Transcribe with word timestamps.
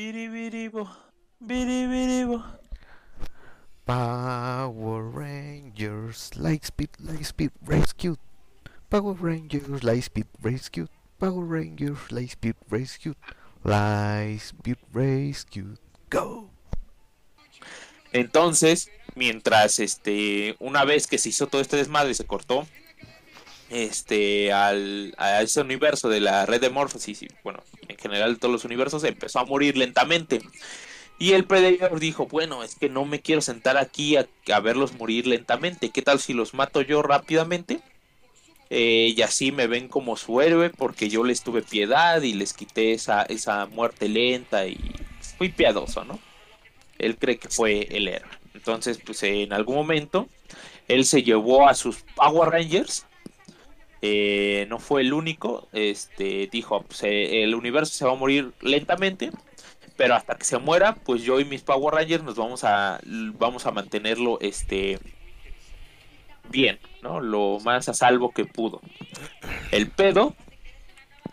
Biribiribo, 0.00 0.88
biribiribo. 1.38 2.42
Power 3.84 5.02
Rangers, 5.02 6.30
Lightspeed, 6.36 6.88
Lightspeed, 7.04 7.50
Rescue. 7.66 8.16
Power 8.88 9.12
Rangers, 9.12 9.82
Lightspeed, 9.82 10.24
Rescue. 10.40 10.88
Power 11.18 11.44
Rangers, 11.44 11.98
Lightspeed, 12.08 12.54
Rescue. 12.70 13.14
Lightspeed, 13.62 14.78
Rescue. 14.94 15.76
Go. 16.08 16.48
Entonces, 18.14 18.90
mientras 19.16 19.78
este, 19.80 20.56
una 20.60 20.86
vez 20.86 21.08
que 21.08 21.18
se 21.18 21.28
hizo 21.28 21.46
todo 21.46 21.60
este 21.60 21.76
desmadre 21.76 22.12
y 22.12 22.14
se 22.14 22.24
cortó, 22.24 22.66
este, 23.70 24.52
al, 24.52 25.14
a 25.16 25.42
ese 25.42 25.60
universo 25.60 26.08
de 26.08 26.20
la 26.20 26.44
red 26.46 26.60
de 26.60 26.70
Morphosis, 26.70 27.22
y 27.22 27.28
bueno, 27.42 27.62
en 27.88 27.96
general 27.96 28.38
todos 28.38 28.52
los 28.52 28.64
universos, 28.64 29.04
empezó 29.04 29.38
a 29.38 29.44
morir 29.44 29.76
lentamente. 29.76 30.40
Y 31.18 31.32
el 31.32 31.44
Predator 31.44 32.00
dijo, 32.00 32.26
bueno, 32.26 32.62
es 32.62 32.74
que 32.76 32.88
no 32.88 33.04
me 33.04 33.20
quiero 33.20 33.42
sentar 33.42 33.76
aquí 33.76 34.16
a, 34.16 34.26
verlos 34.60 34.94
morir 34.94 35.26
lentamente. 35.26 35.90
¿Qué 35.90 36.00
tal 36.00 36.18
si 36.18 36.32
los 36.32 36.54
mato 36.54 36.80
yo 36.80 37.02
rápidamente? 37.02 37.80
Eh, 38.70 39.12
y 39.14 39.20
así 39.20 39.52
me 39.52 39.66
ven 39.66 39.88
como 39.88 40.16
su 40.16 40.40
héroe 40.40 40.70
porque 40.70 41.10
yo 41.10 41.22
les 41.24 41.42
tuve 41.42 41.60
piedad 41.60 42.22
y 42.22 42.32
les 42.32 42.54
quité 42.54 42.92
esa, 42.92 43.22
esa 43.24 43.66
muerte 43.66 44.08
lenta 44.08 44.66
y 44.66 44.78
fui 45.36 45.50
piadoso, 45.50 46.04
¿no? 46.04 46.18
Él 46.98 47.16
cree 47.16 47.38
que 47.38 47.50
fue 47.50 47.88
el 47.90 48.08
héroe. 48.08 48.30
Entonces, 48.54 48.98
pues 49.04 49.22
en 49.22 49.52
algún 49.52 49.76
momento, 49.76 50.28
él 50.88 51.04
se 51.04 51.22
llevó 51.22 51.68
a 51.68 51.74
sus 51.74 51.98
Power 52.16 52.50
Rangers. 52.50 53.06
Eh, 54.02 54.66
no 54.68 54.78
fue 54.78 55.02
el 55.02 55.12
único. 55.12 55.68
Este 55.72 56.48
dijo: 56.50 56.82
pues, 56.82 57.02
eh, 57.02 57.42
el 57.42 57.54
universo 57.54 57.92
se 57.92 58.04
va 58.04 58.12
a 58.12 58.16
morir 58.16 58.52
lentamente. 58.60 59.30
Pero 59.96 60.14
hasta 60.14 60.36
que 60.36 60.44
se 60.44 60.56
muera, 60.58 60.94
pues 60.94 61.22
yo 61.22 61.40
y 61.40 61.44
mis 61.44 61.62
Power 61.62 61.94
Rangers 61.94 62.24
nos 62.24 62.36
vamos 62.36 62.64
a. 62.64 63.00
Vamos 63.04 63.66
a 63.66 63.70
mantenerlo 63.70 64.38
este. 64.40 64.98
Bien, 66.48 66.78
¿no? 67.02 67.20
Lo 67.20 67.58
más 67.60 67.88
a 67.88 67.94
salvo 67.94 68.32
que 68.32 68.44
pudo. 68.44 68.80
El 69.70 69.90
pedo 69.90 70.34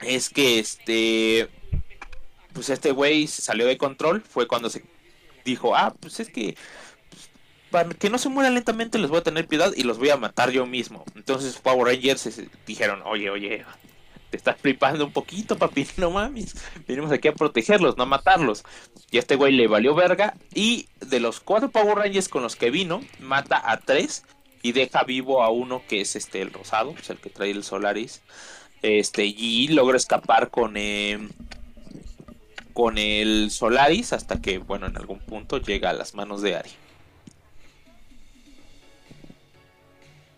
es 0.02 0.30
que 0.30 0.59
este. 0.59 1.50
Pues 2.54 2.70
este 2.70 2.92
güey 2.92 3.28
se 3.28 3.42
salió 3.42 3.68
de 3.68 3.78
control. 3.78 4.22
Fue 4.22 4.48
cuando 4.48 4.70
se 4.70 4.84
dijo: 5.46 5.76
Ah, 5.76 5.96
pues 6.00 6.20
es 6.20 6.30
que 6.30 6.58
para 7.72 7.90
que 7.90 8.10
no 8.10 8.18
se 8.18 8.30
mueran 8.30 8.54
lentamente 8.54 8.98
les 8.98 9.10
voy 9.10 9.20
a 9.20 9.23
tener 9.23 9.48
piedad 9.48 9.72
y 9.76 9.84
los 9.84 9.98
voy 9.98 10.10
a 10.10 10.18
matar 10.18 10.52
yo 10.52 10.66
mismo. 10.66 11.04
Entonces 11.16 11.58
Power 11.58 11.88
Rangers 11.88 12.42
dijeron, 12.66 13.02
oye, 13.06 13.30
oye, 13.30 13.66
te 14.30 14.38
estás 14.38 14.58
flipando 14.59 15.06
un 15.06 15.12
poquito, 15.12 15.58
papi, 15.58 15.88
no 15.98 16.12
mames. 16.12 16.56
Venimos 16.88 17.12
aquí 17.12 17.28
a 17.28 17.34
protegerlos, 17.34 17.98
no 17.98 18.04
a 18.04 18.08
matarlos. 18.08 18.64
Y 19.12 19.18
a 19.18 19.20
este 19.20 19.36
güey 19.36 19.54
le 19.54 19.68
valió 19.68 19.96
verga. 19.96 20.34
Y 20.54 20.88
de 21.00 21.20
los 21.20 21.40
cuatro 21.40 21.70
Power 21.70 21.98
Rangers 21.98 22.30
con 22.30 22.44
los 22.44 22.56
que 22.56 22.72
vino, 22.72 23.02
mata 23.20 23.62
a 23.72 23.78
tres 23.80 24.24
y 24.62 24.72
deja 24.74 25.04
vivo 25.04 25.44
a 25.44 25.50
uno 25.50 25.84
que 25.88 26.02
es 26.02 26.16
este 26.16 26.42
el 26.42 26.52
rosado, 26.52 26.94
es 27.00 27.09
el 27.09 27.18
que 27.18 27.30
trae 27.30 27.52
el 27.52 27.64
Solaris. 27.64 28.22
Este, 28.81 29.26
y 29.26 29.70
logra 29.70 29.98
escapar 29.98 30.50
con 30.50 30.78
eh, 30.78 31.20
con 32.74 33.00
el 33.00 33.50
Solaris 33.50 34.14
hasta 34.14 34.40
que, 34.40 34.59
bueno, 34.59 34.86
en 34.86 34.98
algún 34.98 35.20
punto 35.20 35.58
llega 35.58 35.90
a 35.90 35.94
las 35.94 36.14
manos 36.14 36.44
de 36.44 36.58
Ari. 36.58 36.70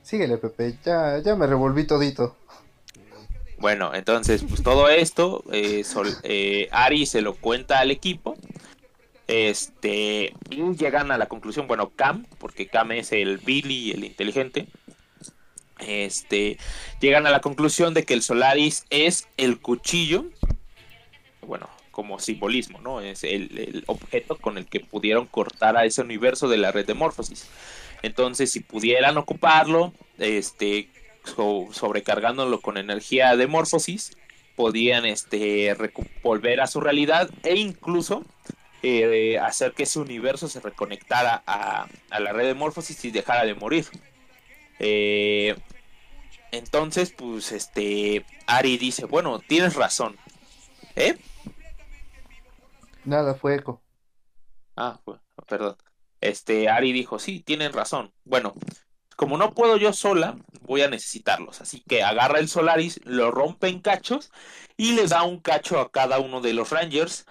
Síguele, 0.09 0.39
Pepe, 0.39 0.75
ya, 0.83 1.19
ya 1.19 1.35
me 1.35 1.45
revolví 1.45 1.85
todito. 1.85 2.35
Bueno, 3.59 3.93
entonces, 3.93 4.43
pues 4.43 4.63
todo 4.63 4.89
esto, 4.89 5.43
eh, 5.51 5.83
eh, 6.23 6.67
Ari 6.71 7.05
se 7.05 7.21
lo 7.21 7.35
cuenta 7.35 7.79
al 7.79 7.91
equipo. 7.91 8.35
Este, 9.27 10.33
y 10.49 10.75
llegan 10.75 11.11
a 11.11 11.19
la 11.19 11.27
conclusión, 11.27 11.67
bueno, 11.67 11.91
Cam, 11.95 12.25
porque 12.39 12.65
Cam 12.65 12.91
es 12.93 13.11
el 13.11 13.37
Billy, 13.37 13.91
el 13.91 14.03
inteligente. 14.03 14.65
Este, 15.77 16.57
llegan 16.99 17.27
a 17.27 17.29
la 17.29 17.41
conclusión 17.41 17.93
de 17.93 18.03
que 18.03 18.15
el 18.15 18.23
Solaris 18.23 18.85
es 18.89 19.27
el 19.37 19.59
cuchillo, 19.59 20.25
bueno, 21.45 21.69
como 21.91 22.17
simbolismo, 22.17 22.81
¿no? 22.81 22.99
Es 22.99 23.23
el, 23.23 23.55
el 23.59 23.83
objeto 23.85 24.37
con 24.37 24.57
el 24.57 24.65
que 24.65 24.79
pudieron 24.79 25.27
cortar 25.27 25.77
a 25.77 25.85
ese 25.85 26.01
universo 26.01 26.47
de 26.47 26.57
la 26.57 26.71
red 26.71 26.87
de 26.87 26.95
Morphosis. 26.95 27.47
Entonces, 28.01 28.51
si 28.51 28.59
pudieran 28.61 29.17
ocuparlo, 29.17 29.93
este, 30.17 30.89
so- 31.23 31.67
sobrecargándolo 31.71 32.61
con 32.61 32.77
energía 32.77 33.35
de 33.35 33.47
Morphosis, 33.47 34.15
podían 34.55 35.05
este, 35.05 35.75
volver 36.23 36.61
a 36.61 36.67
su 36.67 36.81
realidad 36.81 37.29
e 37.43 37.55
incluso 37.55 38.25
eh, 38.83 39.37
hacer 39.39 39.73
que 39.73 39.83
ese 39.83 39.99
universo 39.99 40.47
se 40.47 40.59
reconectara 40.59 41.43
a, 41.45 41.87
a 42.09 42.19
la 42.19 42.31
red 42.33 42.45
de 42.47 42.53
Morphosis 42.53 43.03
y 43.05 43.11
dejara 43.11 43.45
de 43.45 43.55
morir. 43.55 43.85
Eh, 44.79 45.55
entonces, 46.51 47.11
pues, 47.11 47.51
este, 47.51 48.25
Ari 48.47 48.77
dice, 48.77 49.05
bueno, 49.05 49.39
tienes 49.39 49.75
razón. 49.75 50.15
¿Eh? 50.95 51.17
Nada, 53.05 53.35
fue 53.35 53.55
eco. 53.55 53.81
Ah, 54.75 54.99
perdón. 55.47 55.75
Este, 56.21 56.69
Ari 56.69 56.91
dijo, 56.91 57.19
sí, 57.19 57.39
tienen 57.39 57.73
razón. 57.73 58.13
Bueno, 58.23 58.53
como 59.15 59.37
no 59.37 59.53
puedo 59.53 59.77
yo 59.77 59.91
sola, 59.91 60.37
voy 60.61 60.81
a 60.81 60.89
necesitarlos. 60.89 61.59
Así 61.59 61.83
que 61.87 62.03
agarra 62.03 62.39
el 62.39 62.47
Solaris, 62.47 63.01
lo 63.03 63.31
rompe 63.31 63.67
en 63.67 63.81
cachos 63.81 64.31
y 64.77 64.93
les 64.93 65.09
da 65.09 65.23
un 65.23 65.39
cacho 65.39 65.79
a 65.79 65.91
cada 65.91 66.19
uno 66.19 66.39
de 66.39 66.53
los 66.53 66.69
Rangers. 66.69 67.25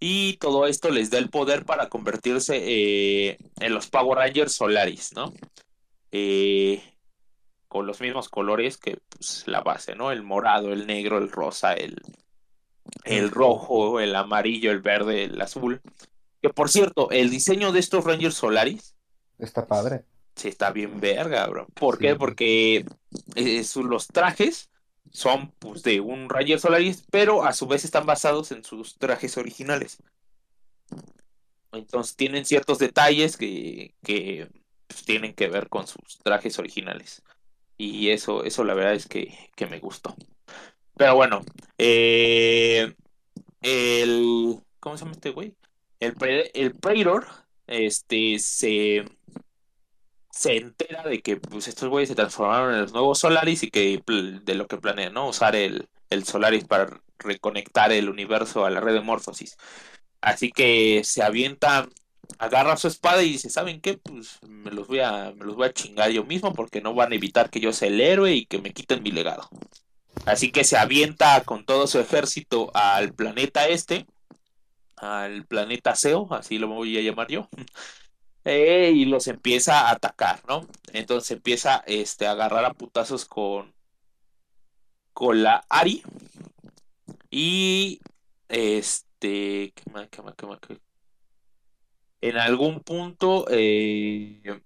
Y 0.00 0.38
todo 0.38 0.66
esto 0.66 0.90
les 0.90 1.10
da 1.10 1.18
el 1.18 1.28
poder 1.28 1.66
para 1.66 1.88
convertirse 1.90 2.56
eh, 2.56 3.38
en 3.60 3.74
los 3.74 3.88
Power 3.88 4.18
Rangers 4.18 4.54
Solaris, 4.54 5.12
¿no? 5.14 5.32
Eh, 6.10 6.82
con 7.68 7.86
los 7.86 8.00
mismos 8.00 8.30
colores 8.30 8.78
que 8.78 8.96
pues, 9.10 9.44
la 9.46 9.60
base, 9.60 9.94
¿no? 9.94 10.12
El 10.12 10.22
morado, 10.22 10.72
el 10.72 10.86
negro, 10.86 11.18
el 11.18 11.30
rosa, 11.30 11.74
el, 11.74 12.00
el 13.04 13.30
rojo, 13.30 14.00
el 14.00 14.16
amarillo, 14.16 14.70
el 14.70 14.80
verde, 14.80 15.24
el 15.24 15.38
azul. 15.38 15.82
Que 16.48 16.54
por 16.54 16.68
cierto, 16.70 17.10
el 17.10 17.30
diseño 17.30 17.72
de 17.72 17.80
estos 17.80 18.04
Rangers 18.04 18.34
Solaris 18.36 18.94
Está 19.38 19.66
padre. 19.66 20.04
sí 20.36 20.48
está 20.48 20.70
bien 20.70 21.00
verga, 21.00 21.46
bro. 21.46 21.66
¿Por 21.74 21.96
Sí. 21.96 22.02
qué? 22.02 22.14
Porque 22.16 22.84
eh, 23.34 23.64
su- 23.64 23.84
los 23.84 24.06
trajes 24.06 24.70
son 25.10 25.50
pues, 25.58 25.82
de 25.82 26.00
un 26.00 26.28
Ranger 26.28 26.60
Solaris, 26.60 27.04
pero 27.10 27.44
a 27.44 27.52
su 27.52 27.66
vez 27.66 27.84
están 27.84 28.06
basados 28.06 28.52
en 28.52 28.62
sus 28.64 28.96
trajes 28.98 29.36
originales. 29.38 29.98
Entonces 31.72 32.16
tienen 32.16 32.44
ciertos 32.44 32.78
detalles 32.78 33.36
que, 33.36 33.94
que 34.02 34.48
pues, 34.86 35.04
tienen 35.04 35.34
que 35.34 35.48
ver 35.48 35.68
con 35.68 35.86
sus 35.86 36.18
trajes 36.22 36.58
originales. 36.58 37.22
Y 37.78 38.10
eso, 38.10 38.44
eso 38.44 38.64
la 38.64 38.74
verdad 38.74 38.94
es 38.94 39.06
que, 39.06 39.36
que 39.54 39.66
me 39.66 39.80
gustó. 39.80 40.14
Pero 40.96 41.14
bueno, 41.14 41.42
eh, 41.76 42.94
el... 43.62 44.60
¿Cómo 44.80 44.96
se 44.96 45.04
llama 45.04 45.12
este 45.14 45.30
güey? 45.30 45.54
El, 46.00 46.14
Pre- 46.14 46.50
el 46.54 46.74
este, 47.66 48.38
se, 48.38 49.04
se 50.30 50.56
entera 50.56 51.02
de 51.04 51.20
que 51.22 51.36
pues, 51.36 51.68
estos 51.68 51.88
güeyes 51.88 52.08
se 52.08 52.14
transformaron 52.14 52.74
en 52.74 52.82
los 52.82 52.92
nuevos 52.92 53.18
Solaris 53.18 53.62
y 53.62 53.70
que 53.70 54.02
de 54.06 54.54
lo 54.54 54.66
que 54.66 54.76
planean, 54.76 55.14
¿no? 55.14 55.28
Usar 55.28 55.56
el, 55.56 55.88
el 56.10 56.24
Solaris 56.24 56.64
para 56.64 57.00
reconectar 57.18 57.92
el 57.92 58.08
universo 58.10 58.64
a 58.64 58.70
la 58.70 58.80
red 58.80 58.94
de 58.94 59.00
Morphosis. 59.00 59.56
Así 60.20 60.50
que 60.50 61.02
se 61.04 61.22
avienta, 61.22 61.88
agarra 62.38 62.76
su 62.76 62.88
espada 62.88 63.22
y 63.22 63.32
dice, 63.32 63.48
¿saben 63.48 63.80
qué? 63.80 63.96
Pues 63.98 64.38
me 64.42 64.70
los 64.70 64.88
voy 64.88 65.00
a, 65.00 65.32
me 65.36 65.44
los 65.44 65.56
voy 65.56 65.66
a 65.66 65.72
chingar 65.72 66.10
yo 66.10 66.24
mismo 66.24 66.52
porque 66.52 66.80
no 66.80 66.94
van 66.94 67.12
a 67.12 67.16
evitar 67.16 67.48
que 67.48 67.60
yo 67.60 67.72
sea 67.72 67.88
el 67.88 68.00
héroe 68.00 68.34
y 68.34 68.46
que 68.46 68.60
me 68.60 68.72
quiten 68.72 69.02
mi 69.02 69.12
legado. 69.12 69.48
Así 70.24 70.50
que 70.50 70.64
se 70.64 70.76
avienta 70.76 71.42
con 71.44 71.64
todo 71.64 71.86
su 71.86 71.98
ejército 71.98 72.70
al 72.74 73.12
planeta 73.14 73.68
este, 73.68 74.06
al 74.96 75.46
planeta 75.46 75.94
Seo, 75.94 76.28
así 76.32 76.58
lo 76.58 76.68
voy 76.68 76.98
a 76.98 77.02
llamar 77.02 77.28
yo. 77.28 77.48
Eh, 78.48 78.92
y 78.94 79.06
los 79.06 79.26
empieza 79.26 79.88
a 79.88 79.90
atacar, 79.90 80.40
¿no? 80.46 80.68
Entonces 80.92 81.32
empieza 81.32 81.82
este, 81.84 82.28
a 82.28 82.30
agarrar 82.30 82.64
a 82.64 82.74
putazos 82.74 83.24
con, 83.24 83.74
con 85.12 85.42
la 85.42 85.64
Ari. 85.68 86.04
Y 87.28 88.00
este, 88.48 89.72
¿qué 89.74 89.82
más, 89.92 90.08
qué 90.10 90.22
más, 90.22 90.34
qué 90.36 90.46
más? 90.46 90.60
En 92.20 92.36
algún 92.38 92.80
punto, 92.80 93.46
eh, 93.50 94.62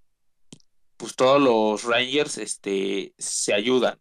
pues 0.99 1.17
todos 1.17 1.41
los 1.41 1.85
Rangers 1.85 2.37
este, 2.37 3.15
se 3.17 3.55
ayudan 3.55 3.99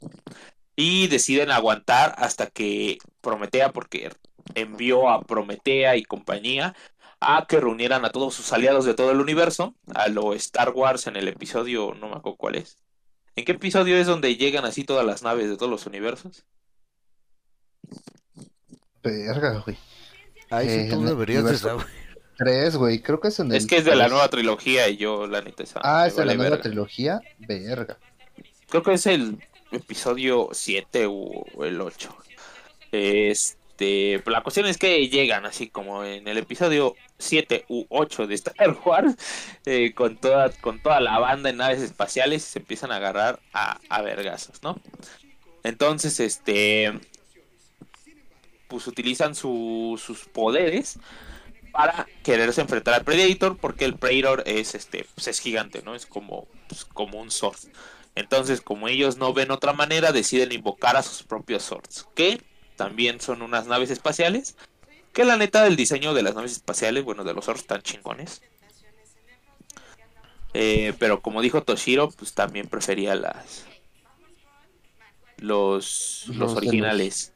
y 0.75 1.07
deciden 1.07 1.51
aguantar 1.51 2.15
hasta 2.17 2.47
que 2.47 2.97
Prometea, 3.21 3.71
porque 3.73 4.09
envió 4.56 5.09
a 5.09 5.21
Prometea 5.21 5.95
y 5.97 6.03
compañía 6.03 6.75
a 7.21 7.45
que 7.47 7.59
reunieran 7.59 8.06
a 8.06 8.12
todos 8.12 8.33
sus 8.33 8.51
aliados 8.53 8.86
de 8.86 8.94
todo 8.94 9.12
el 9.12 9.19
universo, 9.19 9.75
a 9.94 10.07
lo 10.07 10.33
Star 10.33 10.69
Wars 10.71 11.07
en 11.07 11.15
el 11.18 11.27
episodio, 11.27 11.94
no 11.95 12.07
me 12.09 12.15
acuerdo 12.15 12.38
cuál 12.38 12.56
es. 12.56 12.77
¿En 13.36 13.45
qué 13.45 13.51
episodio 13.53 13.97
es 13.97 14.07
donde 14.07 14.36
llegan 14.38 14.65
así 14.65 14.83
todas 14.83 15.06
las 15.06 15.21
naves 15.24 15.50
de 15.50 15.57
todos 15.57 15.69
los 15.71 15.86
universos? 15.86 16.45
Verga, 19.03 19.63
güey. 19.65 19.77
Ahí 20.50 20.68
sí 20.68 20.80
Eh, 20.80 20.88
tú 20.89 20.95
en 20.95 21.01
el 21.03 21.07
deberías 21.09 21.44
de 21.45 21.57
saber. 21.57 21.85
Tres, 22.38 22.75
güey. 22.75 23.01
Creo 23.01 23.19
que 23.19 23.27
es 23.30 23.39
en 23.39 23.47
el. 23.51 23.57
Es 23.57 23.68
que 23.68 23.77
es 23.77 23.85
de 23.85 23.95
la 23.95 24.07
nueva 24.07 24.30
trilogía 24.30 24.88
y 24.89 24.97
yo, 24.97 25.27
la 25.27 25.42
neta, 25.42 25.63
esa 25.63 25.80
Ah, 25.83 26.07
es 26.07 26.15
de 26.15 26.25
la 26.25 26.33
nueva 26.35 26.51
verga. 26.51 26.63
trilogía. 26.63 27.21
Verga. 27.39 27.97
Creo 28.69 28.83
que 28.83 28.94
es 28.94 29.06
el 29.07 29.39
episodio 29.71 30.50
7 30.51 31.06
o 31.09 31.45
el 31.65 31.80
8. 31.81 32.15
Este, 33.79 34.21
la 34.29 34.41
cuestión 34.41 34.65
es 34.65 34.77
que 34.77 35.07
llegan 35.07 35.45
así 35.45 35.69
como 35.69 36.03
en 36.03 36.27
el 36.27 36.37
episodio 36.37 36.95
7 37.17 37.63
u 37.69 37.85
8 37.89 38.27
de 38.27 38.35
Star 38.35 38.77
Wars 38.85 39.15
eh, 39.65 39.93
con 39.93 40.17
toda 40.17 40.51
con 40.51 40.81
toda 40.81 40.99
la 40.99 41.17
banda 41.17 41.49
en 41.49 41.57
naves 41.57 41.79
espaciales 41.81 42.45
y 42.45 42.51
se 42.51 42.59
empiezan 42.59 42.91
a 42.91 42.97
agarrar 42.97 43.39
a, 43.53 43.79
a 43.87 44.01
vergazos, 44.01 44.61
¿no? 44.63 44.81
Entonces, 45.63 46.19
este 46.19 46.91
pues 48.67 48.85
utilizan 48.85 49.33
su- 49.33 49.99
sus 50.03 50.25
poderes 50.25 50.99
para 51.71 52.05
quererse 52.23 52.59
enfrentar 52.61 52.95
al 52.95 53.05
Predator 53.05 53.57
porque 53.57 53.85
el 53.85 53.95
Predator 53.97 54.43
es 54.45 54.75
este 54.75 55.05
pues 55.15 55.27
es 55.29 55.39
gigante, 55.39 55.81
¿no? 55.83 55.95
Es 55.95 56.05
como 56.05 56.47
pues, 56.67 56.83
como 56.83 57.21
un 57.21 57.31
Sword. 57.31 57.59
Entonces, 58.15 58.59
como 58.59 58.89
ellos 58.89 59.15
no 59.17 59.33
ven 59.33 59.51
otra 59.51 59.71
manera, 59.71 60.11
deciden 60.11 60.51
invocar 60.51 60.97
a 60.97 61.03
sus 61.03 61.23
propios 61.23 61.63
Swords, 61.63 62.07
que 62.15 62.41
también 62.79 63.19
son 63.19 63.41
unas 63.41 63.67
naves 63.67 63.91
espaciales. 63.91 64.55
Que 65.11 65.25
la 65.25 65.35
neta 65.35 65.65
del 65.65 65.75
diseño 65.75 66.13
de 66.13 66.23
las 66.23 66.33
naves 66.33 66.53
espaciales, 66.53 67.03
bueno, 67.03 67.25
de 67.25 67.33
los 67.33 67.43
Swords 67.43 67.59
están 67.59 67.81
chingones. 67.81 68.41
Eh, 70.53 70.93
pero 70.97 71.21
como 71.21 71.41
dijo 71.41 71.61
Toshiro, 71.61 72.09
pues 72.09 72.33
también 72.33 72.69
prefería 72.69 73.15
las 73.15 73.65
los, 75.35 76.23
los 76.29 76.53
originales. 76.53 77.33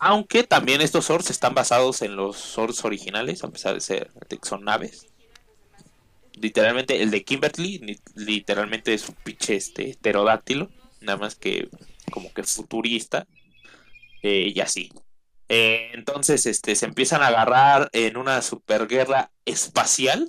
Aunque 0.00 0.42
también 0.42 0.80
estos 0.80 1.04
Swords 1.04 1.30
están 1.30 1.54
basados 1.54 2.02
en 2.02 2.16
los 2.16 2.36
Swords 2.36 2.84
originales, 2.84 3.44
a 3.44 3.50
pesar 3.50 3.74
de 3.74 3.80
ser 3.80 4.10
de 4.28 4.38
que 4.38 4.48
son 4.48 4.64
naves. 4.64 5.06
Literalmente, 6.32 7.00
el 7.00 7.12
de 7.12 7.22
Kimberly, 7.22 8.00
literalmente 8.16 8.92
es 8.92 9.08
un 9.08 9.14
pinche 9.22 9.54
este, 9.54 9.96
pterodáctilo, 10.00 10.68
nada 11.00 11.18
más 11.18 11.36
que 11.36 11.68
como 12.10 12.32
que 12.32 12.42
futurista, 12.42 13.28
eh, 14.22 14.52
y 14.54 14.60
así. 14.60 14.90
Eh, 15.48 15.90
entonces, 15.94 16.46
este, 16.46 16.74
se 16.76 16.86
empiezan 16.86 17.22
a 17.22 17.28
agarrar 17.28 17.88
en 17.92 18.16
una 18.16 18.42
superguerra 18.42 19.30
espacial. 19.44 20.28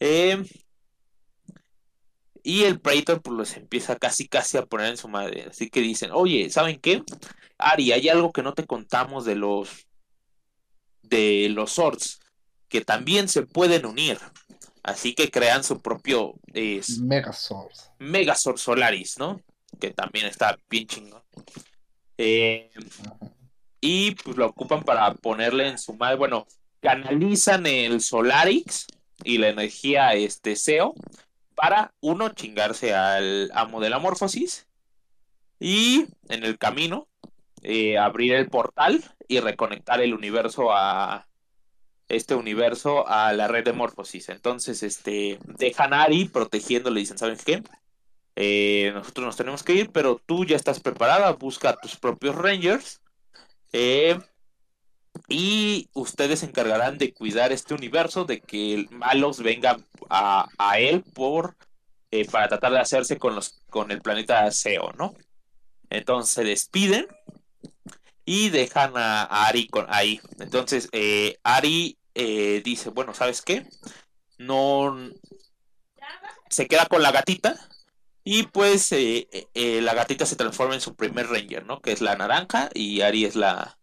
eh, 0.00 0.42
y 2.42 2.64
el 2.64 2.78
Praetor 2.80 3.22
pues 3.22 3.36
los 3.36 3.56
empieza 3.56 3.96
casi 3.96 4.28
casi 4.28 4.58
a 4.58 4.66
poner 4.66 4.88
en 4.90 4.96
su 4.98 5.08
madre. 5.08 5.46
Así 5.50 5.70
que 5.70 5.80
dicen, 5.80 6.10
oye, 6.12 6.50
¿saben 6.50 6.78
qué? 6.78 7.02
Ari, 7.56 7.92
hay 7.92 8.08
algo 8.10 8.32
que 8.32 8.42
no 8.42 8.52
te 8.52 8.66
contamos 8.66 9.24
de 9.24 9.34
los 9.34 9.88
de 11.02 11.48
los 11.50 11.72
Swords, 11.72 12.20
que 12.68 12.82
también 12.82 13.28
se 13.28 13.42
pueden 13.42 13.86
unir. 13.86 14.18
Así 14.82 15.14
que 15.14 15.30
crean 15.30 15.64
su 15.64 15.80
propio 15.80 16.34
eh, 16.52 16.82
Megazord. 17.00 17.72
Megazord 17.98 18.58
Solaris, 18.58 19.18
¿no? 19.18 19.40
Que 19.80 19.90
también 19.90 20.26
está 20.26 20.58
bien 20.68 20.86
chingón. 20.86 21.22
Eh, 22.18 22.70
y 23.80 24.12
pues 24.12 24.36
lo 24.36 24.46
ocupan 24.46 24.82
para 24.82 25.12
ponerle 25.14 25.68
en 25.68 25.78
su 25.78 25.94
madre. 25.94 26.16
Bueno, 26.16 26.46
canalizan 26.80 27.66
el 27.66 28.00
Solarix 28.00 28.86
y 29.22 29.38
la 29.38 29.48
energía 29.48 30.14
este 30.14 30.56
SEO 30.56 30.94
para 31.54 31.92
uno 32.00 32.30
chingarse 32.30 32.94
al 32.94 33.50
amo 33.54 33.80
de 33.80 33.90
la 33.90 33.98
morfosis 33.98 34.66
y 35.60 36.06
en 36.28 36.44
el 36.44 36.58
camino 36.58 37.08
eh, 37.62 37.96
abrir 37.98 38.34
el 38.34 38.48
portal 38.48 39.02
y 39.28 39.40
reconectar 39.40 40.00
el 40.00 40.14
universo 40.14 40.72
a 40.72 41.26
este 42.08 42.34
universo 42.34 43.08
a 43.08 43.32
la 43.32 43.48
red 43.48 43.64
de 43.64 43.72
morfosis. 43.72 44.28
Entonces, 44.28 44.82
este 44.82 45.38
dejan 45.44 45.94
a 45.94 46.02
Ari 46.02 46.26
protegiéndole, 46.26 47.00
dicen, 47.00 47.18
¿saben 47.18 47.38
qué? 47.44 47.62
Eh, 48.36 48.90
nosotros 48.92 49.26
nos 49.26 49.36
tenemos 49.36 49.62
que 49.62 49.74
ir, 49.74 49.90
pero 49.92 50.20
tú 50.26 50.44
ya 50.44 50.56
estás 50.56 50.80
preparada, 50.80 51.32
busca 51.32 51.70
a 51.70 51.76
tus 51.76 51.96
propios 51.96 52.34
Rangers. 52.34 53.00
eh, 53.72 54.18
y 55.28 55.88
ustedes 55.94 56.40
se 56.40 56.46
encargarán 56.46 56.98
de 56.98 57.14
cuidar 57.14 57.52
este 57.52 57.72
universo, 57.74 58.24
de 58.24 58.40
que 58.40 58.86
malos 58.90 59.40
vengan 59.40 59.86
a, 60.10 60.48
él 60.78 61.04
por 61.14 61.56
eh, 62.10 62.26
para 62.28 62.48
tratar 62.48 62.72
de 62.72 62.80
hacerse 62.80 63.16
con 63.18 63.34
los 63.36 63.60
con 63.70 63.92
el 63.92 64.02
planeta 64.02 64.50
SEO, 64.50 64.92
¿no? 64.98 65.14
Entonces 65.88 66.34
se 66.34 66.44
despiden 66.44 67.06
y 68.24 68.50
dejan 68.50 68.94
a, 68.96 69.24
Ari 69.46 69.68
ahí. 69.88 70.20
Entonces 70.40 70.90
Ari 71.44 71.96
dice, 72.64 72.90
bueno, 72.90 73.14
¿sabes 73.14 73.40
qué? 73.40 73.66
No 74.38 74.96
se 76.50 76.66
queda 76.66 76.86
con 76.86 77.02
la 77.02 77.12
gatita 77.12 77.56
y 78.24 78.44
pues 78.44 78.90
eh, 78.92 79.28
eh, 79.32 79.48
eh, 79.52 79.80
la 79.82 79.92
gatita 79.94 80.24
se 80.24 80.36
transforma 80.36 80.74
en 80.74 80.80
su 80.80 80.96
primer 80.96 81.28
ranger, 81.28 81.66
¿no? 81.66 81.80
Que 81.82 81.92
es 81.92 82.00
la 82.00 82.16
naranja 82.16 82.70
y 82.74 83.02
Ari 83.02 83.26
es 83.26 83.36
la 83.36 83.78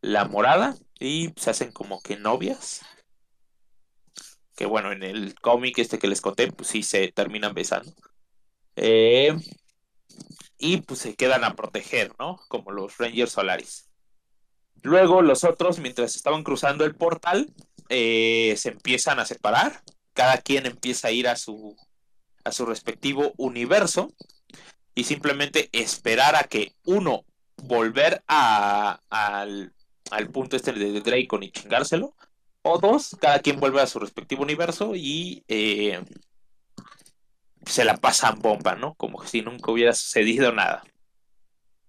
la 0.00 0.24
morada 0.26 0.76
y 0.98 1.32
se 1.36 1.50
hacen 1.50 1.72
como 1.72 2.00
que 2.00 2.16
novias. 2.16 2.80
Que 4.56 4.66
bueno, 4.66 4.92
en 4.92 5.02
el 5.02 5.34
cómic 5.40 5.78
este 5.78 5.98
que 5.98 6.08
les 6.08 6.20
conté, 6.20 6.50
pues 6.50 6.68
sí 6.68 6.82
se 6.82 7.12
terminan 7.12 7.54
besando. 7.54 7.92
Y 10.58 10.78
pues 10.78 11.00
se 11.00 11.14
quedan 11.14 11.44
a 11.44 11.54
proteger, 11.54 12.12
¿no? 12.18 12.40
Como 12.48 12.72
los 12.72 12.96
Rangers 12.98 13.32
Solaris. 13.32 13.88
Luego 14.82 15.22
los 15.22 15.44
otros, 15.44 15.78
mientras 15.78 16.16
estaban 16.16 16.42
cruzando 16.42 16.84
el 16.84 16.94
portal, 16.94 17.52
se 17.88 18.68
empiezan 18.68 19.20
a 19.20 19.26
separar. 19.26 19.82
Cada 20.14 20.38
quien 20.38 20.66
empieza 20.66 21.08
a 21.08 21.12
ir 21.12 21.28
a 21.28 21.36
su, 21.36 21.76
a 22.48 22.52
su 22.52 22.66
respectivo 22.66 23.32
universo. 23.36 24.12
Y 24.94 25.04
simplemente 25.04 25.68
esperar 25.72 26.34
a 26.34 26.44
que 26.44 26.72
uno 26.84 27.24
volver 27.56 28.24
a, 28.26 29.00
al, 29.10 29.72
al 30.10 30.30
punto 30.30 30.56
este 30.56 30.72
de 30.72 31.00
Dracon 31.00 31.44
y 31.44 31.52
chingárselo. 31.52 32.14
O 32.62 32.78
dos, 32.78 33.16
cada 33.20 33.38
quien 33.38 33.60
vuelve 33.60 33.80
a 33.80 33.86
su 33.86 34.00
respectivo 34.00 34.42
universo 34.42 34.94
y 34.96 35.44
eh, 35.48 36.02
se 37.64 37.84
la 37.84 37.96
pasan 37.96 38.40
bomba, 38.40 38.74
¿no? 38.74 38.94
Como 38.94 39.24
si 39.24 39.42
nunca 39.42 39.70
hubiera 39.70 39.92
sucedido 39.92 40.52
nada. 40.52 40.82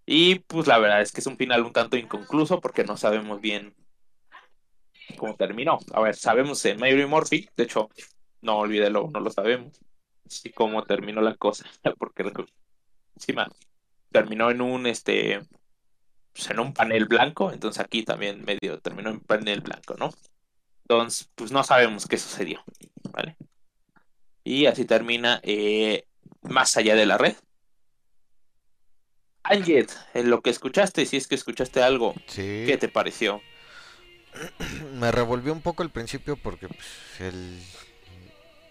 Y 0.06 0.40
pues 0.40 0.68
la 0.68 0.80
verdad 0.80 1.02
es 1.02 1.12
que 1.12 1.22
es 1.22 1.28
un 1.28 1.38
final 1.38 1.64
un 1.64 1.74
tanto 1.74 1.98
inconcluso 1.98 2.60
porque 2.62 2.84
no 2.84 2.98
sabemos 2.98 3.42
bien 3.42 3.76
cómo 5.18 5.36
terminó. 5.36 5.80
A 5.94 6.02
ver, 6.02 6.16
sabemos 6.16 6.64
en 6.66 6.80
Mary 6.80 7.06
Murphy, 7.06 7.50
de 7.56 7.64
hecho, 7.64 7.90
no 8.42 8.58
olvídelo, 8.58 9.10
no 9.14 9.20
lo 9.20 9.30
sabemos. 9.32 9.80
Sí, 10.28 10.52
cómo 10.52 10.84
terminó 10.84 11.22
la 11.22 11.36
cosa, 11.36 11.66
porque 11.98 12.32
encima 13.16 13.50
terminó 14.12 14.50
en 14.52 14.62
un 14.62 14.86
este 14.88 15.42
pues, 16.34 16.50
en 16.50 16.60
un 16.60 16.74
panel 16.74 17.06
blanco, 17.06 17.52
entonces 17.52 17.84
aquí 17.84 18.04
también 18.04 18.44
medio 18.46 18.80
terminó 18.80 19.10
en 19.10 19.20
panel 19.20 19.62
blanco, 19.62 19.96
¿no? 19.98 20.10
Entonces, 20.84 21.30
pues 21.36 21.52
no 21.52 21.64
sabemos 21.64 22.08
qué 22.08 22.18
sucedió, 22.18 22.64
¿vale? 23.12 23.38
Y 24.44 24.66
así 24.66 24.86
termina 24.86 25.40
eh, 25.44 26.06
más 26.42 26.76
allá 26.78 26.96
de 26.96 27.06
la 27.06 27.18
red. 27.18 27.36
Anjet, 29.44 29.92
en 30.14 30.30
lo 30.30 30.42
que 30.42 30.50
escuchaste, 30.50 31.06
si 31.06 31.18
es 31.18 31.28
que 31.28 31.36
escuchaste 31.36 31.82
algo, 31.82 32.14
Sí. 32.28 32.64
¿qué 32.66 32.78
te 32.80 32.88
pareció? 32.90 33.42
Me 34.94 35.12
revolvió 35.12 35.54
un 35.54 35.62
poco 35.62 35.84
al 35.84 35.92
principio 35.92 36.36
porque 36.38 36.68
pues, 36.68 36.88
el 37.20 37.60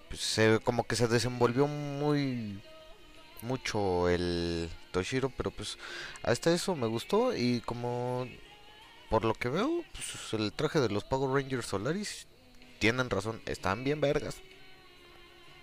pues, 0.08 0.20
se, 0.20 0.60
como 0.62 0.84
que 0.84 0.96
se 0.96 1.08
desenvolvió 1.08 1.66
muy 1.66 2.60
mucho 3.42 4.08
el 4.08 4.68
Toshiro, 4.90 5.30
pero 5.36 5.50
pues 5.50 5.78
hasta 6.22 6.52
eso 6.52 6.74
me 6.74 6.86
gustó 6.86 7.34
y 7.36 7.60
como 7.60 8.26
por 9.10 9.24
lo 9.24 9.34
que 9.34 9.48
veo, 9.48 9.84
pues 9.92 10.32
el 10.40 10.52
traje 10.52 10.80
de 10.80 10.88
los 10.88 11.04
Power 11.04 11.30
Rangers 11.30 11.66
Solaris 11.66 12.26
tienen 12.78 13.10
razón, 13.10 13.40
están 13.46 13.84
bien 13.84 14.00
vergas. 14.00 14.36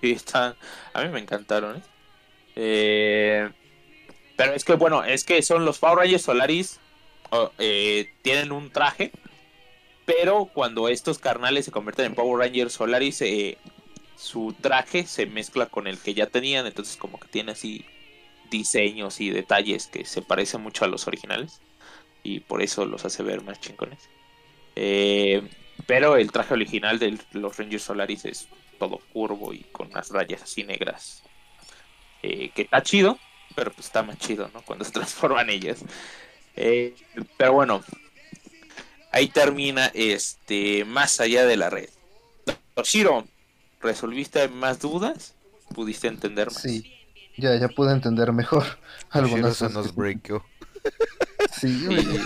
Sí, 0.02 0.12
están, 0.12 0.56
a 0.94 1.04
mí 1.04 1.10
me 1.10 1.20
encantaron, 1.20 1.78
¿eh? 1.78 1.82
Eh, 2.56 3.50
pero 4.36 4.54
es 4.54 4.64
que, 4.64 4.74
bueno, 4.74 5.04
es 5.04 5.24
que 5.24 5.42
son 5.42 5.66
los 5.66 5.80
Power 5.80 6.00
Rangers 6.00 6.24
Solaris, 6.24 6.80
eh, 7.58 8.14
tienen 8.22 8.52
un 8.52 8.72
traje, 8.72 9.12
pero 10.06 10.46
cuando 10.46 10.90
estos 10.90 11.20
carnales 11.20 11.66
se 11.66 11.72
convierten 11.72 12.08
en 12.08 12.16
Power 12.16 12.40
Rangers 12.40 12.74
Solaris, 12.74 13.22
eh, 13.22 13.58
su 14.18 14.56
traje 14.60 15.06
se 15.06 15.26
mezcla 15.26 15.68
con 15.68 15.88
el 15.88 15.98
que 16.00 16.14
ya 16.14 16.28
tenían, 16.28 16.66
entonces 16.66 16.98
como 16.98 17.20
que 17.20 17.28
tiene 17.28 17.52
así 17.52 17.86
diseños 18.50 19.20
y 19.22 19.30
detalles 19.30 19.88
que 19.88 20.06
se 20.06 20.22
parecen 20.22 20.62
mucho 20.62 20.86
a 20.86 20.88
los 20.88 21.08
originales 21.08 21.62
y 22.24 22.40
por 22.40 22.62
eso 22.62 22.86
los 22.86 23.06
hace 23.06 23.24
ver 23.24 23.44
más 23.44 23.60
chingones. 23.60 24.10
Eh, 24.76 25.42
pero 25.86 26.18
el 26.18 26.32
traje 26.32 26.54
original 26.54 27.00
de 27.00 27.18
los 27.32 27.58
Rangers 27.58 27.84
Solaris 27.84 28.26
es 28.26 28.48
todo 28.80 29.00
curvo 29.14 29.54
y 29.54 29.60
con 29.72 29.88
unas 29.88 30.10
rayas 30.10 30.44
así 30.44 30.64
negras. 30.64 31.24
Eh, 32.24 32.50
que 32.56 32.64
está 32.64 32.82
chido, 32.82 33.20
pero 33.56 33.72
pues 33.72 33.88
está 33.88 34.02
más 34.02 34.18
chido, 34.18 34.50
¿no? 34.54 34.62
Cuando 34.64 34.86
se 34.86 34.92
transforman 34.94 35.50
ellas. 35.50 35.84
Eh, 36.56 36.96
pero 37.38 37.54
bueno, 37.54 37.84
ahí 39.12 39.28
termina 39.28 39.92
este 39.94 40.86
más 40.86 41.20
allá 41.20 41.46
de 41.46 41.58
la 41.58 41.70
red. 41.70 41.90
Toshiro, 42.74 43.26
¿resolviste 43.86 44.48
más 44.50 44.80
dudas? 44.80 45.34
¿Pudiste 45.74 46.08
entender 46.08 46.48
más? 46.48 46.62
Sí, 46.62 46.94
ya, 47.38 47.56
ya 47.56 47.68
pude 47.70 47.94
entender 47.94 48.32
mejor 48.34 48.64
algunas 49.10 49.58
se 49.58 49.66
nos 49.66 49.74
cosas. 49.74 49.96
breakó. 49.96 50.46
Sí, 51.60 51.86
güey. 51.86 52.02
Y 52.04 52.20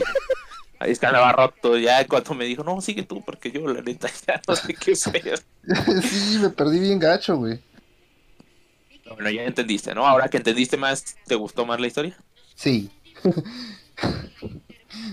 ahí 0.80 0.92
estaba 0.92 1.32
roto 1.32 1.78
ya 1.78 2.06
cuando 2.08 2.34
me 2.34 2.46
dijo, 2.46 2.64
no, 2.64 2.82
sigue 2.82 3.04
tú, 3.04 3.24
porque 3.24 3.52
yo 3.52 3.68
la 3.68 3.82
neta 3.82 4.10
ya 4.28 4.42
no 4.48 4.56
sé 4.56 4.74
qué 4.74 4.94
hacer. 4.94 5.40
sí, 6.02 6.40
me 6.42 6.50
perdí 6.50 6.80
bien 6.80 6.98
gacho, 7.00 7.38
güey. 7.38 7.60
Bueno, 9.10 9.30
ya 9.30 9.44
entendiste, 9.44 9.94
¿no? 9.94 10.08
Ahora 10.08 10.30
que 10.30 10.38
entendiste 10.38 10.78
más, 10.78 11.16
¿te 11.28 11.36
gustó 11.36 11.66
más 11.66 11.80
la 11.80 11.88
historia? 11.88 12.18
Sí. 12.56 12.90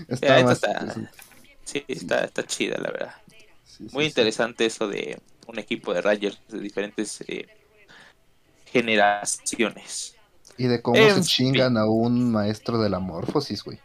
está 0.07 0.27
Ya, 0.27 0.39
esta 0.39 0.43
más 0.43 0.53
está-. 0.53 1.11
Sí, 1.63 1.83
está, 1.87 2.23
está 2.23 2.43
chida, 2.45 2.77
la 2.79 2.91
verdad. 2.91 3.15
Sí, 3.27 3.35
sí, 3.65 3.87
Muy 3.91 4.03
sí. 4.05 4.09
interesante 4.09 4.65
eso 4.65 4.87
de 4.87 5.19
un 5.47 5.59
equipo 5.59 5.93
de 5.93 6.01
Rangers 6.01 6.39
de 6.49 6.59
diferentes 6.59 7.21
eh, 7.27 7.47
generaciones. 8.71 10.15
Y 10.57 10.65
de 10.67 10.81
cómo 10.81 10.97
En 10.97 11.09
se 11.09 11.13
fin. 11.15 11.23
chingan 11.53 11.77
a 11.77 11.85
un 11.85 12.31
maestro 12.31 12.79
de 12.81 12.89
la 12.89 12.99
morfosis, 12.99 13.63
güey. 13.63 13.79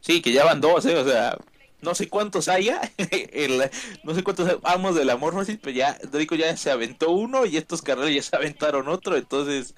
Sí, 0.00 0.20
que 0.22 0.32
ya 0.32 0.44
van 0.44 0.60
dos, 0.60 0.84
¿eh? 0.86 0.96
O 0.96 1.04
sea, 1.04 1.36
no 1.80 1.94
sé 1.94 2.08
cuántos 2.08 2.48
haya, 2.48 2.80
el- 3.32 3.70
no 4.04 4.14
sé 4.14 4.22
cuántos 4.22 4.58
amos 4.64 4.94
de 4.94 5.04
la 5.04 5.16
morfosis, 5.16 5.58
pero 5.60 5.76
ya, 5.76 5.98
Draco 6.10 6.34
ya 6.34 6.56
se 6.56 6.70
aventó 6.70 7.10
uno 7.10 7.46
y 7.46 7.56
estos 7.56 7.82
carnales 7.82 8.14
ya 8.14 8.22
se 8.22 8.36
aventaron 8.36 8.88
otro, 8.88 9.16
entonces... 9.16 9.74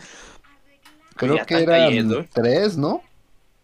Creo 1.17 1.45
que 1.45 1.55
eran 1.62 1.87
cayendo. 1.87 2.25
tres, 2.33 2.76
¿no? 2.76 3.02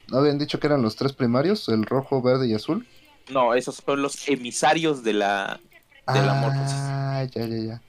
¿No 0.08 0.18
habían 0.18 0.38
dicho 0.38 0.58
que 0.58 0.66
eran 0.66 0.82
los 0.82 0.96
tres 0.96 1.12
primarios? 1.12 1.68
El 1.68 1.84
rojo, 1.86 2.20
verde 2.20 2.48
y 2.48 2.54
azul. 2.54 2.86
No, 3.30 3.54
esos 3.54 3.76
son 3.76 4.02
los 4.02 4.28
emisarios 4.28 5.02
de 5.04 5.12
la... 5.14 5.60
De 6.06 6.20
la 6.22 6.34
morfosis. 6.34 6.74
Ah, 6.76 7.26
ya, 7.34 7.46
ya, 7.46 7.56
ya. 7.58 7.82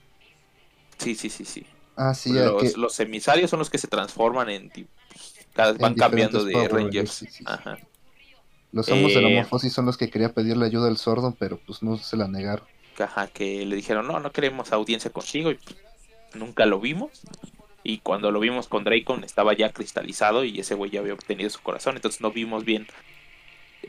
Sí, 0.98 1.14
sí, 1.14 1.28
sí, 1.28 1.44
sí. 1.44 1.66
Ah, 1.96 2.14
sí, 2.14 2.32
los, 2.32 2.62
que- 2.62 2.78
los 2.78 3.00
emisarios 3.00 3.50
son 3.50 3.58
los 3.58 3.70
que 3.70 3.78
se 3.78 3.88
transforman 3.88 4.48
en... 4.50 4.70
cada- 5.54 5.72
van 5.74 5.94
cambiando 5.94 6.44
de 6.44 6.52
Power 6.52 6.72
Rangers. 6.72 6.84
Rangers, 6.94 7.12
sí, 7.12 7.26
sí. 7.30 7.44
Ajá. 7.46 7.78
los 8.72 8.88
amos 8.90 9.14
de 9.14 9.22
la 9.22 9.28
eh, 9.28 9.36
morfosis 9.36 9.72
son 9.72 9.86
los 9.86 9.96
que 9.96 10.10
quería 10.10 10.32
pedirle 10.32 10.66
ayuda 10.66 10.88
al 10.88 10.96
sordo, 10.98 11.34
pero 11.38 11.58
pues 11.66 11.82
no 11.82 11.96
se 11.96 12.16
la 12.16 12.28
negaron. 12.28 12.66
Ajá, 12.98 13.26
que 13.28 13.64
le 13.66 13.76
dijeron, 13.76 14.06
no, 14.06 14.20
no 14.20 14.32
queremos 14.32 14.72
audiencia 14.72 15.10
contigo 15.10 15.50
y 15.50 15.54
pues, 15.56 15.76
nunca 16.34 16.66
lo 16.66 16.80
vimos. 16.80 17.10
Y 17.84 17.98
cuando 17.98 18.30
lo 18.32 18.40
vimos 18.40 18.68
con 18.68 18.84
Dracon 18.84 19.22
estaba 19.24 19.54
ya 19.54 19.70
cristalizado 19.72 20.44
y 20.44 20.58
ese 20.58 20.74
güey 20.74 20.90
ya 20.90 21.00
había 21.00 21.14
obtenido 21.14 21.48
su 21.50 21.60
corazón, 21.62 21.96
entonces 21.96 22.20
no 22.20 22.32
vimos 22.32 22.64
bien 22.64 22.86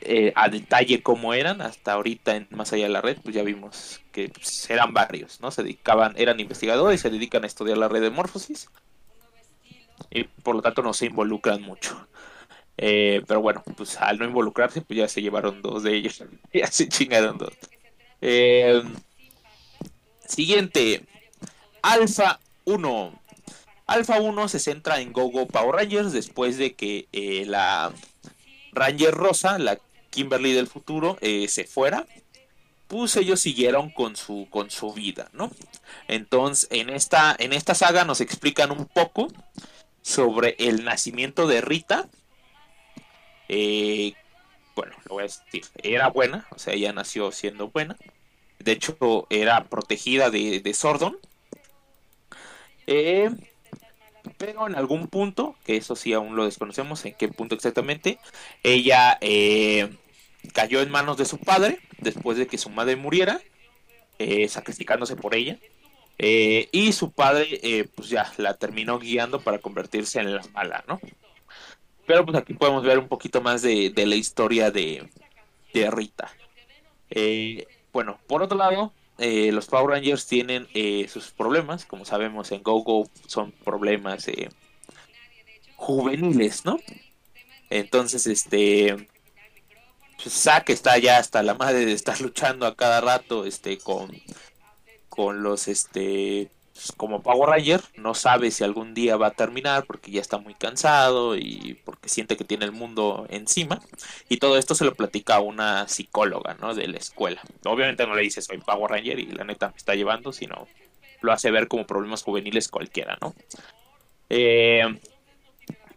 eh, 0.02 0.34
a 0.36 0.50
detalle 0.50 1.02
cómo 1.04 1.34
eran. 1.34 1.62
Hasta 1.62 1.94
ahorita 1.94 2.36
en 2.36 2.48
Más 2.52 2.74
allá 2.74 2.84
de 2.84 2.90
la 2.90 3.02
red, 3.02 3.18
pues 3.24 3.36
ya 3.36 3.44
vimos 3.44 4.02
que 4.12 4.30
pues, 4.30 4.70
eran 4.70 4.94
varios, 4.94 5.42
¿no? 5.42 5.52
Se 5.52 5.64
dedicaban, 5.64 6.14
eran 6.18 6.40
investigadores, 6.40 7.02
se 7.02 7.10
dedican 7.10 7.44
a 7.44 7.48
estudiar 7.48 7.78
la 7.78 7.88
red 7.88 8.02
de 8.02 8.10
morfosis 8.10 8.70
y 10.10 10.24
por 10.24 10.56
lo 10.56 10.62
tanto 10.62 10.82
no 10.82 10.94
se 10.94 11.06
involucran 11.06 11.62
mucho. 11.62 12.08
Eh, 12.78 13.24
pero 13.28 13.42
bueno, 13.42 13.64
pues 13.76 13.98
al 13.98 14.20
no 14.20 14.26
involucrarse, 14.26 14.82
pues 14.82 14.98
ya 14.98 15.08
se 15.08 15.22
llevaron 15.22 15.62
dos 15.62 15.84
de 15.84 15.96
ellos, 15.96 16.24
ya 16.54 16.68
se 16.68 16.88
chingaron 16.88 17.38
dos. 17.38 17.54
Eh, 18.22 18.82
siguiente, 20.26 21.04
Alpha 21.82 22.40
1. 22.66 23.20
Alpha 23.88 24.20
1 24.20 24.48
se 24.50 24.60
centra 24.60 25.00
en 25.00 25.14
GoGo 25.14 25.48
Power 25.48 25.76
Rangers 25.76 26.12
después 26.12 26.58
de 26.58 26.74
que 26.74 27.08
eh, 27.14 27.46
la 27.48 27.94
Ranger 28.74 29.14
Rosa, 29.14 29.58
la 29.58 29.78
Kimberly 30.18 30.52
del 30.52 30.66
futuro, 30.66 31.20
eh, 31.22 31.48
se 31.48 31.66
fuera. 31.66 32.08
Pues 32.88 33.16
ellos 33.18 33.40
siguieron 33.40 33.92
con 33.92 34.16
su, 34.16 34.48
con 34.50 34.72
su 34.72 34.94
vida, 34.94 35.30
¿no? 35.32 35.52
Entonces, 36.08 36.68
en 36.72 36.90
esta, 36.90 37.36
en 37.38 37.54
esta 37.54 37.76
saga 37.76 38.04
nos 38.04 38.20
explican 38.20 38.72
un 38.72 38.86
poco 38.86 39.28
sobre 40.02 40.56
el 40.58 40.84
nacimiento 40.84 41.46
de 41.48 41.62
Rita. 41.62 42.10
Eh, 43.48 44.14
bueno, 44.76 44.96
lo 45.06 45.16
voy 45.16 45.26
a 45.26 45.28
decir, 45.28 45.66
era 45.84 46.08
buena, 46.08 46.48
o 46.50 46.58
sea, 46.58 46.74
ella 46.74 46.94
nació 46.94 47.32
siendo 47.32 47.68
buena. 47.68 47.96
De 48.58 48.72
hecho, 48.72 49.28
era 49.30 49.66
protegida 49.66 50.32
de, 50.32 50.62
de 50.62 50.74
Sordon. 50.74 51.20
Eh, 52.88 53.30
pero 54.38 54.68
en 54.68 54.76
algún 54.76 55.08
punto, 55.08 55.56
que 55.64 55.78
eso 55.78 55.96
sí 55.96 56.14
aún 56.14 56.36
lo 56.36 56.46
desconocemos, 56.46 57.06
en 57.06 57.14
qué 57.14 57.28
punto 57.28 57.56
exactamente, 57.56 58.20
ella 58.64 59.18
cayó 60.54 60.82
en 60.82 60.92
manos 60.92 61.18
de 61.18 61.26
su 61.26 61.38
padre 61.38 61.80
después 62.00 62.38
de 62.38 62.48
que 62.48 62.58
su 62.58 62.70
madre 62.70 62.96
muriera, 62.96 63.42
eh, 64.20 64.48
sacrificándose 64.48 65.16
por 65.16 65.36
ella. 65.36 65.58
Eh, 66.20 66.70
y 66.72 66.94
su 66.94 67.12
padre, 67.12 67.60
eh, 67.62 67.88
pues 67.94 68.10
ya 68.10 68.32
la 68.38 68.56
terminó 68.56 68.98
guiando 68.98 69.40
para 69.42 69.60
convertirse 69.60 70.20
en 70.20 70.36
la 70.36 70.42
mala, 70.54 70.84
¿no? 70.88 71.00
Pero 72.08 72.26
pues 72.26 72.38
aquí 72.38 72.54
podemos 72.54 72.84
ver 72.84 72.98
un 72.98 73.08
poquito 73.08 73.42
más 73.42 73.62
de, 73.62 73.92
de 73.92 74.06
la 74.06 74.16
historia 74.16 74.72
de, 74.72 75.08
de 75.74 75.92
Rita. 75.92 76.32
Eh, 77.10 77.68
bueno, 77.94 78.20
por 78.28 78.42
otro 78.42 78.58
lado, 78.58 78.94
eh, 79.20 79.52
los 79.52 79.68
Power 79.68 79.92
Rangers 79.92 80.26
tienen 80.26 80.68
sus 81.08 81.32
problemas, 81.32 81.86
como 81.86 82.06
sabemos 82.06 82.52
en 82.52 82.64
GoGo 82.64 83.10
son 83.28 83.52
problemas 83.52 84.28
juveniles, 85.76 86.66
¿no? 86.66 86.80
Entonces, 87.70 88.26
este, 88.28 89.08
Zack 90.20 90.70
está 90.70 90.98
ya 90.98 91.18
hasta 91.18 91.44
la 91.44 91.54
madre 91.54 91.86
de 91.86 91.94
estar 91.94 92.20
luchando 92.22 92.66
a 92.66 92.76
cada 92.76 93.02
rato, 93.02 93.46
este, 93.46 93.78
con, 93.78 94.12
con 95.10 95.44
los, 95.44 95.68
este, 95.68 96.50
pues, 96.78 96.92
como 96.92 97.24
Power 97.24 97.50
Ranger, 97.50 97.82
no 97.96 98.14
sabe 98.14 98.52
si 98.52 98.64
algún 98.64 98.94
día 98.94 99.18
va 99.18 99.28
a 99.28 99.32
terminar 99.32 99.86
porque 99.86 100.12
ya 100.12 100.22
está 100.22 100.38
muy 100.38 100.54
cansado 100.54 101.36
y 101.36 101.80
porque 101.84 102.08
siente 102.08 102.38
que 102.38 102.44
tiene 102.44 102.66
el 102.66 102.72
mundo 102.72 103.26
encima. 103.30 103.82
Y 104.30 104.38
todo 104.38 104.58
esto 104.58 104.76
se 104.76 104.86
lo 104.86 104.94
platica 104.94 105.36
a 105.36 105.40
una 105.40 105.88
psicóloga, 105.88 106.54
¿no? 106.62 106.76
De 106.76 106.88
la 106.88 106.98
escuela. 106.98 107.42
Obviamente 107.66 108.06
no 108.06 108.14
le 108.14 108.22
dice 108.22 108.44
soy 108.44 108.60
Power 108.60 108.92
Ranger 108.92 109.18
y 109.20 109.26
la 109.26 109.44
neta 109.44 109.70
me 109.70 109.78
está 109.78 109.96
llevando, 109.96 110.32
sino 110.32 110.68
lo 111.22 111.32
hace 111.34 111.50
ver 111.50 111.68
como 111.68 111.88
problemas 111.88 112.22
juveniles 112.22 112.68
cualquiera, 112.68 113.18
¿no? 113.22 113.34
Eh, 114.30 114.84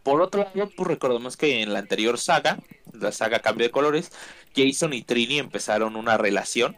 por 0.02 0.22
otro 0.22 0.44
lado, 0.44 0.70
pues 0.74 0.88
recordemos 0.88 1.36
que 1.36 1.62
en 1.62 1.74
la 1.74 1.80
anterior 1.80 2.18
saga, 2.18 2.58
la 3.00 3.12
saga 3.12 3.40
Cambio 3.40 3.66
de 3.66 3.70
Colores, 3.70 4.12
Jason 4.54 4.92
y 4.92 5.02
Trini 5.02 5.38
empezaron 5.38 5.96
una 5.96 6.16
relación 6.16 6.76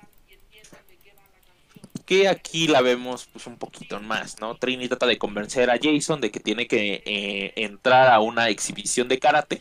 que 2.06 2.28
aquí 2.28 2.68
la 2.68 2.80
vemos 2.80 3.28
pues 3.32 3.46
un 3.46 3.56
poquito 3.56 4.00
más, 4.00 4.40
¿no? 4.40 4.56
Trini 4.56 4.88
trata 4.88 5.06
de 5.06 5.18
convencer 5.18 5.70
a 5.70 5.78
Jason 5.80 6.20
de 6.20 6.30
que 6.30 6.40
tiene 6.40 6.66
que 6.66 7.02
eh, 7.04 7.52
entrar 7.56 8.10
a 8.10 8.20
una 8.20 8.48
exhibición 8.48 9.08
de 9.08 9.18
karate 9.18 9.60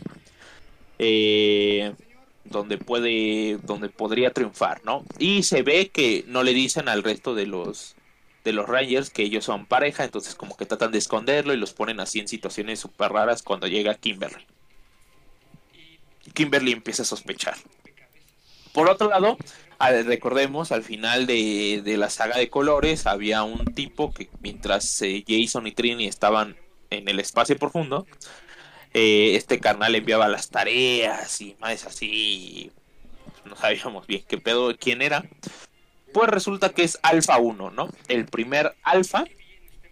eh, 0.99 1.93
donde 2.45 2.77
puede, 2.77 3.57
donde 3.63 3.89
podría 3.89 4.31
triunfar, 4.31 4.81
¿no? 4.83 5.05
Y 5.19 5.43
se 5.43 5.63
ve 5.63 5.89
que 5.89 6.25
no 6.27 6.43
le 6.43 6.53
dicen 6.53 6.89
al 6.89 7.03
resto 7.03 7.35
de 7.35 7.45
los 7.47 7.95
de 8.43 8.53
los 8.53 8.67
Rangers 8.67 9.09
que 9.11 9.23
ellos 9.23 9.45
son 9.45 9.65
pareja, 9.65 10.03
entonces 10.03 10.35
como 10.35 10.57
que 10.57 10.65
tratan 10.65 10.91
de 10.91 10.97
esconderlo 10.97 11.53
y 11.53 11.57
los 11.57 11.73
ponen 11.73 11.99
así 11.99 12.19
en 12.19 12.27
situaciones 12.27 12.79
súper 12.79 13.11
raras 13.11 13.43
cuando 13.43 13.67
llega 13.67 13.95
Kimberly. 13.95 14.45
Kimberly 16.33 16.71
empieza 16.71 17.03
a 17.03 17.05
sospechar. 17.05 17.55
Por 18.73 18.89
otro 18.89 19.09
lado, 19.09 19.37
recordemos, 20.05 20.71
al 20.71 20.83
final 20.83 21.25
de, 21.25 21.81
de 21.83 21.97
la 21.97 22.09
saga 22.09 22.37
de 22.37 22.49
colores 22.49 23.05
había 23.05 23.43
un 23.43 23.65
tipo 23.73 24.13
que 24.13 24.29
mientras 24.39 25.01
eh, 25.01 25.23
Jason 25.27 25.67
y 25.67 25.71
Trini 25.71 26.07
estaban 26.07 26.55
en 26.89 27.07
el 27.07 27.19
espacio 27.19 27.57
profundo, 27.57 28.05
eh, 28.93 29.35
este 29.35 29.59
carnal 29.59 29.95
enviaba 29.95 30.27
las 30.27 30.49
tareas 30.49 31.39
y 31.41 31.55
más 31.59 31.85
así, 31.85 32.71
no 33.45 33.55
sabíamos 33.55 34.05
bien 34.07 34.23
qué 34.27 34.37
pedo, 34.37 34.75
quién 34.77 35.01
era. 35.01 35.23
Pues 36.13 36.29
resulta 36.29 36.69
que 36.69 36.83
es 36.83 36.99
Alpha 37.03 37.37
1, 37.37 37.71
¿no? 37.71 37.89
El 38.09 38.25
primer 38.25 38.75
Alpha, 38.83 39.23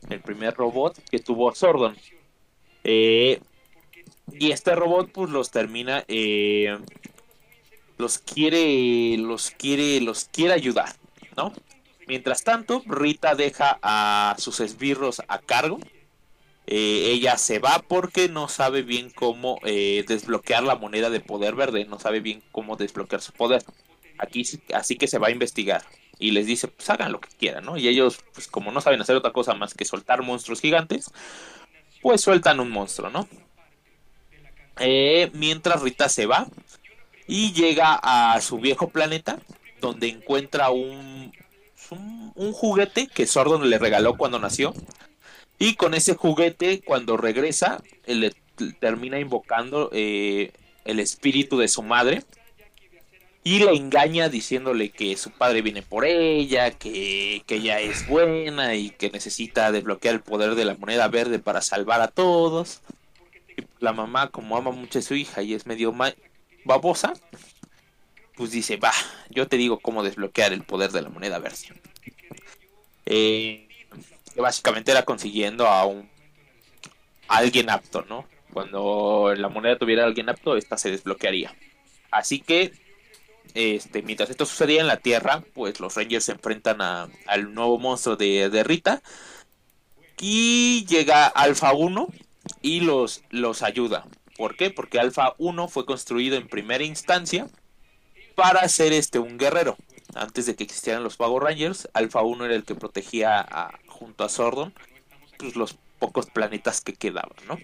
el 0.09 0.19
primer 0.19 0.53
robot 0.53 0.97
que 1.09 1.19
tuvo 1.19 1.55
Sordon. 1.55 1.95
Eh, 2.83 3.41
y 4.33 4.51
este 4.51 4.75
robot 4.75 5.11
pues 5.11 5.29
los 5.31 5.51
termina 5.51 6.03
eh, 6.07 6.77
los 7.97 8.17
quiere 8.19 9.17
los 9.17 9.51
quiere 9.51 10.01
los 10.01 10.25
quiere 10.25 10.53
ayudar 10.53 10.93
no 11.35 11.53
mientras 12.07 12.43
tanto 12.43 12.81
Rita 12.85 13.35
deja 13.35 13.77
a 13.83 14.35
sus 14.39 14.59
esbirros 14.61 15.21
a 15.27 15.37
cargo. 15.39 15.79
Eh, 16.65 17.11
ella 17.13 17.37
se 17.37 17.59
va 17.59 17.83
porque 17.87 18.29
no 18.29 18.47
sabe 18.47 18.81
bien 18.83 19.11
cómo 19.11 19.59
eh, 19.63 20.03
desbloquear 20.07 20.63
la 20.63 20.75
moneda 20.75 21.09
de 21.11 21.19
poder 21.19 21.55
verde 21.55 21.85
no 21.85 21.99
sabe 21.99 22.19
bien 22.19 22.41
cómo 22.51 22.75
desbloquear 22.77 23.21
su 23.21 23.31
poder. 23.31 23.63
Aquí 24.17 24.43
sí- 24.45 24.61
así 24.73 24.95
que 24.95 25.07
se 25.07 25.17
va 25.19 25.27
a 25.27 25.31
investigar 25.31 25.83
y 26.19 26.31
les 26.31 26.45
dice 26.47 26.67
pues 26.67 26.89
hagan 26.89 27.11
lo 27.11 27.19
que 27.19 27.29
quieran 27.39 27.63
no 27.65 27.77
y 27.77 27.87
ellos 27.87 28.19
pues 28.33 28.47
como 28.47 28.71
no 28.71 28.81
saben 28.81 29.01
hacer 29.01 29.15
otra 29.15 29.31
cosa 29.31 29.53
más 29.53 29.73
que 29.73 29.85
soltar 29.85 30.21
monstruos 30.21 30.61
gigantes 30.61 31.11
pues 32.01 32.21
sueltan 32.21 32.59
un 32.59 32.69
monstruo 32.71 33.09
no 33.09 33.27
eh, 34.79 35.29
mientras 35.33 35.81
Rita 35.81 36.09
se 36.09 36.25
va, 36.25 36.47
y 37.27 37.53
llega 37.53 37.99
a 38.01 38.41
su 38.41 38.57
viejo 38.57 38.89
planeta 38.89 39.39
donde 39.79 40.07
encuentra 40.07 40.71
un, 40.71 41.31
un, 42.35 42.53
juguete 42.53 43.07
que 43.07 43.27
Sordon 43.27 43.69
le 43.69 43.77
regaló 43.77 44.17
cuando 44.17 44.39
nació. 44.39 44.73
Y 45.57 45.75
con 45.75 45.93
ese 45.93 46.15
juguete, 46.15 46.81
cuando 46.81 47.17
regresa, 47.17 47.83
le 48.05 48.33
termina 48.79 49.19
invocando 49.19 49.89
eh, 49.93 50.51
el 50.85 50.99
espíritu 50.99 51.57
de 51.57 51.67
su 51.67 51.83
madre. 51.83 52.23
Y 53.43 53.59
le 53.59 53.73
engaña 53.73 54.27
diciéndole 54.29 54.89
que 54.89 55.15
su 55.15 55.31
padre 55.31 55.61
viene 55.61 55.81
por 55.81 56.05
ella, 56.05 56.71
que, 56.71 57.41
que 57.45 57.55
ella 57.55 57.79
es 57.79 58.07
buena 58.07 58.75
y 58.75 58.89
que 58.89 59.09
necesita 59.09 59.71
desbloquear 59.71 60.15
el 60.15 60.21
poder 60.21 60.55
de 60.55 60.65
la 60.65 60.75
moneda 60.75 61.07
verde 61.07 61.39
para 61.39 61.61
salvar 61.61 62.01
a 62.01 62.09
todos. 62.09 62.81
La 63.79 63.93
mamá, 63.93 64.29
como 64.29 64.57
ama 64.57 64.71
mucho 64.71 64.99
a 64.99 65.01
su 65.01 65.15
hija 65.15 65.41
y 65.41 65.53
es 65.53 65.65
medio 65.65 65.95
babosa, 66.65 67.13
pues 68.35 68.51
dice, 68.51 68.77
va, 68.77 68.93
yo 69.29 69.47
te 69.47 69.57
digo 69.57 69.79
cómo 69.79 70.03
desbloquear 70.03 70.53
el 70.53 70.63
poder 70.63 70.91
de 70.91 71.01
la 71.01 71.09
moneda 71.09 71.39
verde. 71.39 71.73
Eh, 73.05 73.67
básicamente 74.37 74.91
era 74.91 75.03
consiguiendo 75.03 75.67
a 75.67 75.85
un 75.85 76.09
alguien 77.27 77.69
apto, 77.69 78.05
¿no? 78.07 78.25
Cuando 78.53 79.33
la 79.35 79.49
moneda 79.49 79.77
tuviera 79.77 80.03
a 80.03 80.07
alguien 80.07 80.29
apto, 80.29 80.57
esta 80.57 80.77
se 80.77 80.91
desbloquearía. 80.91 81.55
Así 82.11 82.39
que, 82.39 82.73
este, 83.53 84.01
mientras 84.01 84.29
esto 84.29 84.45
sucedía 84.45 84.81
en 84.81 84.87
la 84.87 84.97
Tierra, 84.97 85.43
pues 85.53 85.79
los 85.79 85.95
Rangers 85.95 86.25
se 86.25 86.31
enfrentan 86.31 86.81
al 86.81 87.53
nuevo 87.53 87.77
monstruo 87.77 88.15
de, 88.15 88.49
de, 88.49 88.63
Rita. 88.63 89.01
Y 90.19 90.85
llega 90.87 91.27
Alpha 91.27 91.73
1 91.73 92.07
y 92.61 92.81
los, 92.81 93.23
los 93.29 93.63
ayuda. 93.63 94.05
¿Por 94.37 94.55
qué? 94.55 94.69
Porque 94.69 94.99
Alpha 94.99 95.35
1 95.37 95.67
fue 95.67 95.85
construido 95.85 96.37
en 96.37 96.47
primera 96.47 96.83
instancia 96.83 97.47
para 98.35 98.67
ser 98.69 98.93
este 98.93 99.19
un 99.19 99.37
guerrero. 99.37 99.77
Antes 100.15 100.45
de 100.45 100.55
que 100.55 100.63
existieran 100.63 101.03
los 101.03 101.17
Power 101.17 101.43
Rangers, 101.43 101.89
Alpha 101.93 102.21
1 102.21 102.45
era 102.45 102.55
el 102.55 102.63
que 102.63 102.75
protegía 102.75 103.71
junto 103.87 104.23
a 104.23 104.29
Sordon 104.29 104.73
pues, 105.37 105.55
los 105.55 105.77
pocos 105.99 106.27
planetas 106.27 106.81
que 106.81 106.93
quedaban, 106.93 107.35
¿no? 107.47 107.57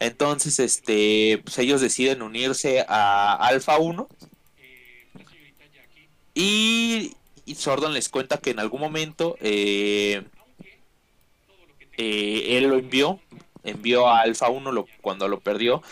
Entonces, 0.00 0.58
este, 0.58 1.40
pues 1.44 1.58
ellos 1.58 1.80
deciden 1.80 2.22
unirse 2.22 2.84
a 2.88 3.34
Alpha 3.34 3.78
1 3.78 4.08
y, 6.34 7.14
Sordon 7.54 7.94
les 7.94 8.08
cuenta 8.08 8.38
que 8.38 8.50
en 8.50 8.60
algún 8.60 8.80
momento 8.80 9.36
eh, 9.40 10.24
eh, 12.02 12.56
él 12.56 12.64
lo 12.64 12.78
envió, 12.78 13.20
envió 13.62 14.08
a 14.08 14.20
Alpha 14.20 14.48
1 14.48 14.72
lo, 14.72 14.86
cuando 15.02 15.28
lo 15.28 15.40
perdió, 15.40 15.82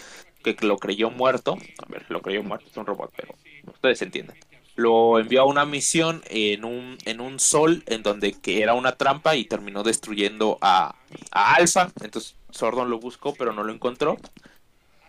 que 0.42 0.56
lo 0.62 0.78
creyó 0.78 1.10
muerto. 1.10 1.58
A 1.84 1.86
ver, 1.86 2.06
lo 2.08 2.22
creyó 2.22 2.42
muerto, 2.42 2.66
es 2.70 2.76
un 2.78 2.86
robot, 2.86 3.12
pero 3.14 3.34
ustedes 3.66 4.00
entienden. 4.00 4.38
Lo 4.74 5.18
envió 5.18 5.42
a 5.42 5.44
una 5.44 5.66
misión 5.66 6.22
en 6.30 6.64
un, 6.64 6.96
en 7.04 7.20
un 7.20 7.38
sol 7.38 7.82
en 7.86 8.02
donde 8.02 8.32
que 8.32 8.62
era 8.62 8.72
una 8.72 8.92
trampa 8.92 9.36
y 9.36 9.44
terminó 9.44 9.82
destruyendo 9.82 10.56
a, 10.62 10.94
a 11.30 11.54
Alpha. 11.56 11.92
Entonces 12.00 12.36
Sordon 12.52 12.88
lo 12.88 12.98
buscó, 12.98 13.34
pero 13.34 13.52
no 13.52 13.62
lo 13.62 13.72
encontró. 13.74 14.16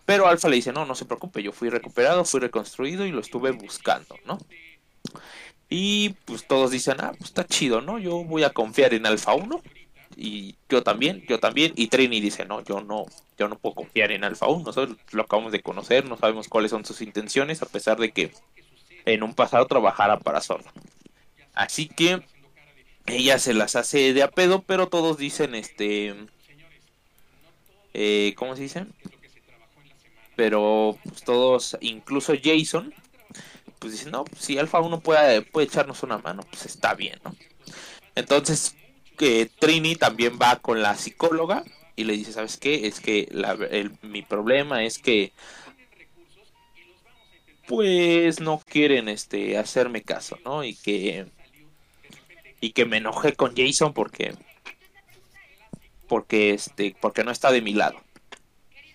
Pero 0.06 0.28
Alpha 0.28 0.50
le 0.50 0.58
dice, 0.58 0.74
no, 0.74 0.86
no 0.86 0.96
se 0.96 1.06
preocupe, 1.06 1.44
yo 1.44 1.54
fui 1.54 1.70
recuperado, 1.70 2.26
fui 2.26 2.42
reconstruido 2.42 3.06
y 3.06 3.12
lo 3.14 3.22
estuve 3.22 3.52
buscando, 3.52 4.16
¿no? 4.26 4.38
Y 5.70 6.10
pues 6.26 6.46
todos 6.46 6.72
dicen, 6.72 6.98
ah, 7.00 7.12
pues 7.12 7.30
está 7.30 7.46
chido, 7.46 7.80
¿no? 7.80 8.00
Yo 8.00 8.24
voy 8.26 8.44
a 8.44 8.50
confiar 8.50 8.94
en 8.96 9.06
Alpha 9.06 9.36
1 9.36 9.62
y 10.22 10.58
yo 10.68 10.84
también, 10.84 11.24
yo 11.30 11.40
también. 11.40 11.72
Y 11.78 11.88
Trini 11.88 12.20
dice, 12.20 12.44
no, 12.44 12.62
yo 12.62 12.82
no, 12.82 13.06
yo 13.38 13.48
no 13.48 13.58
puedo 13.58 13.76
confiar 13.76 14.12
en 14.12 14.26
Alpha 14.26 14.48
1, 14.48 14.66
nosotros 14.66 14.98
lo 15.12 15.24
acabamos 15.24 15.54
de 15.54 15.62
conocer, 15.62 16.06
no 16.06 16.18
sabemos 16.18 16.50
cuáles 16.50 16.72
son 16.72 16.84
sus 16.84 17.02
intenciones, 17.02 17.62
a 17.62 17.66
pesar 17.66 17.98
de 17.98 18.12
que 18.12 18.34
en 19.06 19.24
un 19.24 19.34
pasado 19.34 19.66
trabajara 19.66 20.20
para 20.20 20.42
Zorro. 20.42 20.70
Así 21.54 21.88
que 21.88 22.22
ella 23.06 23.40
se 23.40 23.54
las 23.54 23.78
hace 23.78 24.14
de 24.14 24.22
a 24.22 24.30
pedo, 24.30 24.62
pero 24.62 24.90
todos 24.90 25.18
dicen, 25.18 25.56
este, 25.56 26.14
eh, 27.94 28.34
¿cómo 28.36 28.58
se 28.58 28.64
dice? 28.64 28.88
Pero 30.36 30.98
pues, 31.02 31.24
todos, 31.24 31.78
incluso 31.80 32.34
Jason, 32.44 32.94
pues 33.80 33.94
dicen, 33.94 34.12
no, 34.12 34.26
si 34.38 34.58
Alpha 34.58 34.82
1 34.82 35.00
puede, 35.00 35.44
puede 35.44 35.68
echarnos 35.68 36.04
una 36.04 36.18
mano, 36.18 36.44
pues 36.44 36.66
está 36.66 36.94
bien, 36.94 37.20
¿no? 37.24 37.34
Entonces 38.16 38.76
que 39.20 39.52
Trini 39.60 39.98
también 39.98 40.40
va 40.42 40.56
con 40.56 40.82
la 40.82 40.96
psicóloga 40.96 41.66
y 41.98 42.06
le 42.06 42.14
dice, 42.14 42.32
¿sabes 42.32 42.56
qué? 42.56 42.88
Es 42.88 43.02
que 43.02 43.28
mi 44.02 44.22
problema 44.22 44.86
es 44.86 44.98
que 44.98 45.34
pues 47.68 48.40
no 48.40 48.60
quieren 48.66 49.10
este 49.10 49.58
hacerme 49.58 50.04
caso, 50.04 50.40
¿no? 50.46 50.64
Y 50.64 50.74
que 50.74 51.28
y 52.62 52.72
que 52.72 52.86
me 52.86 52.98
enojé 52.98 53.34
con 53.34 53.56
Jason 53.58 53.94
porque 53.94 54.36
porque 56.08 56.54
este 56.54 56.96
porque 57.02 57.26
no 57.26 57.32
está 57.32 57.52
de 57.52 57.62
mi 57.62 57.74
lado. 57.74 58.02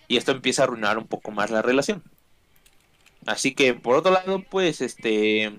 Y 0.07 0.17
esto 0.17 0.31
empieza 0.31 0.63
a 0.63 0.65
arruinar 0.65 0.97
un 0.97 1.05
poco 1.05 1.29
más 1.29 1.51
la 1.51 1.61
relación. 1.61 2.03
Así 3.27 3.53
que 3.53 3.75
por 3.75 3.95
otro 3.95 4.11
lado, 4.11 4.41
pues 4.41 4.81
este 4.81 5.55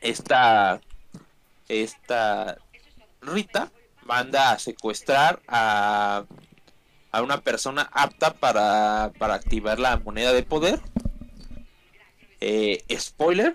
esta 0.00 0.80
esta 1.68 2.56
Rita 3.22 3.72
manda 4.04 4.52
a 4.52 4.58
secuestrar 4.58 5.40
a, 5.48 6.24
a 7.12 7.22
una 7.22 7.42
persona 7.42 7.88
apta 7.92 8.34
para, 8.34 9.04
activar 9.04 9.78
la 9.78 9.98
moneda 9.98 10.32
de 10.32 10.42
poder. 10.42 10.80
Eh, 12.40 12.82
spoiler, 12.98 13.54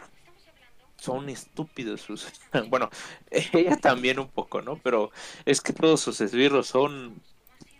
son 0.97 1.27
estúpidos 1.29 2.01
sus... 2.01 2.27
bueno, 2.69 2.89
ella 3.31 3.75
también 3.77 4.19
un 4.19 4.29
poco, 4.29 4.61
¿no? 4.61 4.77
Pero 4.77 5.11
es 5.45 5.59
que 5.59 5.73
todos 5.73 5.99
sus 5.99 6.21
esbirros 6.21 6.67
son, 6.67 7.21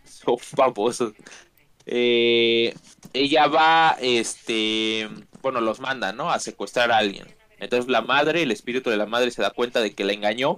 son. 0.04 1.16
Eh, 1.86 2.76
ella 3.14 3.48
va, 3.48 3.96
este, 4.02 5.08
bueno, 5.42 5.62
los 5.62 5.80
manda, 5.80 6.12
¿no? 6.12 6.32
A 6.32 6.40
secuestrar 6.40 6.92
a 6.92 6.98
alguien. 6.98 7.28
Entonces 7.60 7.90
la 7.90 8.02
madre, 8.02 8.44
el 8.44 8.52
espíritu 8.52 8.90
de 8.90 8.98
la 8.98 9.06
madre 9.06 9.32
se 9.32 9.42
da 9.42 9.52
cuenta 9.52 9.80
de 9.80 9.94
que 9.94 10.04
la 10.04 10.14
engañó 10.14 10.58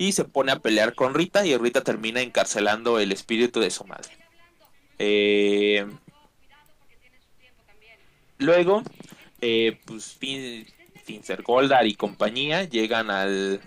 y 0.00 0.12
se 0.12 0.24
pone 0.24 0.50
a 0.50 0.60
pelear 0.60 0.94
con 0.94 1.12
Rita 1.12 1.44
y 1.44 1.54
Rita 1.58 1.82
termina 1.82 2.22
encarcelando 2.22 2.98
el 2.98 3.12
espíritu 3.12 3.60
de 3.60 3.70
su 3.70 3.84
madre. 3.84 4.08
Eh, 4.98 5.86
luego, 8.38 8.82
eh, 9.42 9.78
pues 9.84 10.16
Finzer 11.04 11.42
Goldar 11.42 11.86
y 11.86 11.96
compañía 11.96 12.64
llegan 12.64 13.10
al 13.10 13.60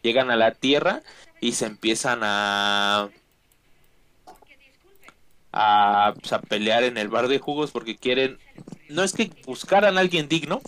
llegan 0.00 0.30
a 0.30 0.36
la 0.36 0.52
Tierra 0.52 1.02
y 1.42 1.52
se 1.52 1.66
empiezan 1.66 2.20
a 2.22 3.10
a, 5.52 6.14
pues, 6.18 6.32
a 6.32 6.40
pelear 6.40 6.82
en 6.82 6.96
el 6.96 7.08
bar 7.08 7.28
de 7.28 7.40
jugos 7.40 7.72
porque 7.72 7.98
quieren 7.98 8.38
no 8.88 9.02
es 9.02 9.12
que 9.12 9.30
buscaran 9.44 9.98
a 9.98 10.00
alguien 10.00 10.28
digno 10.28 10.62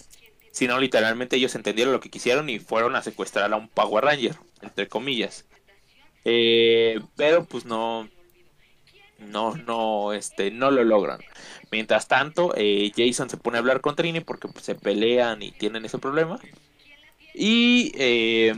sino 0.58 0.76
literalmente 0.80 1.36
ellos 1.36 1.54
entendieron 1.54 1.92
lo 1.92 2.00
que 2.00 2.10
quisieron 2.10 2.50
y 2.50 2.58
fueron 2.58 2.96
a 2.96 3.02
secuestrar 3.02 3.52
a 3.52 3.56
un 3.56 3.68
Power 3.68 4.04
Ranger, 4.04 4.34
entre 4.60 4.88
comillas. 4.88 5.46
Eh, 6.24 7.00
pero 7.16 7.44
pues 7.46 7.64
no, 7.64 8.08
no, 9.18 9.56
no, 9.56 10.12
este, 10.12 10.50
no 10.50 10.70
lo 10.72 10.82
logran. 10.82 11.20
Mientras 11.70 12.08
tanto, 12.08 12.52
eh, 12.56 12.90
Jason 12.96 13.30
se 13.30 13.36
pone 13.36 13.58
a 13.58 13.60
hablar 13.60 13.80
con 13.80 13.94
Trini 13.96 14.20
porque 14.20 14.48
pues, 14.48 14.64
se 14.64 14.74
pelean 14.74 15.42
y 15.42 15.52
tienen 15.52 15.84
ese 15.84 15.98
problema. 15.98 16.40
Y, 17.34 17.92
eh, 17.96 18.54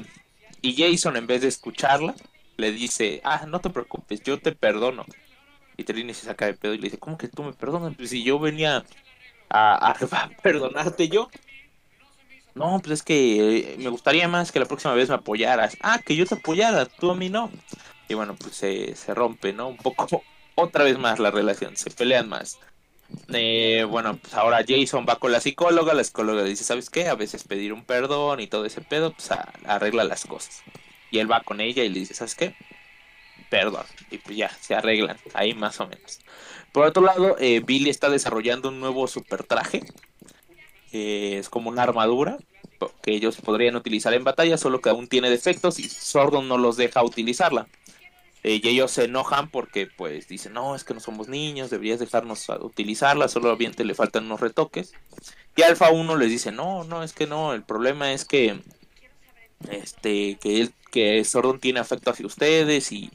y 0.62 0.76
Jason, 0.76 1.16
en 1.16 1.26
vez 1.26 1.42
de 1.42 1.48
escucharla, 1.48 2.14
le 2.56 2.72
dice, 2.72 3.20
ah, 3.24 3.46
no 3.48 3.60
te 3.60 3.70
preocupes, 3.70 4.22
yo 4.22 4.40
te 4.40 4.52
perdono. 4.52 5.06
Y 5.76 5.84
Trini 5.84 6.14
se 6.14 6.26
saca 6.26 6.46
de 6.46 6.54
pedo 6.54 6.74
y 6.74 6.78
le 6.78 6.84
dice, 6.84 6.98
¿cómo 6.98 7.18
que 7.18 7.28
tú 7.28 7.42
me 7.44 7.52
perdonas? 7.54 7.96
Pues 7.96 8.10
si 8.10 8.24
yo 8.24 8.38
venía 8.38 8.84
a, 9.50 9.90
a 9.92 9.96
perdonarte 10.42 11.08
yo. 11.08 11.30
No, 12.54 12.80
pues 12.80 13.00
es 13.00 13.02
que 13.02 13.74
eh, 13.74 13.76
me 13.78 13.90
gustaría 13.90 14.28
más 14.28 14.52
que 14.52 14.60
la 14.60 14.66
próxima 14.66 14.94
vez 14.94 15.08
me 15.08 15.14
apoyaras. 15.16 15.76
Ah, 15.82 16.00
que 16.04 16.16
yo 16.16 16.26
te 16.26 16.34
apoyara, 16.34 16.86
tú 16.86 17.10
a 17.10 17.14
mí 17.14 17.28
no. 17.28 17.50
Y 18.08 18.14
bueno, 18.14 18.34
pues 18.36 18.56
se, 18.56 18.94
se 18.96 19.14
rompe, 19.14 19.52
¿no? 19.52 19.68
Un 19.68 19.76
poco, 19.76 20.22
otra 20.54 20.84
vez 20.84 20.98
más 20.98 21.18
la 21.18 21.30
relación, 21.30 21.76
se 21.76 21.90
pelean 21.90 22.28
más. 22.28 22.58
Eh, 23.32 23.84
bueno, 23.88 24.16
pues 24.18 24.34
ahora 24.34 24.64
Jason 24.66 25.06
va 25.08 25.16
con 25.16 25.32
la 25.32 25.40
psicóloga, 25.40 25.94
la 25.94 26.04
psicóloga 26.04 26.44
dice, 26.44 26.64
¿sabes 26.64 26.90
qué? 26.90 27.08
A 27.08 27.14
veces 27.14 27.44
pedir 27.44 27.72
un 27.72 27.84
perdón 27.84 28.40
y 28.40 28.46
todo 28.46 28.64
ese 28.64 28.80
pedo, 28.80 29.12
pues 29.12 29.30
arregla 29.64 30.04
las 30.04 30.26
cosas. 30.26 30.62
Y 31.10 31.18
él 31.18 31.30
va 31.30 31.40
con 31.42 31.60
ella 31.60 31.82
y 31.84 31.88
le 31.88 32.00
dice, 32.00 32.14
¿sabes 32.14 32.34
qué? 32.34 32.54
Perdón. 33.48 33.84
Y 34.10 34.18
pues 34.18 34.36
ya, 34.36 34.50
se 34.60 34.74
arreglan, 34.74 35.18
ahí 35.34 35.54
más 35.54 35.80
o 35.80 35.88
menos. 35.88 36.20
Por 36.72 36.86
otro 36.86 37.02
lado, 37.02 37.36
eh, 37.40 37.60
Billy 37.60 37.90
está 37.90 38.08
desarrollando 38.10 38.68
un 38.68 38.80
nuevo 38.80 39.08
super 39.08 39.42
traje 39.44 39.82
es 40.92 41.48
como 41.48 41.70
una 41.70 41.82
armadura 41.82 42.38
que 43.02 43.12
ellos 43.12 43.36
podrían 43.36 43.76
utilizar 43.76 44.14
en 44.14 44.24
batalla, 44.24 44.56
solo 44.56 44.80
que 44.80 44.90
aún 44.90 45.08
tiene 45.08 45.30
defectos 45.30 45.78
y 45.78 45.88
Sordon 45.88 46.48
no 46.48 46.58
los 46.58 46.76
deja 46.76 47.04
utilizarla. 47.04 47.68
Eh, 48.42 48.60
y 48.62 48.68
ellos 48.68 48.90
se 48.90 49.04
enojan 49.04 49.50
porque 49.50 49.86
pues 49.86 50.26
dicen, 50.28 50.54
no, 50.54 50.74
es 50.74 50.84
que 50.84 50.94
no 50.94 51.00
somos 51.00 51.28
niños, 51.28 51.68
deberías 51.68 52.00
dejarnos 52.00 52.48
utilizarla, 52.60 53.28
solamente 53.28 53.84
le 53.84 53.94
faltan 53.94 54.24
unos 54.24 54.40
retoques. 54.40 54.94
Y 55.56 55.62
Alfa 55.62 55.90
1 55.90 56.16
les 56.16 56.30
dice, 56.30 56.50
no, 56.50 56.84
no, 56.84 57.02
es 57.02 57.12
que 57.12 57.26
no, 57.26 57.52
el 57.52 57.62
problema 57.62 58.12
es 58.12 58.24
que 58.24 58.58
este 59.70 60.38
que 60.40 60.60
él 60.60 60.72
que 60.90 61.22
Sordon 61.24 61.60
tiene 61.60 61.80
afecto 61.80 62.10
hacia 62.10 62.26
ustedes 62.26 62.92
y, 62.92 63.10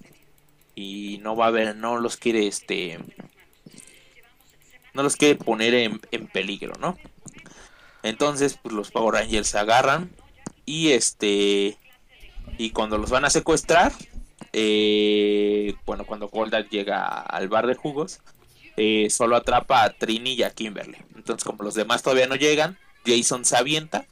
y 0.75 1.19
no 1.23 1.35
va 1.35 1.45
a 1.45 1.47
haber, 1.49 1.75
no 1.75 1.99
los 1.99 2.17
quiere 2.17 2.47
este 2.47 2.99
no 4.93 5.03
los 5.03 5.15
quiere 5.17 5.35
poner 5.35 5.73
en, 5.73 5.99
en 6.11 6.27
peligro, 6.27 6.73
¿no? 6.79 6.97
Entonces, 8.06 8.60
pues 8.62 8.74
los 8.74 8.91
Power 8.91 9.15
Rangers 9.15 9.48
se 9.48 9.58
agarran 9.58 10.12
y 10.65 10.91
este 10.91 11.78
y 12.58 12.70
cuando 12.70 13.00
los 13.00 13.10
van 13.10 13.26
a 13.26 13.32
secuestrar, 13.32 13.91
eh, 14.54 15.74
bueno, 15.86 16.06
cuando 16.06 16.30
Goldar 16.30 16.70
llega 16.70 17.04
al 17.04 17.50
bar 17.50 17.65
de 17.65 17.74
jugos, 17.74 18.20
eh, 18.78 19.10
solo 19.10 19.36
atrapa 19.36 19.84
a 19.84 19.89
Trini 19.89 20.34
y 20.34 20.44
a 20.44 20.52
Kimberly. 20.52 20.98
Entonces, 21.15 21.44
como 21.44 21.63
los 21.63 21.74
demás 21.74 22.04
todavía 22.04 22.28
no 22.28 22.36
llegan, 22.36 22.78
Jason 23.06 23.44
se 23.44 23.58
avienta 23.58 24.06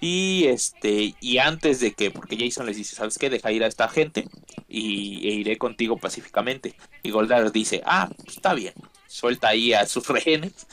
y 0.00 0.44
este, 0.46 1.16
y 1.20 1.38
antes 1.38 1.80
de 1.80 1.94
que, 1.94 2.12
porque 2.12 2.36
Jason 2.38 2.66
les 2.66 2.76
dice, 2.76 2.94
¿sabes 2.94 3.18
qué? 3.18 3.30
Deja 3.30 3.50
ir 3.50 3.64
a 3.64 3.66
esta 3.66 3.88
gente 3.88 4.28
y 4.68 5.28
e 5.28 5.32
iré 5.32 5.58
contigo 5.58 5.96
pacíficamente. 5.96 6.76
Y 7.02 7.10
Goldar 7.10 7.50
dice, 7.50 7.82
ah, 7.84 8.08
pues 8.16 8.36
está 8.36 8.54
bien. 8.54 8.74
Suelta 9.08 9.48
ahí 9.48 9.72
a 9.72 9.86
sus 9.86 10.06
rehenes. 10.08 10.66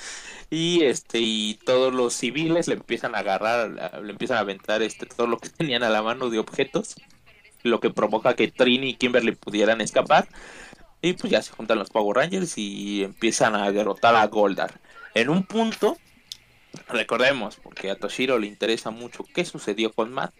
Y 0.49 0.83
este, 0.83 1.19
y 1.19 1.59
todos 1.65 1.93
los 1.93 2.13
civiles 2.13 2.67
le 2.67 2.75
empiezan 2.75 3.15
a 3.15 3.19
agarrar, 3.19 4.01
le 4.01 4.11
empiezan 4.11 4.37
a 4.37 4.41
aventar 4.41 4.81
este 4.81 5.05
todo 5.05 5.27
lo 5.27 5.37
que 5.37 5.49
tenían 5.57 5.83
a 5.83 5.89
la 5.89 6.01
mano 6.01 6.29
de 6.29 6.39
objetos. 6.39 6.95
Lo 7.63 7.79
que 7.79 7.89
provoca 7.89 8.35
que 8.35 8.49
Trini 8.49 8.89
y 8.89 8.95
Kimberly 8.95 9.31
pudieran 9.33 9.81
escapar. 9.81 10.27
Y 11.01 11.13
pues 11.13 11.31
ya 11.31 11.41
se 11.41 11.51
juntan 11.51 11.79
los 11.79 11.89
Power 11.89 12.17
Rangers 12.17 12.57
y 12.57 13.03
empiezan 13.03 13.55
a 13.55 13.71
derrotar 13.71 14.15
a 14.15 14.25
Goldar. 14.27 14.79
En 15.13 15.29
un 15.29 15.43
punto 15.43 15.97
Recordemos, 16.87 17.57
porque 17.57 17.89
a 17.89 17.95
Toshiro 17.95 18.39
le 18.39 18.47
interesa 18.47 18.91
mucho 18.91 19.23
qué 19.33 19.45
sucedió 19.45 19.91
con 19.91 20.13
Matt. 20.13 20.33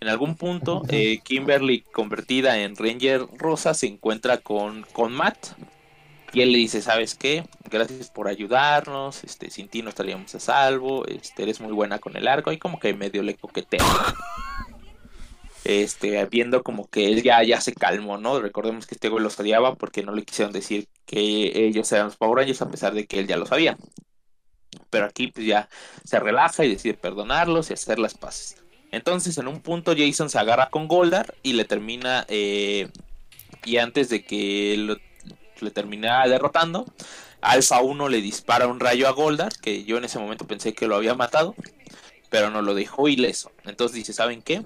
En 0.00 0.08
algún 0.08 0.34
punto, 0.34 0.82
eh, 0.88 1.20
Kimberly, 1.22 1.82
convertida 1.92 2.58
en 2.58 2.76
Ranger 2.76 3.26
Rosa, 3.38 3.72
se 3.72 3.86
encuentra 3.86 4.38
con, 4.38 4.84
con 4.92 5.12
Matt. 5.12 5.54
Y 6.32 6.40
él 6.40 6.52
le 6.52 6.58
dice, 6.58 6.80
¿sabes 6.80 7.14
qué? 7.14 7.44
Gracias 7.70 8.10
por 8.10 8.28
ayudarnos, 8.28 9.22
este, 9.24 9.50
sin 9.50 9.68
ti 9.68 9.82
no 9.82 9.90
estaríamos 9.90 10.34
a 10.34 10.40
salvo, 10.40 11.06
este, 11.06 11.42
eres 11.42 11.60
muy 11.60 11.72
buena 11.72 11.98
con 11.98 12.16
el 12.16 12.26
arco, 12.26 12.52
y 12.52 12.58
como 12.58 12.78
que 12.78 12.94
medio 12.94 13.22
le 13.22 13.34
coquetea. 13.34 13.84
Este, 15.64 16.24
viendo 16.24 16.64
como 16.64 16.88
que 16.88 17.06
él 17.06 17.22
ya, 17.22 17.40
ya 17.44 17.60
se 17.60 17.72
calmó, 17.72 18.18
¿no? 18.18 18.40
Recordemos 18.40 18.84
que 18.84 18.96
este 18.96 19.08
güey 19.08 19.22
los 19.22 19.38
odiaba 19.38 19.76
porque 19.76 20.02
no 20.02 20.12
le 20.12 20.24
quisieron 20.24 20.52
decir 20.52 20.88
que 21.06 21.66
ellos 21.66 21.92
eran 21.92 22.06
los 22.06 22.16
Power 22.16 22.38
Rangers 22.38 22.62
a 22.62 22.68
pesar 22.68 22.94
de 22.94 23.06
que 23.06 23.20
él 23.20 23.28
ya 23.28 23.36
lo 23.36 23.46
sabía 23.46 23.76
pero 24.92 25.06
aquí 25.06 25.28
pues 25.28 25.46
ya 25.46 25.68
se 26.04 26.20
relaja 26.20 26.64
y 26.64 26.68
decide 26.68 26.94
perdonarlos 26.94 27.70
y 27.70 27.72
hacer 27.72 27.98
las 27.98 28.14
paces. 28.14 28.62
Entonces 28.90 29.38
en 29.38 29.48
un 29.48 29.60
punto 29.60 29.94
Jason 29.96 30.28
se 30.28 30.38
agarra 30.38 30.68
con 30.68 30.86
Goldar 30.86 31.34
y 31.42 31.54
le 31.54 31.64
termina, 31.64 32.26
eh, 32.28 32.88
y 33.64 33.78
antes 33.78 34.10
de 34.10 34.22
que 34.22 34.98
le 35.62 35.70
termina 35.70 36.26
derrotando, 36.26 36.86
Alpha 37.40 37.80
1 37.80 38.08
le 38.08 38.20
dispara 38.20 38.66
un 38.66 38.80
rayo 38.80 39.08
a 39.08 39.12
Goldar, 39.12 39.52
que 39.60 39.84
yo 39.84 39.98
en 39.98 40.04
ese 40.04 40.18
momento 40.18 40.46
pensé 40.46 40.74
que 40.74 40.86
lo 40.86 40.96
había 40.96 41.14
matado, 41.14 41.54
pero 42.30 42.50
no 42.50 42.62
lo 42.62 42.74
dejó 42.74 43.08
ileso. 43.08 43.52
Entonces 43.64 43.96
dice, 43.96 44.12
¿saben 44.12 44.42
qué? 44.42 44.62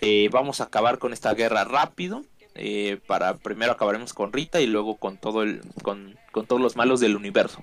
Eh, 0.00 0.28
vamos 0.32 0.60
a 0.60 0.64
acabar 0.64 0.98
con 0.98 1.12
esta 1.12 1.32
guerra 1.34 1.64
rápido. 1.64 2.24
Eh, 2.54 2.98
para 3.06 3.38
primero 3.38 3.72
acabaremos 3.72 4.12
con 4.12 4.32
Rita 4.32 4.60
y 4.60 4.66
luego 4.66 4.96
con 4.98 5.16
todo 5.16 5.42
el 5.42 5.62
con, 5.82 6.18
con 6.32 6.46
todos 6.46 6.60
los 6.60 6.76
malos 6.76 7.00
del 7.00 7.16
universo. 7.16 7.62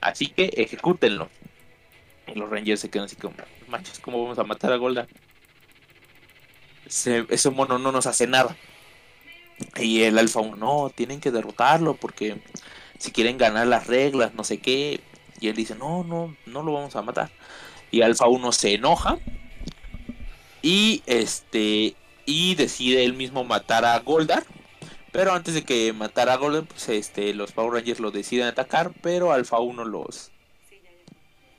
Así 0.00 0.28
que 0.28 0.50
ejecútenlo. 0.56 1.28
Y 2.26 2.38
los 2.38 2.48
Rangers 2.48 2.80
se 2.80 2.90
quedan 2.90 3.06
así 3.06 3.16
como, 3.16 3.34
manches, 3.68 3.98
¿cómo 3.98 4.22
vamos 4.22 4.38
a 4.38 4.44
matar 4.44 4.72
a 4.72 4.76
Golda? 4.76 5.06
Ese, 6.86 7.50
mono 7.50 7.78
no 7.78 7.92
nos 7.92 8.06
hace 8.06 8.26
nada. 8.26 8.56
Y 9.76 10.02
el 10.02 10.18
Alfa 10.18 10.40
1, 10.40 10.56
no, 10.56 10.90
tienen 10.94 11.20
que 11.20 11.30
derrotarlo 11.30 11.94
porque 11.94 12.40
si 12.98 13.12
quieren 13.12 13.38
ganar 13.38 13.66
las 13.66 13.86
reglas, 13.86 14.34
no 14.34 14.44
sé 14.44 14.58
qué. 14.58 15.00
Y 15.40 15.48
él 15.48 15.56
dice, 15.56 15.74
no, 15.74 16.04
no, 16.04 16.36
no 16.46 16.62
lo 16.62 16.72
vamos 16.72 16.96
a 16.96 17.02
matar. 17.02 17.30
Y 17.90 18.02
Alfa 18.02 18.26
1 18.26 18.52
se 18.52 18.74
enoja. 18.74 19.18
Y 20.62 21.02
este. 21.06 21.94
Y 22.26 22.54
decide 22.54 23.04
él 23.04 23.12
mismo 23.12 23.44
matar 23.44 23.84
a 23.84 23.98
Goldar. 23.98 24.44
Pero 25.14 25.32
antes 25.32 25.54
de 25.54 25.62
que 25.62 25.92
matara 25.92 26.32
a 26.32 26.36
Golden, 26.36 26.66
pues 26.66 26.88
este, 26.88 27.34
los 27.34 27.52
Power 27.52 27.74
Rangers 27.74 28.00
lo 28.00 28.10
deciden 28.10 28.48
atacar, 28.48 28.92
pero 29.00 29.30
Alpha 29.30 29.60
1 29.60 29.84
los 29.84 30.32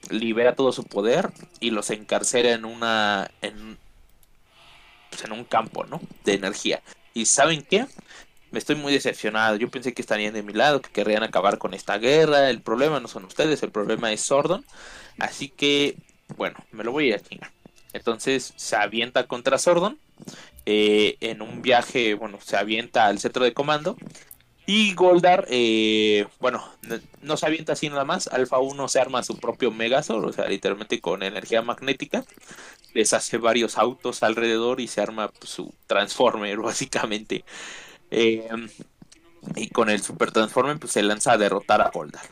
libera 0.10 0.55
todo 0.55 0.73
su 0.73 0.84
poder 0.84 1.31
y 1.62 1.71
los 1.71 1.89
encarcera 1.89 2.51
en 2.51 2.65
una 2.65 3.31
en, 3.41 3.77
pues 5.10 5.23
en 5.23 5.31
un 5.31 5.45
campo, 5.45 5.86
¿no? 5.86 6.01
De 6.25 6.34
energía. 6.34 6.81
¿Y 7.15 7.25
saben 7.28 7.63
qué? 7.63 7.88
Me 8.51 8.60
estoy 8.60 8.75
muy 8.75 8.91
decepcionado. 8.91 9.56
Yo 9.56 9.71
pensé 9.71 9.93
que 9.93 10.01
estarían 10.01 10.34
de 10.34 10.43
mi 10.43 10.51
lado, 10.51 10.82
que 10.82 10.91
querrían 10.91 11.23
acabar 11.23 11.58
con 11.58 11.73
esta 11.73 11.97
guerra. 11.97 12.49
El 12.49 12.62
problema 12.62 12.99
no 12.99 13.08
son 13.08 13.23
ustedes, 13.23 13.63
el 13.63 13.71
problema 13.71 14.12
es 14.12 14.19
Sordon. 14.19 14.65
Así 15.17 15.47
que, 15.47 15.95
bueno, 16.36 16.58
me 16.73 16.84
lo 16.84 16.91
voy 16.91 17.13
a 17.13 17.19
chingar. 17.19 17.51
Entonces 17.93 18.54
se 18.58 18.75
avienta 18.75 19.28
contra 19.28 19.58
Sordon 19.58 19.97
eh, 20.65 21.15
en 21.21 21.41
un 21.41 21.62
viaje, 21.62 22.15
bueno, 22.15 22.39
se 22.43 22.58
avienta 22.58 23.06
al 23.06 23.19
centro 23.19 23.45
de 23.45 23.54
comando. 23.54 23.95
Y 24.67 24.93
Goldar, 24.95 25.45
eh, 25.49 26.28
bueno, 26.39 26.63
no, 27.21 27.38
se 27.38 27.45
avienta 27.45 27.73
así 27.73 27.89
nada 27.89 28.04
más. 28.04 28.28
Alpha 28.28 28.58
1 28.58 28.88
se 28.88 28.99
arma 28.99 29.23
su 29.23 29.38
propio 29.38 29.71
Megazord, 29.71 30.25
o 30.25 30.34
sea, 30.34 30.47
literalmente 30.47 31.01
con 31.01 31.23
energía 31.23 31.62
magnética. 31.62 32.23
Les 32.93 33.13
hace 33.13 33.38
varios 33.38 33.78
autos 33.78 34.23
alrededor 34.23 34.80
y 34.82 34.88
se 34.88 35.01
arma 35.01 35.28
pues, 35.28 35.51
su 35.51 35.73
Transformer, 35.88 36.58
básicamente. 36.62 37.45
Eh, 38.12 38.47
y 39.56 39.69
con 39.69 39.89
el 39.89 40.01
Super 40.01 40.32
Transformer, 40.32 40.80
pues 40.80 40.93
se 40.93 41.04
lanza 41.04 41.34
a 41.34 41.38
derrotar 41.38 41.82
a 41.82 41.91
Goldar. 41.91 42.25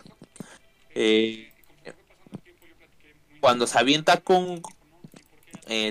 cuando 3.40 3.68
se 3.68 3.78
avienta 3.78 4.18
con. 4.22 4.62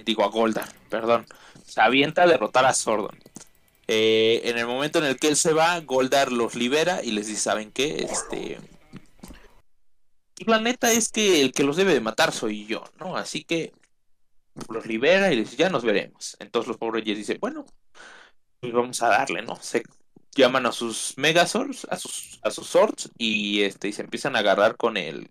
digo, 0.05 0.24
a 0.24 0.28
Goldar, 0.28 0.68
perdón 0.88 1.26
se 1.72 1.81
avienta 1.81 2.24
a 2.24 2.26
derrotar 2.26 2.66
a 2.66 2.74
Sordon. 2.74 3.18
Eh, 3.88 4.42
en 4.45 4.59
el 4.59 4.66
momento 4.66 4.99
en 4.99 5.05
el 5.05 5.18
que 5.18 5.29
él 5.29 5.37
se 5.37 5.53
va, 5.53 5.81
Goldar 5.81 6.33
los 6.33 6.55
libera 6.55 7.03
y 7.03 7.12
les 7.12 7.27
dice, 7.27 7.40
¿saben 7.40 7.73
qué? 7.73 8.07
Este... 8.11 8.59
La 10.47 10.61
neta 10.61 10.90
es 10.90 11.11
que 11.11 11.42
el 11.42 11.53
que 11.53 11.62
los 11.62 11.77
debe 11.77 11.95
de 11.95 12.01
matar 12.01 12.33
soy 12.33 12.66
yo, 12.66 12.85
¿no? 12.99 13.16
Así 13.16 13.45
que 13.45 13.73
los 14.68 14.87
libera 14.87 15.33
y 15.33 15.37
les 15.37 15.51
dice, 15.51 15.62
ya 15.62 15.71
nos 15.71 15.85
veremos. 15.85 16.37
Entonces 16.40 16.68
los 16.68 16.79
pobres 16.79 17.05
dicen, 17.05 17.38
bueno, 17.40 17.64
pues 18.61 18.73
vamos 18.73 19.03
a 19.03 19.09
darle, 19.09 19.42
¿no? 19.42 19.57
Se 19.57 19.83
llaman 20.35 20.66
a 20.66 20.73
sus 20.73 21.14
Megazords, 21.16 21.87
a 21.90 21.97
sus, 21.97 22.40
a 22.42 22.51
sus 22.51 22.66
Swords 22.66 23.11
y, 23.18 23.62
este, 23.62 23.88
y 23.88 23.92
se 23.92 24.03
empiezan 24.03 24.37
a 24.37 24.40
agarrar 24.40 24.77
con 24.77 24.97
el 24.97 25.31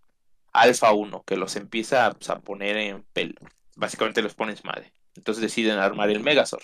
Alpha 0.54 0.92
1, 0.92 1.24
que 1.26 1.38
los 1.38 1.56
empieza 1.56 2.12
pues, 2.14 2.30
a 2.30 2.40
poner 2.40 2.78
en 2.78 3.04
pelo. 3.14 3.36
Básicamente 3.76 4.22
los 4.22 4.36
pones 4.36 4.64
madre. 4.66 4.92
Entonces 5.16 5.42
deciden 5.42 5.80
armar 5.80 6.10
el 6.10 6.22
Megazord. 6.22 6.64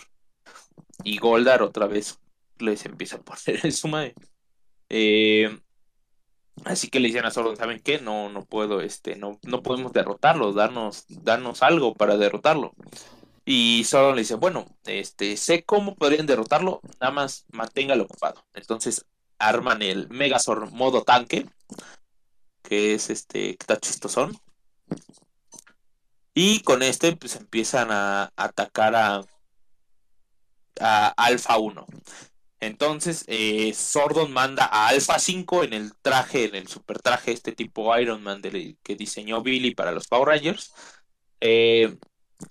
Y 1.03 1.17
Goldar 1.17 1.62
otra 1.62 1.88
vez 1.88 2.19
les 2.60 2.86
empieza 2.86 3.17
a 3.17 3.21
poner 3.21 3.60
en 3.65 3.71
su 3.71 3.88
madre. 3.88 4.15
Eh, 4.89 5.60
así 6.65 6.89
que 6.89 6.99
le 6.99 7.07
dicen 7.07 7.25
a 7.25 7.31
Sordon, 7.31 7.57
¿saben 7.57 7.79
qué? 7.79 7.99
No, 7.99 8.29
no 8.29 8.45
puedo, 8.45 8.81
este, 8.81 9.15
no, 9.15 9.39
no 9.43 9.62
podemos 9.62 9.93
derrotarlo, 9.93 10.53
darnos, 10.53 11.05
darnos 11.07 11.63
algo 11.63 11.93
para 11.93 12.17
derrotarlo. 12.17 12.73
Y 13.45 13.86
Sordon 13.86 14.15
le 14.15 14.23
dice, 14.23 14.36
bueno, 14.36 14.65
este, 14.86 15.38
sé 15.38 15.63
cómo 15.63 15.95
podrían 15.95 16.25
derrotarlo, 16.25 16.81
nada 16.99 17.13
más 17.13 17.45
manténgalo 17.51 18.03
ocupado. 18.03 18.45
Entonces 18.53 19.05
arman 19.39 19.81
el 19.81 20.10
Megazord 20.10 20.71
modo 20.71 21.03
tanque, 21.03 21.47
que 22.62 22.93
es 22.93 23.10
este, 23.10 23.55
que 23.55 23.63
está 23.63 23.79
chistosón. 23.79 24.38
Y 26.33 26.60
con 26.62 26.83
este 26.83 27.15
pues 27.15 27.36
empiezan 27.36 27.89
a, 27.91 28.31
atacar 28.36 28.95
a, 28.95 29.25
a 30.81 31.07
Alpha 31.09 31.57
1. 31.57 31.85
Entonces, 32.59 33.23
eh, 33.27 33.73
Sordon 33.73 34.31
manda 34.31 34.65
a 34.65 34.87
Alpha 34.87 35.19
5 35.19 35.63
en 35.63 35.73
el 35.73 35.93
traje, 36.01 36.45
en 36.45 36.55
el 36.55 36.67
super 36.67 36.99
traje, 36.99 37.31
este 37.31 37.51
tipo 37.51 37.95
Iron 37.97 38.23
Man 38.23 38.41
que 38.41 38.95
diseñó 38.95 39.41
Billy 39.43 39.75
para 39.75 39.91
los 39.91 40.07
Power 40.07 40.29
Rangers. 40.29 40.73
Eh, 41.39 41.97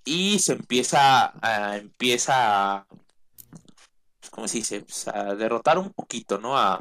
y 0.04 0.38
se 0.38 0.52
empieza 0.52 1.32
a, 1.42 1.76
empieza 1.76 2.76
a, 2.76 2.86
¿cómo 4.30 4.48
se 4.48 4.58
dice? 4.58 4.82
Pues, 4.82 5.08
a 5.08 5.34
derrotar 5.34 5.78
un 5.78 5.92
poquito, 5.92 6.38
¿no? 6.38 6.56
A, 6.56 6.80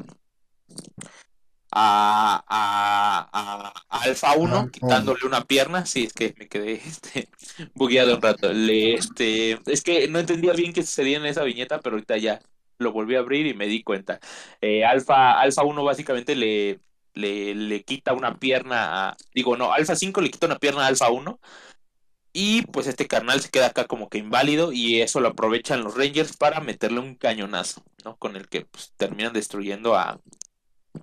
a, 1.78 2.42
a, 2.48 3.72
a 3.90 4.02
Alfa 4.02 4.34
1 4.34 4.70
quitándole 4.70 5.26
una 5.26 5.44
pierna. 5.44 5.84
Sí, 5.84 6.04
es 6.04 6.14
que 6.14 6.34
me 6.38 6.48
quedé 6.48 6.72
este, 6.86 7.28
bugueado 7.74 8.16
un 8.16 8.22
rato. 8.22 8.52
Le, 8.52 8.94
este, 8.94 9.58
es 9.66 9.82
que 9.82 10.08
no 10.08 10.18
entendía 10.18 10.54
bien 10.54 10.72
qué 10.72 10.82
sucedía 10.82 11.18
en 11.18 11.26
esa 11.26 11.44
viñeta, 11.44 11.80
pero 11.80 11.96
ahorita 11.96 12.16
ya, 12.16 12.40
lo 12.78 12.92
volví 12.92 13.16
a 13.16 13.20
abrir 13.20 13.46
y 13.46 13.54
me 13.54 13.66
di 13.66 13.82
cuenta. 13.82 14.20
Eh, 14.62 14.84
Alfa, 14.84 15.38
Alfa 15.38 15.64
1 15.64 15.84
básicamente 15.84 16.34
le, 16.34 16.80
le, 17.12 17.54
le, 17.54 17.84
quita 17.84 18.14
una 18.14 18.38
pierna 18.38 19.08
a... 19.10 19.16
Digo, 19.34 19.56
no, 19.56 19.72
Alfa 19.72 19.96
5 19.96 20.20
le 20.22 20.30
quita 20.30 20.46
una 20.46 20.58
pierna 20.58 20.84
a 20.84 20.86
Alfa 20.86 21.10
1. 21.10 21.38
Y 22.32 22.62
pues 22.62 22.86
este 22.86 23.06
carnal 23.06 23.40
se 23.40 23.50
queda 23.50 23.66
acá 23.66 23.86
como 23.86 24.08
que 24.08 24.18
inválido 24.18 24.72
y 24.72 25.00
eso 25.00 25.20
lo 25.20 25.28
aprovechan 25.28 25.82
los 25.82 25.96
Rangers 25.96 26.36
para 26.36 26.60
meterle 26.60 27.00
un 27.00 27.14
cañonazo, 27.14 27.82
¿no? 28.04 28.16
Con 28.18 28.36
el 28.36 28.48
que 28.48 28.66
pues, 28.66 28.92
terminan 28.96 29.32
destruyendo 29.32 29.94
a, 29.94 30.20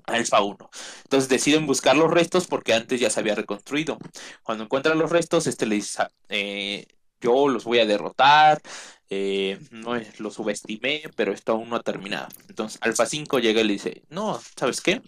Alfa 0.05 0.41
1. 0.41 0.69
Entonces 1.03 1.29
deciden 1.29 1.67
buscar 1.67 1.95
los 1.95 2.11
restos 2.11 2.47
porque 2.47 2.73
antes 2.73 2.99
ya 2.99 3.09
se 3.09 3.19
había 3.19 3.35
reconstruido. 3.35 3.97
Cuando 4.43 4.63
encuentran 4.65 4.97
los 4.99 5.11
restos, 5.11 5.47
este 5.47 5.65
le 5.65 5.75
dice, 5.75 6.03
eh, 6.29 6.85
yo 7.21 7.47
los 7.47 7.63
voy 7.63 7.79
a 7.79 7.85
derrotar, 7.85 8.61
eh, 9.09 9.59
no 9.71 9.95
los 10.19 10.33
subestimé, 10.35 11.03
pero 11.15 11.31
esto 11.33 11.53
aún 11.53 11.69
no 11.69 11.77
ha 11.77 11.83
terminado. 11.83 12.27
Entonces 12.49 12.79
Alfa 12.81 13.05
5 13.05 13.39
llega 13.39 13.61
y 13.61 13.65
le 13.65 13.73
dice, 13.73 14.03
no, 14.09 14.39
¿sabes 14.57 14.81
qué? 14.81 15.01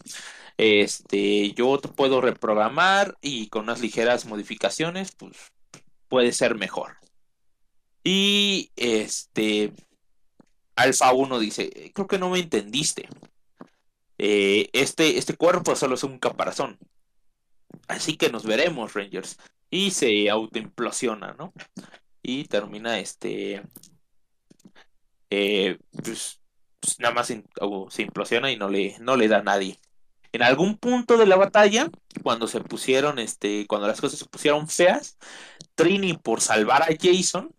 Este, 0.57 1.51
yo 1.53 1.79
te 1.79 1.89
puedo 1.89 2.21
reprogramar 2.21 3.17
y 3.21 3.49
con 3.49 3.63
unas 3.63 3.81
ligeras 3.81 4.25
modificaciones, 4.25 5.11
pues 5.13 5.35
puede 6.07 6.31
ser 6.31 6.55
mejor. 6.55 6.97
Y 8.03 8.71
este, 8.75 9.73
Alfa 10.75 11.13
1 11.13 11.39
dice, 11.39 11.91
creo 11.93 12.07
que 12.07 12.19
no 12.19 12.29
me 12.29 12.39
entendiste. 12.39 13.07
Eh, 14.17 14.69
este, 14.73 15.17
este 15.17 15.35
cuerpo 15.35 15.75
solo 15.75 15.95
es 15.95 16.03
un 16.03 16.19
caparazón. 16.19 16.77
Así 17.87 18.17
que 18.17 18.29
nos 18.29 18.45
veremos, 18.45 18.93
Rangers. 18.93 19.37
Y 19.69 19.91
se 19.91 20.29
autoimplosiona, 20.29 21.33
¿no? 21.37 21.53
Y 22.21 22.45
termina 22.45 22.99
este. 22.99 23.63
Eh, 25.29 25.77
pues, 25.91 26.41
pues, 26.79 26.99
nada 26.99 27.13
más 27.13 27.27
se 27.27 28.01
implosiona 28.01 28.51
y 28.51 28.57
no 28.57 28.69
le, 28.69 28.95
no 28.99 29.15
le 29.15 29.27
da 29.27 29.37
a 29.39 29.43
nadie. 29.43 29.79
En 30.35 30.43
algún 30.43 30.77
punto 30.77 31.17
de 31.17 31.25
la 31.25 31.37
batalla, 31.37 31.89
cuando 32.21 32.47
se 32.47 32.59
pusieron, 32.59 33.19
este, 33.19 33.65
cuando 33.67 33.87
las 33.87 34.01
cosas 34.01 34.19
se 34.19 34.25
pusieron 34.25 34.67
feas, 34.67 35.17
Trini, 35.75 36.17
por 36.17 36.41
salvar 36.41 36.83
a 36.83 36.87
Jason, 37.01 37.55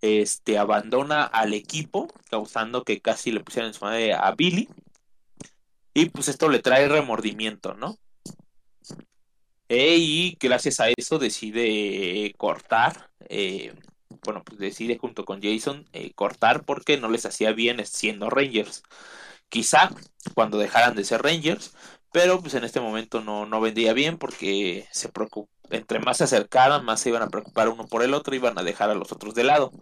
este, 0.00 0.58
abandona 0.58 1.24
al 1.24 1.54
equipo, 1.54 2.08
causando 2.30 2.84
que 2.84 3.00
casi 3.00 3.32
le 3.32 3.40
pusieran 3.40 3.70
en 3.70 3.74
su 3.74 3.84
madre 3.84 4.14
a 4.14 4.30
Billy. 4.32 4.68
Y 5.96 6.10
pues 6.10 6.28
esto 6.28 6.50
le 6.50 6.58
trae 6.58 6.88
remordimiento, 6.88 7.72
¿no? 7.72 7.98
E, 9.66 9.96
y 9.96 10.36
gracias 10.38 10.78
a 10.78 10.90
eso 10.90 11.18
decide 11.18 12.34
cortar, 12.36 13.08
eh, 13.30 13.72
bueno, 14.22 14.44
pues 14.44 14.58
decide 14.58 14.98
junto 14.98 15.24
con 15.24 15.40
Jason 15.40 15.86
eh, 15.94 16.12
cortar 16.12 16.64
porque 16.64 16.98
no 16.98 17.08
les 17.08 17.24
hacía 17.24 17.52
bien 17.52 17.82
siendo 17.86 18.28
Rangers. 18.28 18.82
Quizá 19.48 19.90
cuando 20.34 20.58
dejaran 20.58 20.96
de 20.96 21.04
ser 21.04 21.22
Rangers, 21.22 21.74
pero 22.12 22.42
pues 22.42 22.52
en 22.52 22.64
este 22.64 22.80
momento 22.80 23.22
no, 23.22 23.46
no 23.46 23.62
vendría 23.62 23.94
bien 23.94 24.18
porque 24.18 24.86
se 24.92 25.10
entre 25.70 25.98
más 26.00 26.18
se 26.18 26.24
acercaran, 26.24 26.84
más 26.84 27.00
se 27.00 27.08
iban 27.08 27.22
a 27.22 27.30
preocupar 27.30 27.70
uno 27.70 27.86
por 27.86 28.02
el 28.02 28.12
otro, 28.12 28.34
iban 28.34 28.58
a 28.58 28.62
dejar 28.62 28.90
a 28.90 28.94
los 28.94 29.12
otros 29.12 29.34
de 29.34 29.44
lado 29.44 29.72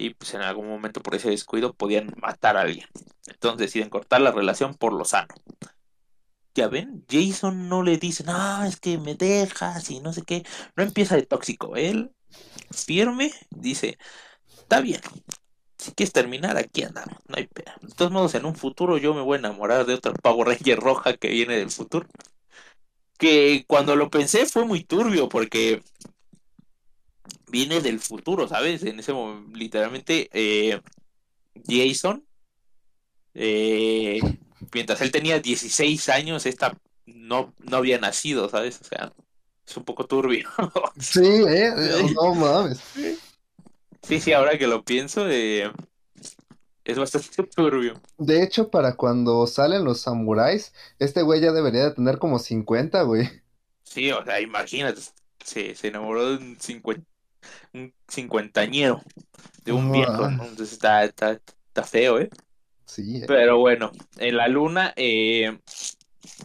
y 0.00 0.14
pues 0.14 0.34
en 0.34 0.42
algún 0.42 0.68
momento 0.68 1.02
por 1.02 1.14
ese 1.14 1.30
descuido 1.30 1.74
podían 1.74 2.14
matar 2.20 2.56
a 2.56 2.62
alguien. 2.62 2.86
Entonces 3.26 3.58
deciden 3.58 3.90
cortar 3.90 4.20
la 4.22 4.32
relación 4.32 4.74
por 4.74 4.92
lo 4.92 5.04
sano. 5.04 5.34
Ya 6.54 6.68
ven, 6.68 7.04
Jason 7.08 7.68
no 7.68 7.82
le 7.82 7.96
dice, 7.98 8.24
no, 8.24 8.64
es 8.64 8.80
que 8.80 8.98
me 8.98 9.14
dejas 9.14 9.90
y 9.90 10.00
no 10.00 10.12
sé 10.12 10.22
qué. 10.22 10.44
No 10.76 10.82
empieza 10.82 11.16
de 11.16 11.22
tóxico. 11.22 11.76
Él, 11.76 12.12
firme, 12.70 13.32
dice, 13.50 13.98
está 14.58 14.80
bien. 14.80 15.00
Si 15.78 15.92
quieres 15.92 16.12
terminar, 16.12 16.56
aquí 16.56 16.82
andamos. 16.82 17.18
No 17.28 17.36
hay 17.36 17.46
pena. 17.46 17.76
De 17.80 17.94
todos 17.94 18.10
modos, 18.12 18.34
en 18.34 18.44
un 18.44 18.56
futuro 18.56 18.98
yo 18.98 19.14
me 19.14 19.22
voy 19.22 19.36
a 19.36 19.38
enamorar 19.38 19.86
de 19.86 19.94
otra 19.94 20.12
Power 20.12 20.48
Ranger 20.48 20.78
roja 20.80 21.16
que 21.16 21.28
viene 21.28 21.56
del 21.56 21.70
futuro. 21.70 22.06
Que 23.18 23.64
cuando 23.66 23.96
lo 23.96 24.10
pensé 24.10 24.46
fue 24.46 24.64
muy 24.64 24.82
turbio 24.84 25.28
porque 25.28 25.82
viene 27.50 27.80
del 27.80 28.00
futuro, 28.00 28.48
¿sabes? 28.48 28.82
En 28.84 28.98
ese 28.98 29.12
momento, 29.12 29.56
literalmente, 29.56 30.28
eh, 30.32 30.80
Jason, 31.66 32.24
eh, 33.34 34.20
mientras 34.72 35.00
él 35.00 35.10
tenía 35.10 35.40
16 35.40 36.08
años, 36.08 36.46
esta 36.46 36.76
no, 37.06 37.54
no 37.58 37.76
había 37.76 37.98
nacido, 37.98 38.48
¿sabes? 38.48 38.80
O 38.80 38.84
sea, 38.84 39.12
es 39.66 39.76
un 39.76 39.84
poco 39.84 40.06
turbio. 40.06 40.48
sí, 40.98 41.20
eh, 41.24 41.72
no 42.14 42.34
mames. 42.34 42.80
Sí, 44.02 44.20
sí, 44.20 44.32
ahora 44.32 44.58
que 44.58 44.66
lo 44.66 44.82
pienso, 44.84 45.28
eh, 45.28 45.70
es 46.84 46.98
bastante 46.98 47.42
turbio. 47.44 48.00
De 48.18 48.42
hecho, 48.42 48.70
para 48.70 48.96
cuando 48.96 49.46
salen 49.46 49.84
los 49.84 50.00
samuráis, 50.00 50.72
este 50.98 51.22
güey 51.22 51.40
ya 51.40 51.52
debería 51.52 51.84
de 51.84 51.94
tener 51.94 52.18
como 52.18 52.38
50, 52.38 53.02
güey. 53.02 53.28
Sí, 53.84 54.10
o 54.10 54.24
sea, 54.24 54.40
imagínate, 54.40 55.00
se, 55.44 55.74
se 55.74 55.88
enamoró 55.88 56.30
de 56.30 56.36
un 56.36 56.60
50, 56.60 57.04
un 57.72 57.92
cincuentañero 58.08 59.02
de 59.64 59.72
un 59.72 59.92
viejo, 59.92 60.26
Entonces 60.26 60.72
está, 60.72 61.04
está, 61.04 61.38
feo, 61.84 62.20
¿eh? 62.20 62.30
Sí. 62.84 63.18
Eh. 63.18 63.24
Pero 63.26 63.58
bueno, 63.58 63.92
en 64.18 64.36
la 64.36 64.48
luna, 64.48 64.92
eh, 64.96 65.58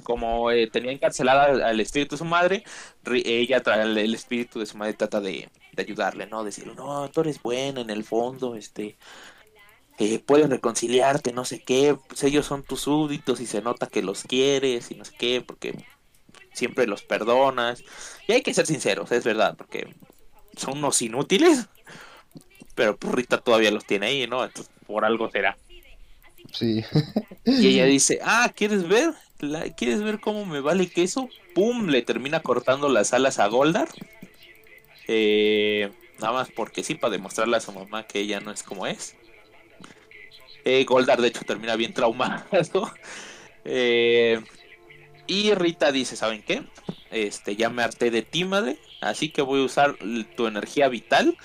como 0.04 0.52
eh, 0.52 0.68
tenía 0.68 0.92
encarcelada 0.92 1.68
al, 1.68 1.80
espíritu 1.80 2.16
de 2.16 2.20
su 2.20 2.26
madre, 2.26 2.64
ella, 3.06 3.62
el, 3.82 3.98
el 3.98 4.14
espíritu 4.14 4.60
de 4.60 4.66
su 4.66 4.78
madre, 4.78 4.94
trata 4.94 5.20
de, 5.20 5.50
ayudarle, 5.78 6.26
¿no? 6.28 6.44
Decirle, 6.44 6.76
no, 6.76 7.10
tú 7.10 7.22
eres 7.22 7.42
buena 7.42 7.82
en 7.82 7.90
el 7.90 8.04
fondo, 8.06 8.56
este, 8.56 8.98
pueden 10.26 10.52
reconciliarte, 10.52 11.34
no 11.34 11.46
sé 11.46 11.62
qué, 11.64 11.98
pues 12.08 12.24
ellos 12.24 12.46
son 12.46 12.64
tus 12.64 12.82
súbditos 12.82 13.42
y 13.42 13.46
se 13.46 13.62
nota 13.62 13.88
que 13.88 14.02
los 14.02 14.24
quieres 14.24 14.92
y 14.92 14.96
no 14.96 15.04
sé 15.04 15.14
qué, 15.18 15.42
porque 15.42 15.76
siempre 16.54 16.88
los 16.88 17.04
perdonas. 17.04 17.84
Y 18.28 18.34
hay 18.34 18.42
que 18.42 18.54
ser 18.54 18.66
sinceros, 18.66 19.12
es 19.12 19.24
verdad, 19.24 19.56
porque 19.58 19.94
son 20.58 20.80
unos 20.80 21.02
inútiles, 21.02 21.68
pero 22.76 22.98
pues 22.98 23.14
Rita 23.14 23.40
todavía 23.40 23.72
los 23.72 23.86
tiene 23.86 24.08
ahí, 24.08 24.28
¿no? 24.28 24.44
Entonces, 24.44 24.72
por 24.86 25.06
algo 25.06 25.30
será. 25.30 25.58
Sí. 26.52 26.84
y 27.46 27.68
ella 27.68 27.86
dice, 27.86 28.20
ah, 28.24 28.52
¿quieres 28.56 28.88
ver? 28.88 29.14
¿Quieres 29.76 30.02
ver 30.02 30.20
cómo 30.20 30.46
me 30.46 30.62
vale 30.62 30.88
queso? 30.88 31.30
¡Pum! 31.54 31.88
Le 31.88 32.02
termina 32.02 32.42
cortando 32.42 32.90
las 32.90 33.14
alas 33.14 33.40
a 33.40 33.48
Goldar. 33.48 33.90
Eh, 35.08 35.92
nada 36.20 36.34
más 36.34 36.50
porque 36.52 36.84
sí, 36.84 36.96
para 36.96 37.12
demostrarle 37.12 37.58
a 37.58 37.62
su 37.62 37.72
mamá 37.72 38.08
que 38.08 38.20
ella 38.20 38.40
no 38.40 38.52
es 38.52 38.64
como 38.64 38.88
es. 38.88 39.16
Eh, 40.64 40.84
Goldar, 40.86 41.22
de 41.22 41.28
hecho, 41.28 41.42
termina 41.46 41.76
bien 41.76 41.94
traumado. 41.94 42.44
Eh, 43.68 44.40
y 45.26 45.52
Rita 45.56 45.92
dice, 45.92 46.16
¿saben 46.16 46.44
qué? 46.44 46.62
Este, 47.10 47.56
ya 47.56 47.72
me 47.72 47.82
harté 47.82 48.12
de 48.12 48.22
ti, 48.22 48.46
madre. 48.46 48.78
Así 49.06 49.30
que 49.30 49.42
voy 49.42 49.62
a 49.62 49.66
usar 49.66 49.96
tu 50.36 50.48
energía 50.48 50.88
vital 50.88 51.38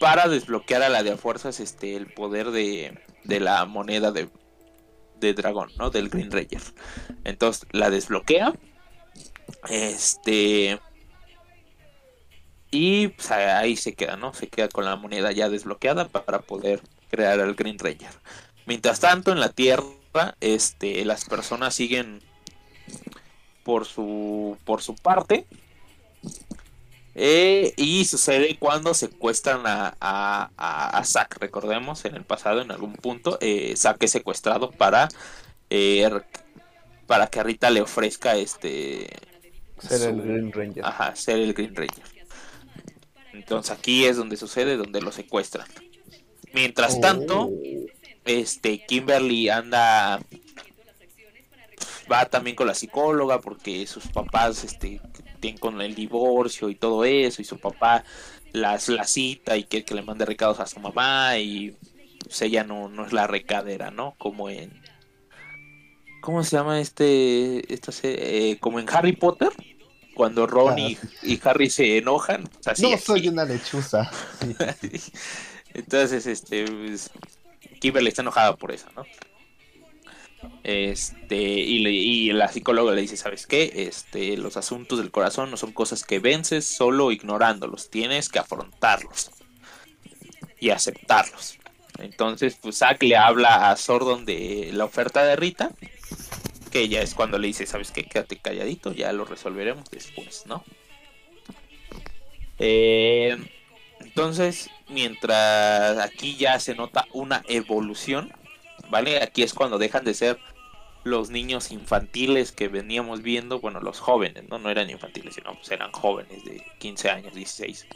para 0.00 0.28
desbloquear 0.28 0.82
a 0.82 0.88
la 0.88 1.02
de 1.02 1.12
a 1.12 1.16
fuerzas 1.16 1.60
este, 1.60 1.96
el 1.96 2.12
poder 2.12 2.50
de, 2.50 2.98
de 3.24 3.40
la 3.40 3.64
moneda 3.64 4.12
de, 4.12 4.28
de 5.20 5.34
dragón, 5.34 5.70
¿no? 5.78 5.90
Del 5.90 6.08
Green 6.08 6.30
Ranger. 6.30 6.62
Entonces 7.24 7.66
la 7.70 7.90
desbloquea. 7.90 8.52
Este. 9.68 10.80
Y 12.70 13.08
pues, 13.08 13.30
ahí 13.30 13.76
se 13.76 13.94
queda, 13.94 14.16
¿no? 14.16 14.34
Se 14.34 14.48
queda 14.48 14.68
con 14.68 14.84
la 14.84 14.96
moneda 14.96 15.32
ya 15.32 15.48
desbloqueada 15.48 16.08
para 16.08 16.40
poder 16.40 16.80
crear 17.08 17.40
al 17.40 17.54
Green 17.54 17.78
Ranger. 17.78 18.10
Mientras 18.66 19.00
tanto, 19.00 19.32
en 19.32 19.40
la 19.40 19.50
Tierra, 19.50 20.36
este, 20.40 21.04
las 21.04 21.24
personas 21.24 21.74
siguen 21.74 22.20
por 23.62 23.86
su, 23.86 24.58
por 24.64 24.82
su 24.82 24.94
parte. 24.96 25.46
Eh, 27.18 27.72
y 27.76 28.04
sucede 28.04 28.58
cuando 28.58 28.92
secuestran 28.92 29.62
a, 29.64 29.96
a, 29.98 31.02
Zack, 31.02 31.38
recordemos, 31.40 32.04
en 32.04 32.14
el 32.14 32.24
pasado, 32.24 32.60
en 32.60 32.70
algún 32.70 32.92
punto, 32.92 33.38
eh, 33.40 33.74
Zack 33.74 34.02
es 34.02 34.10
secuestrado 34.10 34.70
para, 34.70 35.08
eh, 35.70 36.10
para 37.06 37.28
que 37.28 37.42
Rita 37.42 37.70
le 37.70 37.80
ofrezca 37.80 38.36
este... 38.36 39.08
Ser 39.78 40.10
el 40.10 40.20
Green 40.20 40.52
Ranger. 40.52 40.84
Ajá, 40.84 41.16
ser 41.16 41.38
el 41.38 41.54
Green 41.54 41.74
Ranger. 41.74 42.04
Entonces 43.32 43.70
aquí 43.70 44.04
es 44.04 44.18
donde 44.18 44.36
sucede, 44.36 44.76
donde 44.76 45.00
lo 45.00 45.10
secuestran. 45.10 45.66
Mientras 46.52 47.00
tanto, 47.00 47.44
oh. 47.44 47.50
este 48.26 48.84
Kimberly 48.84 49.48
anda 49.48 50.20
va 52.12 52.26
también 52.26 52.56
con 52.56 52.66
la 52.66 52.74
psicóloga 52.74 53.40
porque 53.40 53.86
sus 53.86 54.06
papás 54.08 54.64
este, 54.64 55.00
tienen 55.46 55.58
con 55.58 55.80
el 55.80 55.94
divorcio 55.94 56.68
y 56.70 56.74
todo 56.74 57.04
eso 57.04 57.40
y 57.40 57.44
su 57.44 57.58
papá 57.58 58.04
las, 58.52 58.88
la 58.88 59.04
cita 59.04 59.56
y 59.56 59.64
quiere 59.64 59.84
que 59.84 59.94
le 59.94 60.02
mande 60.02 60.24
recados 60.24 60.58
a 60.58 60.66
su 60.66 60.80
mamá 60.80 61.38
y 61.38 61.76
pues, 62.20 62.42
ella 62.42 62.64
no, 62.64 62.88
no 62.88 63.06
es 63.06 63.12
la 63.12 63.26
recadera, 63.26 63.90
¿no? 63.90 64.14
Como 64.18 64.50
en... 64.50 64.82
¿Cómo 66.20 66.42
se 66.42 66.56
llama 66.56 66.80
este? 66.80 67.72
Esta 67.72 67.92
eh, 68.02 68.56
como 68.58 68.80
en 68.80 68.90
Harry 68.90 69.12
Potter, 69.12 69.50
cuando 70.16 70.48
Ron 70.48 70.74
ah, 70.76 70.88
y, 71.22 71.40
Harry 71.44 71.70
se 71.70 71.98
enojan. 71.98 72.48
no 72.78 72.98
soy 72.98 73.28
una 73.28 73.44
lechuza. 73.44 74.10
Entonces, 75.74 76.26
este, 76.26 76.64
pues, 76.64 77.10
Kimberly 77.78 78.08
está 78.08 78.22
enojada 78.22 78.56
por 78.56 78.72
eso, 78.72 78.88
¿no? 78.96 79.04
Este, 80.64 81.36
y, 81.36 82.32
la 82.32 82.48
psicóloga 82.48 82.92
le 82.92 83.02
dice, 83.02 83.16
¿sabes 83.16 83.46
qué? 83.46 83.72
Este, 83.88 84.36
los 84.36 84.56
asuntos 84.56 84.98
del 84.98 85.10
corazón 85.10 85.50
no 85.50 85.56
son 85.56 85.72
cosas 85.72 86.04
que 86.04 86.18
vences 86.18 86.66
solo 86.66 87.12
ignorándolos, 87.12 87.90
tienes 87.90 88.28
que 88.28 88.38
afrontarlos 88.38 89.30
y 90.58 90.70
aceptarlos. 90.70 91.58
Entonces, 91.98 92.58
pues 92.60 92.78
Zack 92.78 93.02
le 93.02 93.16
habla 93.16 93.70
a 93.70 93.76
Sordon 93.76 94.24
de 94.24 94.70
la 94.72 94.84
oferta 94.84 95.24
de 95.24 95.36
Rita, 95.36 95.70
que 96.70 96.88
ya 96.88 97.00
es 97.00 97.14
cuando 97.14 97.38
le 97.38 97.46
dice, 97.46 97.66
¿sabes 97.66 97.90
qué? 97.90 98.04
Quédate 98.04 98.36
calladito, 98.36 98.92
ya 98.92 99.12
lo 99.12 99.24
resolveremos 99.24 99.90
después, 99.90 100.44
¿no? 100.46 100.64
Eh, 102.58 103.36
entonces, 104.00 104.70
mientras 104.88 105.98
aquí 105.98 106.36
ya 106.36 106.58
se 106.58 106.74
nota 106.74 107.06
una 107.12 107.42
evolución, 107.48 108.32
¿vale? 108.90 109.22
Aquí 109.22 109.42
es 109.42 109.54
cuando 109.54 109.78
dejan 109.78 110.04
de 110.04 110.14
ser 110.14 110.38
los 111.04 111.30
niños 111.30 111.70
infantiles 111.70 112.50
que 112.52 112.68
veníamos 112.68 113.22
viendo, 113.22 113.60
bueno, 113.60 113.80
los 113.80 114.00
jóvenes, 114.00 114.48
¿no? 114.48 114.58
No 114.58 114.70
eran 114.70 114.90
infantiles, 114.90 115.34
sino 115.34 115.54
pues 115.54 115.70
eran 115.70 115.92
jóvenes 115.92 116.44
de 116.44 116.64
15 116.78 117.10
años, 117.10 117.34
16, 117.34 117.86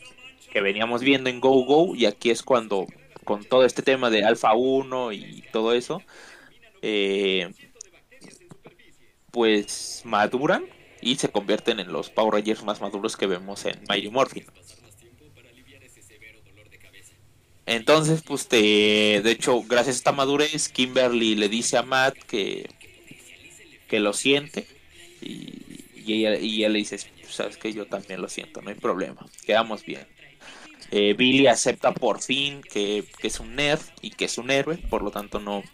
que 0.52 0.60
veníamos 0.60 1.02
viendo 1.02 1.28
en 1.28 1.40
Go 1.40 1.64
Go, 1.64 1.96
y 1.96 2.06
aquí 2.06 2.30
es 2.30 2.42
cuando, 2.42 2.86
con 3.24 3.44
todo 3.44 3.64
este 3.64 3.82
tema 3.82 4.10
de 4.10 4.24
Alpha 4.24 4.54
1 4.54 5.12
y 5.12 5.44
todo 5.52 5.72
eso, 5.72 6.02
eh, 6.82 7.52
pues 9.32 10.02
maduran 10.04 10.64
y 11.00 11.16
se 11.16 11.30
convierten 11.30 11.80
en 11.80 11.92
los 11.92 12.10
Power 12.10 12.34
Rangers 12.34 12.64
más 12.64 12.80
maduros 12.80 13.16
que 13.16 13.26
vemos 13.26 13.64
en 13.64 13.80
Mighty 13.88 14.10
Morphin. 14.10 14.46
Entonces, 17.70 18.22
pues, 18.22 18.48
te- 18.48 19.22
de 19.22 19.30
hecho, 19.30 19.62
gracias 19.62 19.96
a 19.96 19.98
esta 19.98 20.12
madurez, 20.12 20.68
Kimberly 20.68 21.36
le 21.36 21.48
dice 21.48 21.76
a 21.78 21.82
Matt 21.82 22.16
que, 22.26 22.68
que 23.88 24.00
lo 24.00 24.12
siente. 24.12 24.66
Y, 25.20 25.84
y 25.94 26.26
ella, 26.26 26.68
le 26.68 26.78
dice, 26.78 26.98
"Pues, 27.20 27.34
sabes 27.34 27.56
que 27.56 27.72
yo 27.72 27.86
también 27.86 28.20
lo 28.22 28.28
siento, 28.28 28.62
no 28.62 28.70
hay 28.70 28.76
problema, 28.76 29.26
quedamos 29.46 29.84
bien. 29.84 30.06
Eh, 30.90 31.14
Billy 31.18 31.46
acepta 31.48 31.92
por 31.94 32.22
fin 32.22 32.62
que, 32.62 33.04
que 33.20 33.28
es 33.28 33.40
un 33.40 33.56
nerd 33.56 33.82
y 34.02 34.10
que 34.12 34.26
es 34.26 34.38
un 34.38 34.50
héroe, 34.50 34.78
por 34.78 35.02
lo 35.02 35.10
tanto 35.12 35.40
no 35.40 35.64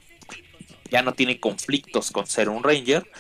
ya 0.91 1.03
no 1.03 1.15
tiene 1.15 1.41
conflictos 1.41 2.11
con 2.11 2.27
ser 2.27 2.49
un 2.49 2.63
ranger. 2.63 3.11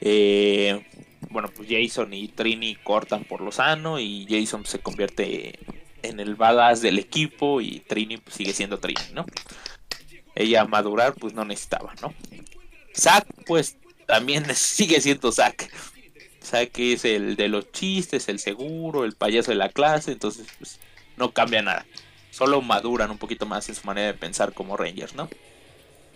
Eh, 0.00 0.86
bueno, 1.30 1.50
pues 1.54 1.68
Jason 1.70 2.12
y 2.14 2.28
Trini 2.28 2.76
cortan 2.76 3.24
por 3.24 3.40
lo 3.40 3.52
sano 3.52 3.98
y 3.98 4.26
Jason 4.28 4.66
se 4.66 4.80
convierte 4.80 5.58
en 6.04 6.20
el 6.20 6.34
badass 6.34 6.80
del 6.80 6.98
equipo 6.98 7.60
y 7.60 7.80
Trini 7.80 8.18
pues, 8.18 8.36
sigue 8.36 8.52
siendo 8.52 8.78
Trini, 8.78 9.12
¿no? 9.12 9.24
Ella 10.34 10.64
madurar 10.64 11.14
pues 11.14 11.34
no 11.34 11.44
necesitaba, 11.44 11.94
¿no? 12.02 12.14
Zack 12.96 13.26
pues 13.46 13.76
también 14.06 14.44
sigue 14.54 15.00
siendo 15.00 15.32
Zack. 15.32 15.70
Zack 16.42 16.78
es 16.78 17.04
el 17.04 17.36
de 17.36 17.48
los 17.48 17.72
chistes, 17.72 18.28
el 18.28 18.38
seguro, 18.38 19.04
el 19.04 19.14
payaso 19.14 19.50
de 19.50 19.56
la 19.56 19.70
clase, 19.70 20.12
entonces 20.12 20.46
pues 20.58 20.78
no 21.16 21.32
cambia 21.32 21.62
nada. 21.62 21.86
Solo 22.30 22.60
maduran 22.60 23.10
un 23.10 23.18
poquito 23.18 23.46
más 23.46 23.68
en 23.68 23.74
su 23.74 23.86
manera 23.86 24.08
de 24.08 24.14
pensar 24.14 24.52
como 24.52 24.76
Rangers, 24.76 25.14
¿no? 25.14 25.28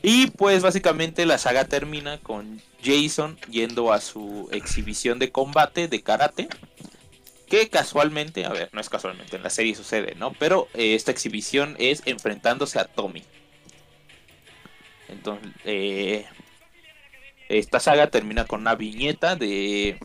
Y 0.02 0.28
pues 0.28 0.62
básicamente 0.62 1.26
la 1.26 1.38
saga 1.38 1.64
termina 1.64 2.18
con 2.18 2.60
Jason 2.82 3.38
yendo 3.50 3.92
a 3.92 4.00
su 4.00 4.48
exhibición 4.52 5.18
de 5.18 5.32
combate 5.32 5.88
de 5.88 6.02
karate. 6.02 6.48
Que 7.50 7.68
casualmente, 7.68 8.44
a 8.44 8.50
ver, 8.50 8.68
no 8.72 8.80
es 8.80 8.88
casualmente, 8.90 9.36
en 9.36 9.42
la 9.42 9.50
serie 9.50 9.74
sucede, 9.74 10.14
¿no? 10.16 10.32
Pero 10.32 10.68
eh, 10.74 10.94
esta 10.94 11.10
exhibición 11.10 11.76
es 11.78 12.02
enfrentándose 12.06 12.78
a 12.78 12.84
Tommy. 12.84 13.22
Entonces, 15.08 15.50
eh, 15.64 16.26
esta 17.48 17.80
saga 17.80 18.10
termina 18.10 18.44
con 18.44 18.60
una 18.60 18.74
viñeta 18.74 19.34
de, 19.36 19.98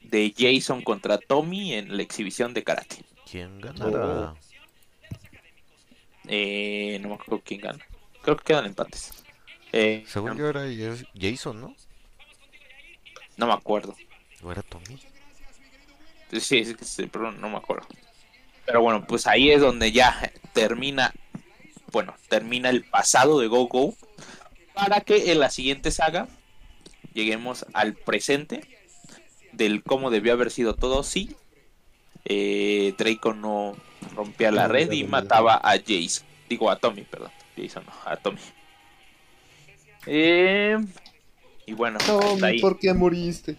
de 0.00 0.34
Jason 0.36 0.80
contra 0.82 1.18
Tommy 1.18 1.74
en 1.74 1.96
la 1.96 2.02
exhibición 2.02 2.54
de 2.54 2.64
karate. 2.64 3.04
¿Quién 3.30 3.60
ganará? 3.60 4.34
Eh, 6.26 6.98
no 7.02 7.08
me 7.10 7.14
acuerdo 7.16 7.42
quién 7.44 7.60
gana. 7.60 7.84
Creo 8.22 8.36
que 8.38 8.44
quedan 8.44 8.64
empates. 8.64 9.12
Eh, 9.72 10.04
Según 10.06 10.38
yo 10.38 10.48
era 10.48 10.62
Jas- 10.62 11.04
Jason, 11.14 11.60
¿no? 11.60 11.74
no 13.36 13.46
me 13.46 13.52
acuerdo. 13.52 13.94
¿O 14.42 14.50
era 14.50 14.62
Tommy? 14.62 14.98
Sí, 16.32 16.76
pero 17.10 17.32
no 17.32 17.48
me 17.48 17.56
acuerdo. 17.56 17.86
Pero 18.66 18.80
bueno, 18.80 19.06
pues 19.06 19.26
ahí 19.26 19.50
es 19.50 19.60
donde 19.60 19.92
ya 19.92 20.32
termina, 20.52 21.12
bueno, 21.92 22.14
termina 22.28 22.70
el 22.70 22.84
pasado 22.84 23.38
de 23.40 23.46
Go 23.46 23.66
Go 23.66 23.94
para 24.74 25.00
que 25.00 25.30
en 25.32 25.38
la 25.38 25.50
siguiente 25.50 25.90
saga 25.90 26.28
lleguemos 27.12 27.66
al 27.74 27.94
presente 27.94 28.62
del 29.52 29.82
cómo 29.82 30.10
debió 30.10 30.32
haber 30.32 30.50
sido 30.50 30.74
todo 30.74 31.02
si 31.04 31.36
eh, 32.24 32.94
Draco 32.98 33.34
no 33.34 33.76
rompía 34.14 34.50
la 34.50 34.66
red 34.66 34.90
y 34.92 35.04
mataba 35.04 35.56
a 35.62 35.72
Jason, 35.78 36.26
digo 36.48 36.70
a 36.70 36.76
Tommy, 36.76 37.02
perdón, 37.02 37.30
Jason 37.56 37.84
no, 37.84 37.92
a 38.10 38.16
Tommy. 38.16 38.40
Eh, 40.06 40.76
y 41.66 41.72
bueno, 41.74 41.98
hasta 41.98 42.18
Tommy, 42.18 42.42
ahí. 42.42 42.60
¿por 42.60 42.78
qué 42.78 42.92
moriste? 42.94 43.56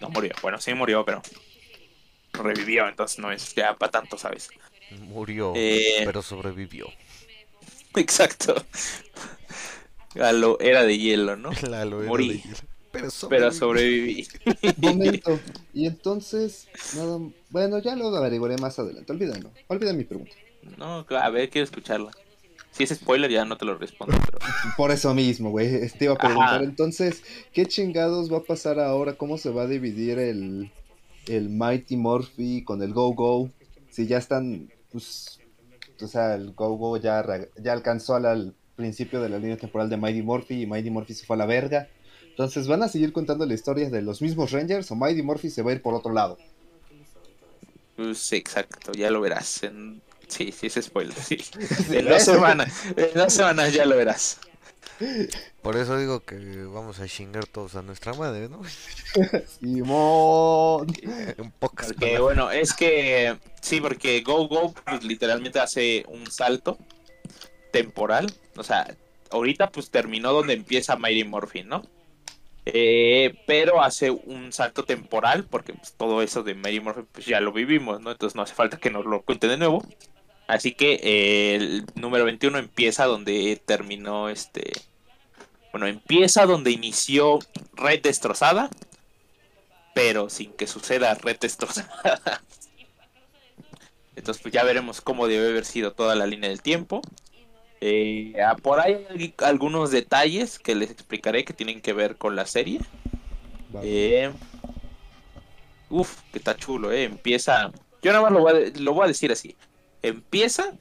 No 0.00 0.10
murió, 0.10 0.32
bueno, 0.42 0.60
sí 0.60 0.74
murió, 0.74 1.04
pero 1.04 1.22
revivió, 2.32 2.88
entonces 2.88 3.18
no 3.18 3.32
es 3.32 3.54
ya 3.54 3.74
para 3.76 3.90
tanto, 3.92 4.18
¿sabes? 4.18 4.50
Murió, 5.00 5.52
Eh, 5.56 6.02
pero 6.04 6.22
sobrevivió. 6.22 6.86
Exacto. 7.94 8.54
Lo 10.14 10.58
era 10.60 10.84
de 10.84 10.98
hielo, 10.98 11.36
¿no? 11.36 11.50
Lalo 11.68 12.00
era 12.00 12.08
morí. 12.08 12.28
de 12.28 12.34
hielo, 12.42 12.56
Pero 12.92 13.08
Pero 13.28 13.52
sobrevivió. 13.52 13.52
sobreviví. 13.52 14.28
Momento. 14.78 15.40
Y 15.74 15.86
entonces, 15.86 16.68
nada, 16.94 17.18
bueno, 17.50 17.78
ya 17.78 17.96
lo 17.96 18.14
averiguaré 18.14 18.56
más 18.58 18.78
adelante. 18.78 19.12
Olvídalo. 19.12 19.50
Olvida 19.68 19.92
mi 19.92 20.04
pregunta. 20.04 20.32
No, 20.78 21.06
a 21.08 21.30
ver, 21.30 21.48
quiero 21.50 21.64
escucharla. 21.64 22.10
Si 22.76 22.84
es 22.84 22.90
spoiler 22.90 23.30
ya 23.30 23.46
no 23.46 23.56
te 23.56 23.64
lo 23.64 23.78
respondo, 23.78 24.14
pero 24.26 24.38
Por 24.76 24.90
eso 24.90 25.14
mismo, 25.14 25.50
güey. 25.50 25.88
Te 25.88 26.04
iba 26.04 26.14
a 26.14 26.18
preguntar 26.18 26.56
Ajá. 26.56 26.64
entonces, 26.64 27.22
¿qué 27.54 27.64
chingados 27.64 28.30
va 28.30 28.38
a 28.38 28.42
pasar 28.42 28.78
ahora? 28.78 29.14
¿Cómo 29.14 29.38
se 29.38 29.50
va 29.50 29.62
a 29.62 29.66
dividir 29.66 30.18
el, 30.18 30.70
el 31.26 31.48
Mighty 31.48 31.96
Morphy 31.96 32.64
con 32.64 32.82
el 32.82 32.92
Go 32.92 33.14
Go? 33.14 33.50
Si 33.88 34.06
ya 34.06 34.18
están, 34.18 34.70
pues, 34.92 35.40
o 36.02 36.06
sea, 36.06 36.34
el 36.34 36.52
Go 36.52 36.76
Go 36.76 36.98
ya, 36.98 37.24
ya 37.56 37.72
alcanzó 37.72 38.14
al, 38.14 38.26
al 38.26 38.54
principio 38.76 39.22
de 39.22 39.30
la 39.30 39.38
línea 39.38 39.56
temporal 39.56 39.88
de 39.88 39.96
Mighty 39.96 40.22
Morphy 40.22 40.62
y 40.62 40.66
Mighty 40.66 40.90
Morphy 40.90 41.14
se 41.14 41.24
fue 41.24 41.36
a 41.36 41.38
la 41.38 41.46
verga. 41.46 41.88
Entonces, 42.28 42.68
¿van 42.68 42.82
a 42.82 42.88
seguir 42.88 43.14
contando 43.14 43.46
la 43.46 43.54
historia 43.54 43.88
de 43.88 44.02
los 44.02 44.20
mismos 44.20 44.50
Rangers 44.52 44.90
o 44.90 44.96
Mighty 44.96 45.22
Morphy 45.22 45.48
se 45.48 45.62
va 45.62 45.70
a 45.70 45.74
ir 45.74 45.80
por 45.80 45.94
otro 45.94 46.12
lado? 46.12 46.36
pues 47.96 48.18
sí, 48.18 48.36
exacto, 48.36 48.92
ya 48.92 49.10
lo 49.10 49.22
verás. 49.22 49.62
En... 49.62 50.02
Sí, 50.28 50.52
sí 50.52 50.66
es 50.66 50.74
spoiler, 50.82 51.14
sí. 51.14 51.36
Sí, 51.86 51.96
En 51.96 52.08
dos 52.08 52.22
semanas, 52.22 52.72
en 52.96 53.14
dos 53.14 53.32
semanas 53.32 53.72
ya 53.72 53.86
lo 53.86 53.96
verás. 53.96 54.38
Por 55.62 55.76
eso 55.76 55.98
digo 55.98 56.20
que 56.20 56.36
vamos 56.64 57.00
a 57.00 57.08
chingar 57.08 57.46
todos 57.46 57.74
a 57.74 57.82
nuestra 57.82 58.14
madre, 58.14 58.48
¿no? 58.48 58.62
Simón. 59.60 60.86
en 61.02 61.50
pocas 61.52 61.88
Porque 61.88 62.18
bueno, 62.18 62.50
es 62.50 62.72
que 62.72 63.36
sí, 63.60 63.80
porque 63.80 64.22
Go 64.22 64.48
Go 64.48 64.72
pues, 64.72 65.04
literalmente 65.04 65.60
hace 65.60 66.04
un 66.08 66.30
salto 66.30 66.78
temporal. 67.72 68.32
O 68.56 68.62
sea, 68.62 68.96
ahorita 69.30 69.70
pues 69.70 69.90
terminó 69.90 70.32
donde 70.32 70.54
empieza 70.54 70.96
Mighty 70.96 71.24
Morphin, 71.24 71.68
¿no? 71.68 71.82
Eh, 72.64 73.34
pero 73.46 73.82
hace 73.82 74.10
un 74.10 74.52
salto 74.52 74.84
temporal 74.84 75.44
porque 75.44 75.72
pues, 75.74 75.92
todo 75.92 76.22
eso 76.22 76.42
de 76.42 76.54
Mighty 76.54 76.80
Morphin 76.80 77.06
pues 77.12 77.26
ya 77.26 77.40
lo 77.40 77.52
vivimos, 77.52 78.00
¿no? 78.00 78.12
Entonces 78.12 78.34
no 78.34 78.42
hace 78.42 78.54
falta 78.54 78.78
que 78.78 78.90
nos 78.90 79.04
lo 79.04 79.22
cuente 79.22 79.46
de 79.46 79.58
nuevo. 79.58 79.84
Así 80.46 80.72
que 80.72 81.00
eh, 81.02 81.54
el 81.56 81.86
número 81.94 82.24
21 82.24 82.58
empieza 82.58 83.06
donde 83.06 83.60
terminó 83.64 84.28
este... 84.28 84.72
Bueno, 85.72 85.86
empieza 85.86 86.46
donde 86.46 86.70
inició 86.70 87.38
Red 87.74 88.02
Destrozada, 88.02 88.70
pero 89.94 90.30
sin 90.30 90.52
que 90.52 90.66
suceda 90.66 91.14
Red 91.14 91.38
Destrozada. 91.40 92.42
Entonces 94.16 94.42
pues 94.42 94.54
ya 94.54 94.64
veremos 94.64 95.00
cómo 95.00 95.28
debe 95.28 95.48
haber 95.48 95.66
sido 95.66 95.92
toda 95.92 96.14
la 96.14 96.26
línea 96.26 96.48
del 96.48 96.62
tiempo. 96.62 97.02
Eh, 97.80 98.34
ah, 98.42 98.56
por 98.56 98.80
ahí 98.80 99.06
hay 99.10 99.34
algunos 99.38 99.90
detalles 99.90 100.58
que 100.58 100.74
les 100.74 100.90
explicaré 100.90 101.44
que 101.44 101.52
tienen 101.52 101.80
que 101.82 101.92
ver 101.92 102.16
con 102.16 102.34
la 102.34 102.46
serie. 102.46 102.80
Eh, 103.82 104.32
uf, 105.90 106.22
que 106.32 106.38
está 106.38 106.56
chulo, 106.56 106.92
eh. 106.92 107.04
Empieza. 107.04 107.70
Yo 108.02 108.12
nada 108.12 108.22
más 108.22 108.32
lo 108.32 108.40
voy 108.40 108.52
a, 108.52 108.80
lo 108.80 108.94
voy 108.94 109.04
a 109.04 109.08
decir 109.08 109.30
así. 109.30 109.56
Empieza 110.02 110.72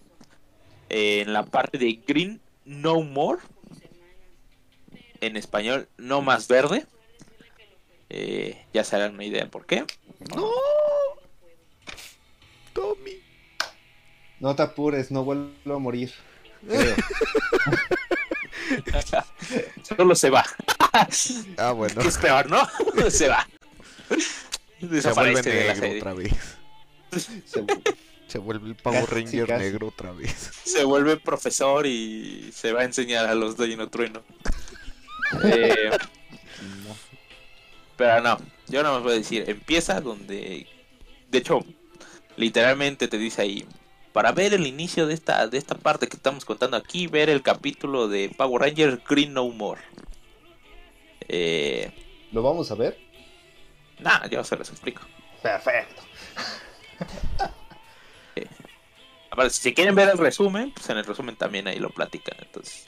eh, 0.90 1.22
en 1.22 1.34
la 1.34 1.46
parte 1.46 1.78
de 1.78 1.94
Green 2.08 2.42
No 2.66 3.02
More. 3.02 3.42
En 5.22 5.38
español, 5.38 5.88
no 5.98 6.22
más 6.22 6.48
verde. 6.48 6.86
Eh, 8.10 8.66
ya 8.74 8.84
se 8.84 8.96
harán 8.96 9.14
una 9.16 9.26
idea 9.26 9.48
por 9.50 9.66
qué. 9.66 9.86
¡No! 10.36 10.50
Tommy. 12.74 13.22
No 14.40 14.56
te 14.56 14.62
apures, 14.64 15.12
no 15.12 15.24
vuelvo 15.24 15.76
a 15.76 15.80
morir. 15.80 16.12
Solo 19.84 20.16
se 20.16 20.30
va. 20.30 20.46
Ah, 21.58 21.72
bueno. 21.72 22.02
Que 22.02 22.08
es 22.08 22.18
peor, 22.18 22.50
¿no? 22.50 22.68
se 23.10 23.28
va. 23.30 23.48
Se 24.10 24.88
vuelve 24.88 24.96
Desaparece 24.96 25.50
de 25.50 25.68
la 25.68 25.74
negro 25.74 25.82
serie. 25.88 26.00
otra 26.00 26.14
vez. 26.14 26.34
Se- 27.46 27.66
Se 28.28 28.40
vuelve 28.40 28.70
el 28.70 28.76
Power 28.76 29.06
Casi, 29.06 29.16
Ranger 29.16 29.48
casi. 29.48 29.64
negro 29.64 29.88
otra 29.88 30.12
vez. 30.12 30.32
Se 30.64 30.84
vuelve 30.84 31.18
profesor 31.18 31.86
y 31.86 32.50
se 32.52 32.74
va 32.74 32.82
a 32.82 32.86
enseñar 32.86 33.28
a 33.28 33.36
los 33.36 33.56
de 33.58 33.68
Dino 33.68 33.90
Trueno. 33.90 34.24
Eh, 35.44 35.90
no. 36.88 36.96
pero 37.98 38.22
no, 38.22 38.38
yo 38.68 38.84
no 38.84 38.94
más 38.94 39.02
voy 39.02 39.14
a 39.14 39.16
decir, 39.16 39.44
empieza 39.48 40.00
donde, 40.00 40.68
de 41.30 41.38
hecho, 41.38 41.66
literalmente 42.38 43.08
te 43.08 43.18
dice 43.18 43.42
ahí, 43.42 43.66
para 44.14 44.32
ver 44.32 44.54
el 44.54 44.68
inicio 44.68 45.08
de 45.08 45.16
esta, 45.16 45.48
de 45.48 45.58
esta 45.58 45.76
parte 45.76 46.08
que 46.08 46.16
estamos 46.16 46.46
contando 46.46 46.78
aquí, 46.78 47.08
ver 47.08 47.32
el 47.32 47.42
capítulo 47.42 48.08
de 48.08 48.30
Power 48.38 48.62
Rangers 48.62 49.04
Green 49.04 49.34
No 49.34 49.48
More. 49.50 49.82
Eh, 51.28 51.92
¿Lo 52.32 52.44
vamos 52.44 52.70
a 52.70 52.76
ver? 52.76 52.98
nada, 54.00 54.28
yo 54.28 54.44
se 54.44 54.56
los 54.58 54.70
explico. 54.70 55.02
Perfecto. 55.42 56.04
Aparte, 59.36 59.54
si 59.54 59.74
quieren 59.74 59.96
ver 59.96 60.08
el 60.08 60.18
resumen, 60.18 60.72
pues 60.72 60.90
en 60.90 60.98
el 60.98 61.04
resumen 61.06 61.36
también 61.36 61.68
ahí 61.68 61.78
lo 61.78 61.90
platican, 61.90 62.38
entonces, 62.42 62.86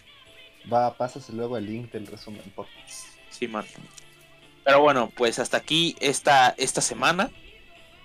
Va, 0.72 0.96
pásase 0.96 1.34
luego 1.34 1.58
el 1.58 1.66
link 1.66 1.92
del 1.92 2.08
resumen. 2.08 2.42
Por... 2.56 2.68
sí, 3.30 3.48
man. 3.50 3.66
Pero 4.64 4.80
bueno, 4.82 5.12
pues 5.16 5.40
hasta 5.40 5.58
aquí 5.58 5.96
esta, 6.00 6.56
esta 6.58 6.80
semana. 6.82 7.30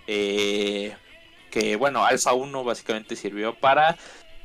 eh, 0.08 0.96
que 1.52 1.76
bueno, 1.76 2.04
Alpha 2.04 2.32
1 2.32 2.64
básicamente 2.64 3.14
sirvió 3.14 3.54
para 3.54 3.96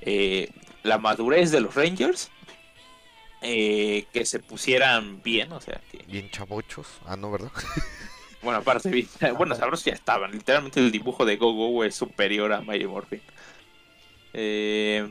eh, 0.01 0.49
la 0.83 0.97
madurez 0.99 1.51
de 1.51 1.61
los 1.61 1.73
Rangers. 1.73 2.29
eh, 3.41 4.05
que 4.13 4.25
se 4.25 4.39
pusieran 4.39 5.21
bien, 5.23 5.51
o 5.53 5.61
sea 5.61 5.81
que. 5.91 5.99
Bien 6.07 6.29
chavochos. 6.31 6.87
Ah, 7.05 7.15
no, 7.15 7.31
¿verdad? 7.31 7.51
Bueno, 8.43 8.59
aparte, 8.59 8.89
vi- 8.91 9.09
bueno, 9.35 9.55
sabrosos 9.55 9.83
ya 9.85 9.93
estaban. 9.93 10.31
Literalmente 10.31 10.79
el 10.79 10.91
dibujo 10.91 11.25
de 11.25 11.37
Go 11.37 11.53
Go 11.53 11.83
es 11.83 11.95
superior 11.95 12.53
a 12.53 12.61
Mighty 12.61 12.85
Morphin. 12.85 13.21
Eh, 14.33 15.09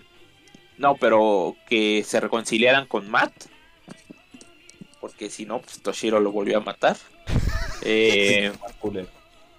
no, 0.78 0.96
pero 0.96 1.56
que 1.68 2.04
se 2.04 2.20
reconciliaran 2.20 2.86
con 2.86 3.08
Matt. 3.10 3.32
Porque 5.00 5.30
si 5.30 5.46
no, 5.46 5.60
pues 5.60 5.80
Toshiro 5.80 6.20
lo 6.20 6.32
volvió 6.32 6.58
a 6.58 6.60
matar. 6.60 6.96
Eh, 7.88 8.52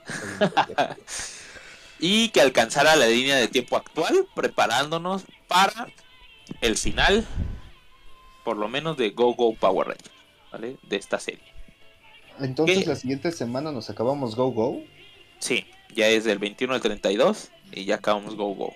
y 2.00 2.30
que 2.30 2.42
alcanzara 2.42 2.96
la 2.96 3.08
línea 3.08 3.38
de 3.38 3.48
tiempo 3.48 3.78
actual, 3.78 4.28
preparándonos 4.36 5.24
para 5.48 5.88
el 6.60 6.78
final, 6.78 7.26
por 8.44 8.58
lo 8.58 8.68
menos 8.68 8.98
de 8.98 9.12
Go 9.12 9.34
Go 9.36 9.54
Power 9.56 9.88
Rangers, 9.88 10.12
¿vale? 10.52 10.78
De 10.84 10.98
esta 10.98 11.20
serie. 11.20 11.54
Entonces 12.40 12.80
¿Qué? 12.80 12.86
la 12.86 12.96
siguiente 12.96 13.32
semana 13.32 13.72
nos 13.72 13.90
acabamos 13.90 14.36
Go 14.36 14.52
Go. 14.52 14.82
Sí, 15.40 15.66
ya 15.96 16.08
es 16.08 16.24
del 16.24 16.40
21 16.40 16.74
al 16.74 16.82
32 16.82 17.52
y 17.72 17.86
ya 17.86 17.96
acabamos 17.96 18.36
Go 18.36 18.54
Go. 18.56 18.76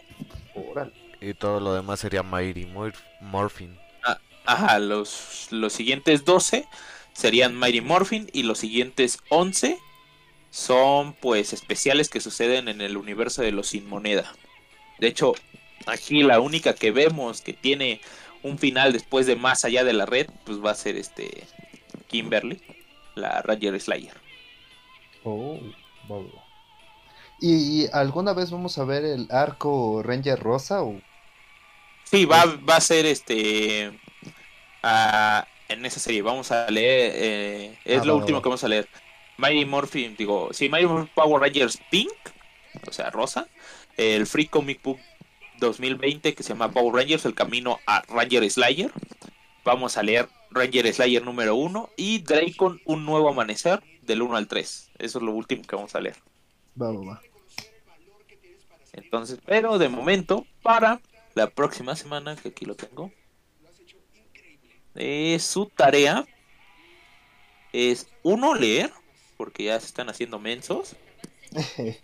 Órale. 0.53 0.93
Y 1.19 1.33
todo 1.33 1.59
lo 1.59 1.73
demás 1.73 1.99
sería 1.99 2.23
Mighty 2.23 2.65
Morph- 2.65 3.03
Morphin. 3.19 3.77
Ajá, 4.43 4.79
los, 4.79 5.47
los 5.51 5.71
siguientes 5.71 6.25
12 6.25 6.65
serían 7.13 7.55
Mighty 7.55 7.81
Morphin 7.81 8.27
y 8.33 8.41
los 8.43 8.57
siguientes 8.57 9.19
11 9.29 9.77
son 10.49 11.13
pues 11.13 11.53
especiales 11.53 12.09
que 12.09 12.19
suceden 12.21 12.67
en 12.67 12.81
el 12.81 12.97
universo 12.97 13.43
de 13.43 13.51
los 13.51 13.67
sin 13.67 13.87
moneda. 13.87 14.33
De 14.99 15.07
hecho, 15.07 15.33
aquí 15.85 16.23
la 16.23 16.39
única 16.39 16.73
que 16.73 16.91
vemos 16.91 17.41
que 17.41 17.53
tiene 17.53 18.01
un 18.41 18.57
final 18.57 18.93
después 18.93 19.27
de 19.27 19.35
más 19.35 19.63
allá 19.63 19.83
de 19.83 19.93
la 19.93 20.07
red, 20.07 20.27
pues 20.43 20.57
va 20.63 20.71
a 20.71 20.75
ser 20.75 20.97
este 20.97 21.43
Kimberly, 22.07 22.59
la 23.15 23.41
Ranger 23.43 23.79
Slayer. 23.79 24.15
Oh, 25.23 25.59
va. 26.09 26.17
¿Y, 27.41 27.87
alguna 27.91 28.33
vez 28.33 28.51
vamos 28.51 28.77
a 28.77 28.85
ver 28.85 29.03
el 29.03 29.27
arco 29.31 30.03
Ranger 30.03 30.39
Rosa? 30.39 30.83
O... 30.83 31.01
Sí, 32.03 32.25
va, 32.25 32.45
va 32.69 32.75
a 32.75 32.81
ser 32.81 33.07
este 33.07 33.99
ah, 34.83 35.47
en 35.67 35.83
esa 35.85 35.99
serie. 35.99 36.21
Vamos 36.21 36.51
a 36.51 36.69
leer, 36.69 37.11
eh, 37.15 37.79
es 37.83 38.01
Ah, 38.01 38.05
lo 38.05 38.13
va, 38.13 38.19
último 38.19 38.37
va. 38.37 38.43
que 38.43 38.49
vamos 38.49 38.63
a 38.63 38.67
leer. 38.67 38.87
Mighty 39.37 39.65
Morphin, 39.65 40.15
digo, 40.15 40.49
sí, 40.51 40.69
Mighty 40.69 40.85
Morphin 40.85 41.11
Power 41.15 41.41
Rangers 41.41 41.79
Pink, 41.89 42.13
o 42.87 42.91
sea, 42.93 43.09
rosa. 43.09 43.47
El 43.97 44.27
Free 44.27 44.45
Comic 44.45 44.83
Book 44.83 44.99
2020 45.59 46.35
que 46.35 46.43
se 46.43 46.49
llama 46.49 46.71
Power 46.71 46.93
Rangers, 46.93 47.25
el 47.25 47.33
camino 47.33 47.79
a 47.87 48.03
Ranger 48.03 48.47
Slayer. 48.51 48.91
Vamos 49.65 49.97
a 49.97 50.03
leer 50.03 50.29
Ranger 50.51 50.93
Slayer 50.93 51.23
número 51.23 51.55
1 51.55 51.89
y 51.97 52.19
Dracon, 52.19 52.81
un 52.85 53.03
nuevo 53.03 53.29
amanecer 53.29 53.81
del 54.03 54.21
1 54.21 54.37
al 54.37 54.47
3. 54.47 54.91
Eso 54.99 55.17
es 55.17 55.23
lo 55.23 55.31
último 55.31 55.63
que 55.63 55.75
vamos 55.75 55.95
a 55.95 56.01
leer. 56.01 56.17
Va, 56.79 56.91
va, 56.91 57.03
va. 57.03 57.30
Entonces, 58.93 59.39
pero 59.45 59.77
de 59.77 59.89
momento, 59.89 60.45
para 60.61 61.01
la 61.33 61.49
próxima 61.49 61.95
semana, 61.95 62.35
que 62.35 62.49
aquí 62.49 62.65
lo 62.65 62.75
tengo, 62.75 63.11
eh, 64.95 65.37
su 65.39 65.67
tarea 65.67 66.25
es 67.71 68.07
uno 68.23 68.53
leer, 68.53 68.91
porque 69.37 69.65
ya 69.65 69.79
se 69.79 69.87
están 69.87 70.09
haciendo 70.09 70.39
mensos. 70.39 70.95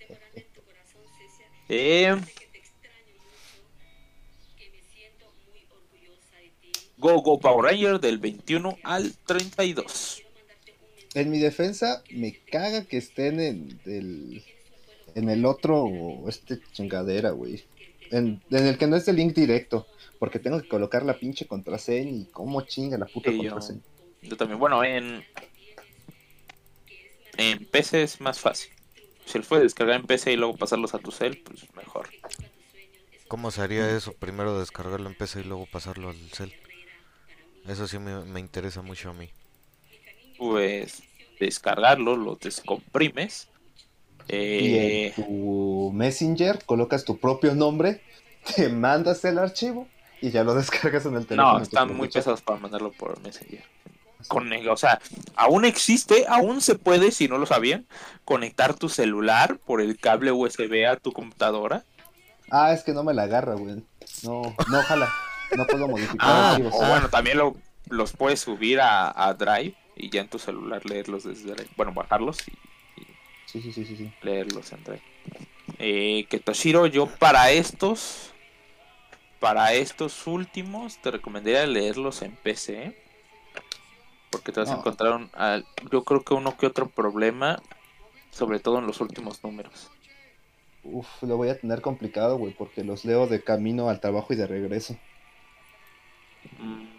Eh, 1.70 2.16
Go 6.98 7.22
Go 7.22 7.40
Power 7.40 7.72
Ranger 7.72 8.00
del 8.00 8.20
21 8.20 8.78
al 8.84 9.14
32. 9.26 10.24
En 11.14 11.30
mi 11.30 11.40
defensa, 11.40 12.04
me 12.10 12.40
caga 12.40 12.86
que 12.86 12.98
estén 12.98 13.40
en 13.40 13.80
el, 13.86 14.44
en 15.18 15.30
el 15.30 15.46
otro, 15.46 16.24
este 16.28 16.60
chingadera, 16.72 17.32
güey. 17.32 17.64
En, 18.12 18.42
en 18.52 18.66
el 18.68 18.78
que 18.78 18.88
no 18.88 18.96
es 18.96 19.08
el 19.08 19.16
link 19.18 19.34
directo, 19.34 19.88
porque 20.20 20.40
tengo 20.40 20.62
que 20.62 20.68
colocar 20.68 21.04
la 21.04 21.18
pinche 21.18 21.46
contraseña 21.48 22.12
y 22.12 22.26
cómo 22.32 22.62
chinga 22.62 22.98
la 22.98 23.06
puta 23.08 23.32
Sí, 23.32 23.38
yo- 23.38 23.50
contraseña. 23.52 23.82
Yo 24.22 24.38
también, 24.38 24.60
bueno, 24.60 24.84
en, 24.84 25.24
en 27.38 27.66
PC 27.66 28.04
es 28.04 28.20
más 28.22 28.40
fácil. 28.40 28.72
Si 29.26 29.38
los 29.38 29.48
puedes 29.48 29.64
descargar 29.64 30.00
en 30.00 30.06
PC 30.08 30.34
y 30.34 30.38
luego 30.38 30.56
pasarlos 30.56 30.94
a 30.96 31.00
tu 31.00 31.12
cel, 31.12 31.38
pues 31.44 31.66
mejor. 31.76 32.10
¿Cómo 33.28 33.52
se 33.52 33.62
haría 33.62 33.96
eso? 33.96 34.14
Primero 34.14 34.58
descargarlo 34.60 35.10
en 35.10 35.16
PC 35.16 35.42
y 35.42 35.44
luego 35.44 35.66
pasarlo 35.72 36.10
al 36.10 36.30
cel. 36.32 36.54
Eso 37.68 37.88
sí 37.88 38.00
me, 38.00 38.24
me 38.24 38.40
interesa 38.40 38.82
mucho 38.82 39.10
a 39.10 39.14
mí. 39.14 39.30
Pues 40.38 41.04
descargarlo, 41.40 42.16
lo 42.16 42.36
descomprimes. 42.36 43.50
Y 44.30 44.76
Eh, 44.76 45.08
en 45.08 45.12
tu 45.12 45.92
Messenger 45.94 46.64
colocas 46.66 47.06
tu 47.06 47.18
propio 47.20 47.56
nombre, 47.56 48.02
te 48.56 48.70
mandas 48.70 49.24
el 49.26 49.38
archivo 49.40 49.88
y 50.22 50.32
ya 50.32 50.44
lo 50.44 50.54
descargas 50.56 51.06
en 51.06 51.16
el 51.16 51.28
teléfono. 51.28 51.60
no, 51.60 51.64
están 51.64 51.96
muy 51.96 52.10
pesados 52.10 52.42
para 52.42 52.60
mandarlo 52.60 52.92
por 52.92 53.20
Messenger. 53.22 53.64
Con, 54.28 54.52
o 54.68 54.78
sea, 54.78 55.00
aún 55.36 55.64
existe, 55.64 56.26
aún 56.28 56.60
se 56.62 56.76
puede, 56.76 57.12
si 57.12 57.28
no 57.28 57.38
lo 57.38 57.46
sabían, 57.46 57.88
conectar 58.26 58.74
tu 58.74 58.90
celular 58.90 59.60
por 59.60 59.80
el 59.80 59.98
cable 60.00 60.32
USB 60.32 60.86
a 60.88 60.98
tu 60.98 61.14
computadora. 61.14 61.86
Ah, 62.50 62.74
es 62.74 62.84
que 62.84 62.94
no 62.94 63.04
me 63.04 63.14
la 63.14 63.24
agarra, 63.24 63.54
güey. 63.56 63.84
No, 64.24 64.42
no, 64.66 64.80
ojalá. 64.80 65.18
No 65.54 65.68
puedo 65.68 65.88
modificar 65.90 66.34
Ah, 66.34 66.52
archivos. 66.52 66.74
O 66.74 66.86
bueno, 66.88 67.10
también 67.10 67.38
lo, 67.38 67.56
los 67.90 68.14
puedes 68.14 68.40
subir 68.42 68.82
a, 68.82 69.12
a 69.28 69.34
Drive 69.36 69.76
y 69.96 70.10
ya 70.10 70.22
en 70.22 70.30
tu 70.30 70.40
celular 70.40 70.86
leerlos 70.86 71.24
desde 71.24 71.52
Drive. 71.54 71.70
Bueno, 71.78 71.94
bajarlos 71.94 72.48
y 72.48 72.54
Sí, 73.48 73.62
sí, 73.62 73.72
sí, 73.72 73.86
sí, 73.86 73.96
sí. 73.96 74.12
leerlos 74.22 74.72
en 74.74 74.84
Drive. 74.84 75.02
Eh, 75.80 76.26
que 76.30 76.40
Toshiro, 76.40 76.86
yo 76.86 77.08
para 77.08 77.50
estos, 77.52 78.34
para 79.40 79.74
estos 79.74 80.28
últimos, 80.28 80.98
te 80.98 81.12
recomendaría 81.12 81.66
leerlos 81.66 82.22
en 82.24 82.36
PC. 82.36 82.84
¿eh? 82.84 82.94
Porque 84.30 84.52
te 84.52 84.60
vas 84.60 84.70
a 84.70 84.74
No. 84.74 84.80
encontrar, 84.80 85.14
un- 85.14 85.30
al- 85.34 85.66
yo 85.92 86.04
creo 86.04 86.24
que 86.24 86.34
uno 86.34 86.58
que 86.58 86.68
otro 86.68 86.90
problema, 86.90 87.62
sobre 88.32 88.60
todo 88.60 88.80
en 88.80 88.88
los 88.88 89.00
últimos 89.00 89.42
números. 89.44 89.92
Uf, 90.84 91.08
lo 91.24 91.38
voy 91.38 91.50
a 91.50 91.58
tener 91.60 91.82
complicado, 91.82 92.38
güey, 92.38 92.54
porque 92.54 92.84
los 92.84 93.06
leo 93.06 93.28
de 93.28 93.42
camino 93.44 93.90
al 93.90 94.02
trabajo 94.02 94.34
y 94.34 94.36
de 94.36 94.48
regreso. 94.48 95.00
Mm, 96.60 96.98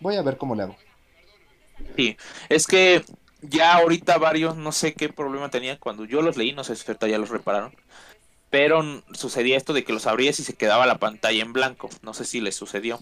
Voy 0.00 0.16
a 0.16 0.22
ver 0.22 0.36
cómo 0.36 0.54
le 0.54 0.64
hago. 0.64 0.76
Sí, 1.96 2.16
es 2.48 2.66
que 2.66 3.04
ya 3.42 3.74
ahorita 3.74 4.18
varios, 4.18 4.56
no 4.56 4.72
sé 4.72 4.94
qué 4.94 5.08
problema 5.08 5.50
tenían 5.50 5.78
cuando 5.78 6.04
yo 6.04 6.22
los 6.22 6.36
leí, 6.36 6.52
no 6.52 6.64
sé 6.64 6.76
si 6.76 6.84
ahorita 6.86 7.08
ya 7.08 7.18
los 7.18 7.30
repararon, 7.30 7.72
pero 8.50 8.82
sucedía 9.12 9.56
esto 9.56 9.72
de 9.72 9.84
que 9.84 9.92
los 9.92 10.06
abrías 10.06 10.38
y 10.40 10.44
se 10.44 10.54
quedaba 10.54 10.86
la 10.86 10.98
pantalla 10.98 11.42
en 11.42 11.52
blanco, 11.52 11.90
no 12.02 12.14
sé 12.14 12.24
si 12.24 12.40
les 12.40 12.54
sucedió, 12.54 13.00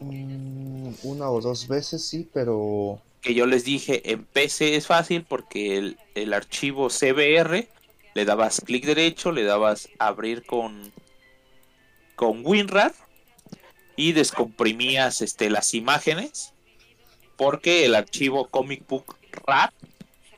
Mm, 0.00 0.92
una 1.02 1.30
o 1.30 1.40
dos 1.40 1.68
veces 1.68 2.04
sí, 2.06 2.28
pero... 2.32 3.00
que 3.20 3.34
yo 3.34 3.46
les 3.46 3.64
dije, 3.64 4.12
en 4.12 4.24
PC 4.24 4.76
es 4.76 4.86
fácil 4.86 5.24
porque 5.24 5.78
el, 5.78 5.98
el 6.14 6.34
archivo 6.34 6.88
CBR 6.88 7.68
le 8.14 8.24
dabas 8.24 8.60
clic 8.60 8.84
derecho, 8.84 9.32
le 9.32 9.44
dabas 9.44 9.88
abrir 9.98 10.44
con, 10.44 10.92
con 12.16 12.44
WinRAR 12.44 12.92
y 13.96 14.12
descomprimías 14.12 15.20
este, 15.20 15.48
las 15.50 15.74
imágenes 15.74 16.53
porque 17.36 17.84
el 17.84 17.94
archivo 17.94 18.48
Comic 18.48 18.86
Book 18.86 19.16
RAR 19.46 19.72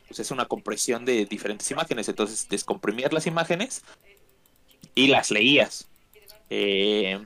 pues 0.07 0.21
es 0.21 0.31
una 0.31 0.47
compresión 0.47 1.05
de 1.05 1.27
diferentes 1.27 1.71
imágenes, 1.71 2.09
entonces 2.09 2.49
descomprimías 2.49 3.13
las 3.13 3.27
imágenes 3.27 3.83
y 4.95 5.09
las 5.09 5.31
leías. 5.31 5.89
Eh, 6.49 7.25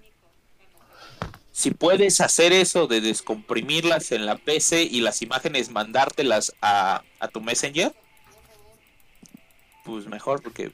si 1.53 1.71
puedes 1.73 2.21
hacer 2.21 2.53
eso 2.53 2.87
de 2.87 3.01
descomprimirlas 3.01 4.12
en 4.12 4.25
la 4.25 4.37
PC 4.37 4.83
y 4.83 5.03
las 5.03 5.21
imágenes 5.21 5.71
mandártelas 5.71 6.55
a, 6.62 7.03
a 7.18 7.29
tu 7.29 7.43
Messenger, 7.43 7.95
pues 9.85 10.07
mejor 10.07 10.43
porque 10.43 10.73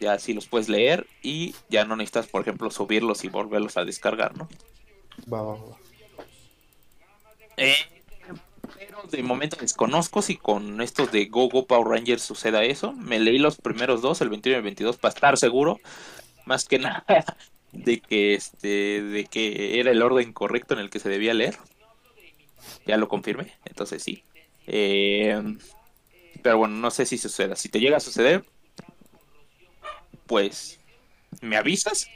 ya 0.00 0.18
sí 0.18 0.32
los 0.32 0.48
puedes 0.48 0.68
leer 0.68 1.06
y 1.22 1.54
ya 1.68 1.84
no 1.84 1.94
necesitas, 1.94 2.26
por 2.26 2.42
ejemplo, 2.42 2.70
subirlos 2.70 3.24
y 3.24 3.28
volverlos 3.28 3.76
a 3.76 3.84
descargar, 3.84 4.36
¿no? 4.36 4.48
Va, 5.32 5.42
va, 5.42 5.54
va. 5.54 5.76
Eh, 7.56 7.76
pero 8.76 9.02
de 9.10 9.22
momento 9.22 9.56
desconozco 9.60 10.22
si 10.22 10.36
con 10.36 10.80
estos 10.80 11.10
de 11.12 11.26
Go 11.26 11.48
Go 11.48 11.66
Power 11.66 11.88
Rangers 11.88 12.22
suceda 12.22 12.64
eso. 12.64 12.92
Me 12.92 13.18
leí 13.18 13.38
los 13.38 13.56
primeros 13.56 14.02
dos, 14.02 14.20
el 14.20 14.28
21 14.28 14.56
y 14.56 14.58
el 14.58 14.62
22, 14.62 14.96
para 14.96 15.14
estar 15.14 15.38
seguro. 15.38 15.80
Más 16.44 16.66
que 16.66 16.78
nada 16.78 17.04
de 17.72 18.00
que 18.00 18.34
este 18.34 19.02
de 19.02 19.24
que 19.24 19.80
era 19.80 19.90
el 19.90 20.02
orden 20.02 20.32
correcto 20.32 20.74
en 20.74 20.80
el 20.80 20.90
que 20.90 21.00
se 21.00 21.08
debía 21.08 21.34
leer. 21.34 21.56
Ya 22.86 22.96
lo 22.96 23.08
confirmé, 23.08 23.52
entonces 23.64 24.02
sí. 24.02 24.24
Eh, 24.66 25.40
pero 26.42 26.58
bueno, 26.58 26.74
no 26.76 26.90
sé 26.90 27.06
si 27.06 27.18
suceda. 27.18 27.56
Si 27.56 27.68
te 27.68 27.80
llega 27.80 27.96
a 27.96 28.00
suceder, 28.00 28.44
pues 30.26 30.80
me 31.40 31.56
avisas. 31.56 32.08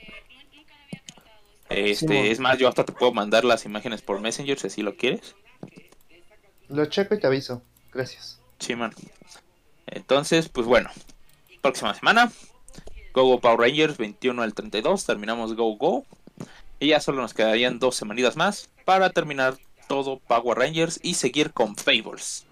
Este, 1.68 2.30
es 2.30 2.40
más, 2.40 2.59
yo 2.59 2.68
hasta 2.68 2.84
te 2.84 2.92
puedo 2.92 3.12
mandar 3.12 3.44
las 3.44 3.66
imágenes 3.66 4.01
por 4.03 4.20
Messenger 4.20 4.59
si 4.59 4.66
así 4.68 4.82
lo 4.82 4.96
quieres. 4.96 5.36
Lo 6.68 6.86
checo 6.86 7.14
y 7.14 7.20
te 7.20 7.26
aviso. 7.26 7.62
Gracias. 7.92 8.38
Sí, 8.58 8.74
man. 8.74 8.92
Entonces, 9.86 10.48
pues 10.48 10.66
bueno, 10.66 10.90
próxima 11.62 11.94
semana, 11.94 12.30
Go 13.14 13.24
Go 13.24 13.40
Power 13.40 13.60
Rangers 13.60 13.96
21 13.96 14.42
al 14.42 14.54
32, 14.54 15.04
terminamos 15.04 15.54
Go 15.54 15.76
Go. 15.76 16.04
Y 16.80 16.88
ya 16.88 17.00
solo 17.00 17.22
nos 17.22 17.34
quedarían 17.34 17.78
dos 17.78 17.96
semanitas 17.96 18.36
más 18.36 18.68
para 18.84 19.10
terminar 19.10 19.56
todo 19.88 20.18
Power 20.18 20.58
Rangers 20.58 21.00
y 21.02 21.14
seguir 21.14 21.52
con 21.52 21.74
Fables. 21.74 22.44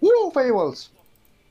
¡Uh, 0.00 0.30
Fables! 0.32 0.92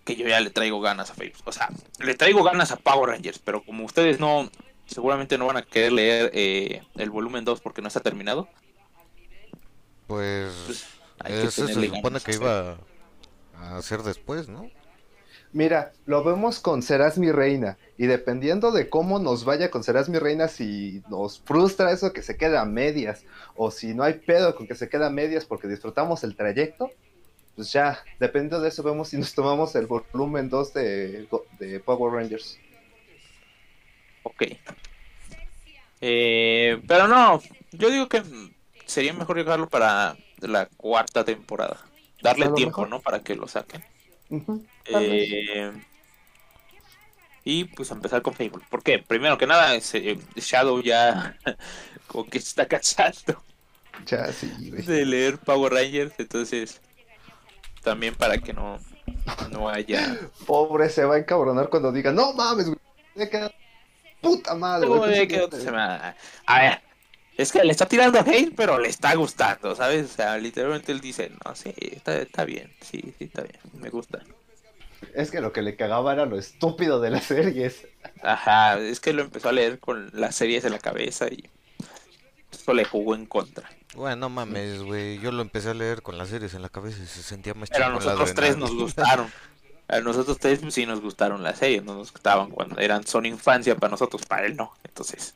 Que 0.06 0.16
yo 0.16 0.28
ya 0.28 0.39
le 0.39 0.50
traigo 0.50 0.82
ganas 0.82 1.12
a 1.12 1.14
Fables. 1.14 1.38
O 1.45 1.52
sea, 1.52 1.70
le 2.00 2.16
traigo 2.16 2.43
ganas 2.43 2.72
a 2.72 2.78
Power 2.78 3.10
Rangers, 3.10 3.39
pero 3.39 3.62
como 3.64 3.86
ustedes 3.86 4.20
no, 4.20 4.50
seguramente 4.88 5.38
no 5.38 5.45
van 5.45 5.58
a 5.58 5.62
querer 5.62 5.91
leer 5.91 6.32
eh, 6.34 6.82
el 6.95 7.10
volumen 7.12 7.45
2 7.45 7.62
porque 7.62 7.82
no 7.82 7.89
está 7.89 8.00
terminado. 8.00 8.47
Pues 10.08 10.99
Hay 11.20 11.34
que 11.34 11.42
eso 11.42 11.52
se 11.52 11.62
tenerle 11.62 11.88
supone 11.88 12.04
ganas, 12.04 12.24
que 12.24 12.34
sí. 12.34 12.40
iba 12.40 12.78
a 13.56 13.78
hacer 13.78 14.04
después, 14.04 14.48
¿no? 14.48 14.70
Mira, 15.52 15.94
lo 16.06 16.24
vemos 16.24 16.60
con 16.60 16.84
Serás 16.84 17.18
mi 17.18 17.32
reina. 17.32 17.78
Y 17.98 18.06
dependiendo 18.06 18.72
de 18.72 18.90
cómo 18.90 19.20
nos 19.20 19.46
vaya 19.46 19.72
con 19.72 19.84
Serás 19.84 20.08
mi 20.08 20.20
reina, 20.20 20.48
si 20.48 21.02
nos 21.10 21.40
frustra 21.40 21.92
eso 21.92 22.14
que 22.14 22.22
se 22.22 22.38
queda 22.38 22.62
a 22.62 22.66
medias, 22.66 23.26
o 23.56 23.72
si 23.72 23.94
no 23.94 24.04
hay 24.04 24.14
pedo 24.14 24.56
con 24.56 24.68
que 24.68 24.76
se 24.76 24.90
queda 24.90 25.08
a 25.08 25.12
medias 25.12 25.46
porque 25.46 25.68
disfrutamos 25.68 26.24
el 26.24 26.36
trayecto, 26.36 26.92
pues 27.56 27.74
ya, 27.74 28.00
dependiendo 28.20 28.62
de 28.62 28.70
eso, 28.70 28.84
vemos 28.84 29.10
si 29.10 29.18
nos 29.18 29.34
tomamos 29.34 29.76
el 29.76 29.88
volumen 29.88 30.50
2 30.50 30.74
de, 30.74 31.28
de 31.60 31.80
Power 31.80 32.14
Rangers. 32.14 32.60
Ok. 34.24 34.44
Eh, 36.02 36.82
pero 36.88 37.08
no, 37.08 37.42
yo 37.72 37.90
digo 37.90 38.08
que 38.08 38.24
sería 38.86 39.14
mejor 39.14 39.38
llegarlo 39.38 39.68
para 39.68 40.16
la 40.48 40.68
cuarta 40.68 41.24
temporada. 41.24 41.78
Darle 42.22 42.50
tiempo, 42.50 42.82
mejor. 42.82 42.90
¿no? 42.90 43.02
Para 43.02 43.20
que 43.22 43.36
lo 43.36 43.48
saquen. 43.48 43.84
Eh, 44.86 45.72
y 47.44 47.64
pues 47.66 47.90
empezar 47.92 48.22
con 48.22 48.34
Fable. 48.34 48.64
¿Por 48.70 48.84
qué? 48.84 49.00
Primero 49.00 49.38
que 49.38 49.48
nada, 49.48 49.74
ese, 49.76 50.20
Shadow 50.36 50.82
ya 50.82 51.38
como 52.08 52.26
que 52.26 52.40
se 52.40 52.50
está 52.50 52.68
cansando 52.68 53.42
Ya, 54.06 54.32
sí, 54.32 54.52
güey. 54.70 54.84
de 54.84 55.06
leer 55.06 55.38
Power 55.40 55.74
Rangers, 55.74 56.14
entonces 56.18 56.82
también 57.84 58.14
para 58.16 58.38
que 58.38 58.54
no, 58.54 58.78
no 59.52 59.70
haya... 59.70 60.18
Pobre, 60.46 60.90
se 60.90 61.06
va 61.06 61.16
a 61.16 61.20
encabronar 61.20 61.70
cuando 61.70 61.92
diga, 61.92 62.12
no 62.12 62.34
mames, 62.34 62.68
güey. 62.68 62.80
Puta 64.22 64.54
madre, 64.56 64.88
güey. 64.88 65.40
Otra 65.40 65.60
semana. 65.60 66.16
A 66.46 66.60
ver, 66.60 66.82
es 67.40 67.54
que 67.54 67.64
le 67.64 67.72
está 67.72 67.86
tirando 67.86 68.20
hate, 68.20 68.54
pero 68.54 68.78
le 68.78 68.90
está 68.90 69.16
gustando, 69.16 69.74
¿sabes? 69.74 70.12
O 70.12 70.14
sea, 70.14 70.38
literalmente 70.38 70.92
él 70.92 71.00
dice, 71.00 71.32
no, 71.46 71.56
sí, 71.56 71.74
está, 71.78 72.18
está 72.18 72.44
bien, 72.44 72.70
sí, 72.82 73.14
sí, 73.18 73.26
está 73.26 73.44
bien, 73.44 73.60
me 73.80 73.90
gusta. 73.90 74.20
Es 75.14 75.32
que 75.32 75.40
lo 75.40 75.54
que 75.54 75.62
le 75.62 75.78
cagaba 75.78 76.12
era 76.12 76.26
lo 76.26 76.38
estúpido 76.38 77.00
de 77.00 77.12
las 77.12 77.24
series. 77.24 77.88
Ajá, 78.22 78.78
es 78.80 79.00
que 79.00 79.14
lo 79.14 79.22
empezó 79.22 79.48
a 79.48 79.54
leer 79.54 79.80
con 79.80 80.10
las 80.12 80.36
series 80.36 80.66
en 80.66 80.74
la 80.74 80.80
cabeza 80.80 81.28
y 81.30 81.48
eso 82.52 82.74
le 82.74 82.84
jugó 82.84 83.16
en 83.16 83.26
contra. 83.26 83.70
Bueno, 83.96 84.18
no 84.18 84.30
mames, 84.30 84.84
güey. 84.84 85.20
Yo 85.20 85.32
lo 85.32 85.42
empecé 85.42 85.70
a 85.70 85.74
leer 85.74 86.02
con 86.02 86.18
las 86.18 86.28
series 86.28 86.54
en 86.56 86.62
la 86.62 86.70
cabeza 86.70 87.02
y 87.02 87.08
se 87.08 87.24
sentía 87.24 87.54
más 87.54 87.70
Pero 87.70 87.86
a 87.86 87.90
nosotros 87.90 88.34
tres 88.34 88.58
nos 88.58 88.76
gustaron. 88.76 89.32
A 89.88 90.02
nosotros 90.02 90.38
tres 90.40 90.60
pues, 90.60 90.74
sí 90.74 90.86
nos 90.86 91.00
gustaron 91.00 91.42
las 91.42 91.60
series, 91.60 91.86
no 91.86 91.96
nos 91.96 92.12
gustaban 92.12 92.52
cuando 92.52 92.80
eran, 92.80 93.08
son 93.08 93.26
infancia 93.26 93.76
para 93.76 93.92
nosotros, 93.92 94.24
para 94.26 94.46
él 94.46 94.58
no. 94.58 94.74
Entonces, 94.84 95.36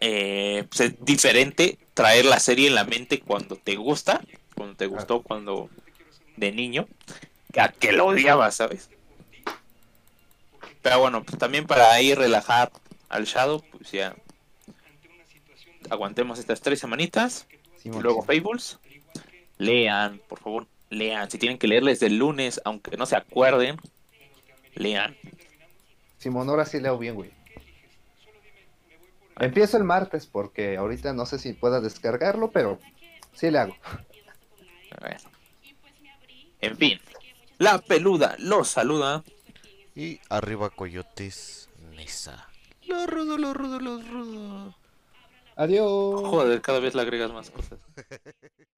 eh, 0.00 0.64
pues 0.68 0.80
es 0.80 1.04
diferente 1.04 1.78
traer 1.94 2.24
la 2.24 2.40
serie 2.40 2.68
en 2.68 2.74
la 2.74 2.84
mente 2.84 3.20
cuando 3.20 3.56
te 3.56 3.76
gusta, 3.76 4.22
cuando 4.54 4.74
te 4.76 4.86
gustó, 4.86 5.22
cuando 5.22 5.68
de 6.36 6.52
niño, 6.52 6.88
que 7.52 7.60
a 7.60 7.68
que 7.68 7.92
lo 7.92 8.06
odiabas, 8.06 8.56
¿sabes? 8.56 8.88
Pero 10.82 11.00
bueno, 11.00 11.22
pues 11.22 11.38
también 11.38 11.66
para 11.66 12.00
ir 12.00 12.18
relajar 12.18 12.72
al 13.10 13.24
Shadow, 13.26 13.62
pues 13.70 13.92
ya 13.92 14.16
aguantemos 15.90 16.38
estas 16.38 16.60
tres 16.60 16.80
semanitas. 16.80 17.46
Y 17.84 17.90
luego 17.90 18.22
Fables. 18.22 18.78
Lean, 19.58 20.20
por 20.28 20.40
favor, 20.40 20.66
lean. 20.88 21.30
Si 21.30 21.36
tienen 21.36 21.58
que 21.58 21.68
leerles 21.68 22.00
del 22.00 22.16
lunes, 22.16 22.60
aunque 22.64 22.96
no 22.96 23.04
se 23.04 23.16
acuerden, 23.16 23.76
lean. 24.74 25.16
Simón, 26.18 26.48
ahora 26.48 26.64
sí 26.64 26.80
leo 26.80 26.96
bien, 26.96 27.14
güey. 27.14 27.30
Empiezo 29.40 29.78
el 29.78 29.84
martes 29.84 30.26
porque 30.26 30.76
ahorita 30.76 31.12
no 31.12 31.26
sé 31.26 31.38
si 31.38 31.54
pueda 31.54 31.80
descargarlo, 31.80 32.50
pero 32.50 32.78
sí 33.32 33.50
le 33.50 33.58
hago. 33.58 33.76
En 36.60 36.76
fin, 36.76 37.00
la 37.58 37.78
peluda 37.78 38.36
los 38.38 38.68
saluda. 38.68 39.24
Y 39.94 40.20
arriba 40.28 40.70
Coyotes 40.70 41.68
Nesa. 41.96 42.48
Lo 42.86 43.06
rudo, 43.06 43.38
lo 43.38 43.54
rudo, 43.54 43.80
lo 43.80 44.02
rudo. 44.02 44.74
Adiós. 45.56 46.20
Joder, 46.28 46.60
cada 46.60 46.80
vez 46.80 46.94
le 46.94 47.02
agregas 47.02 47.32
más 47.32 47.50
cosas. 47.50 47.78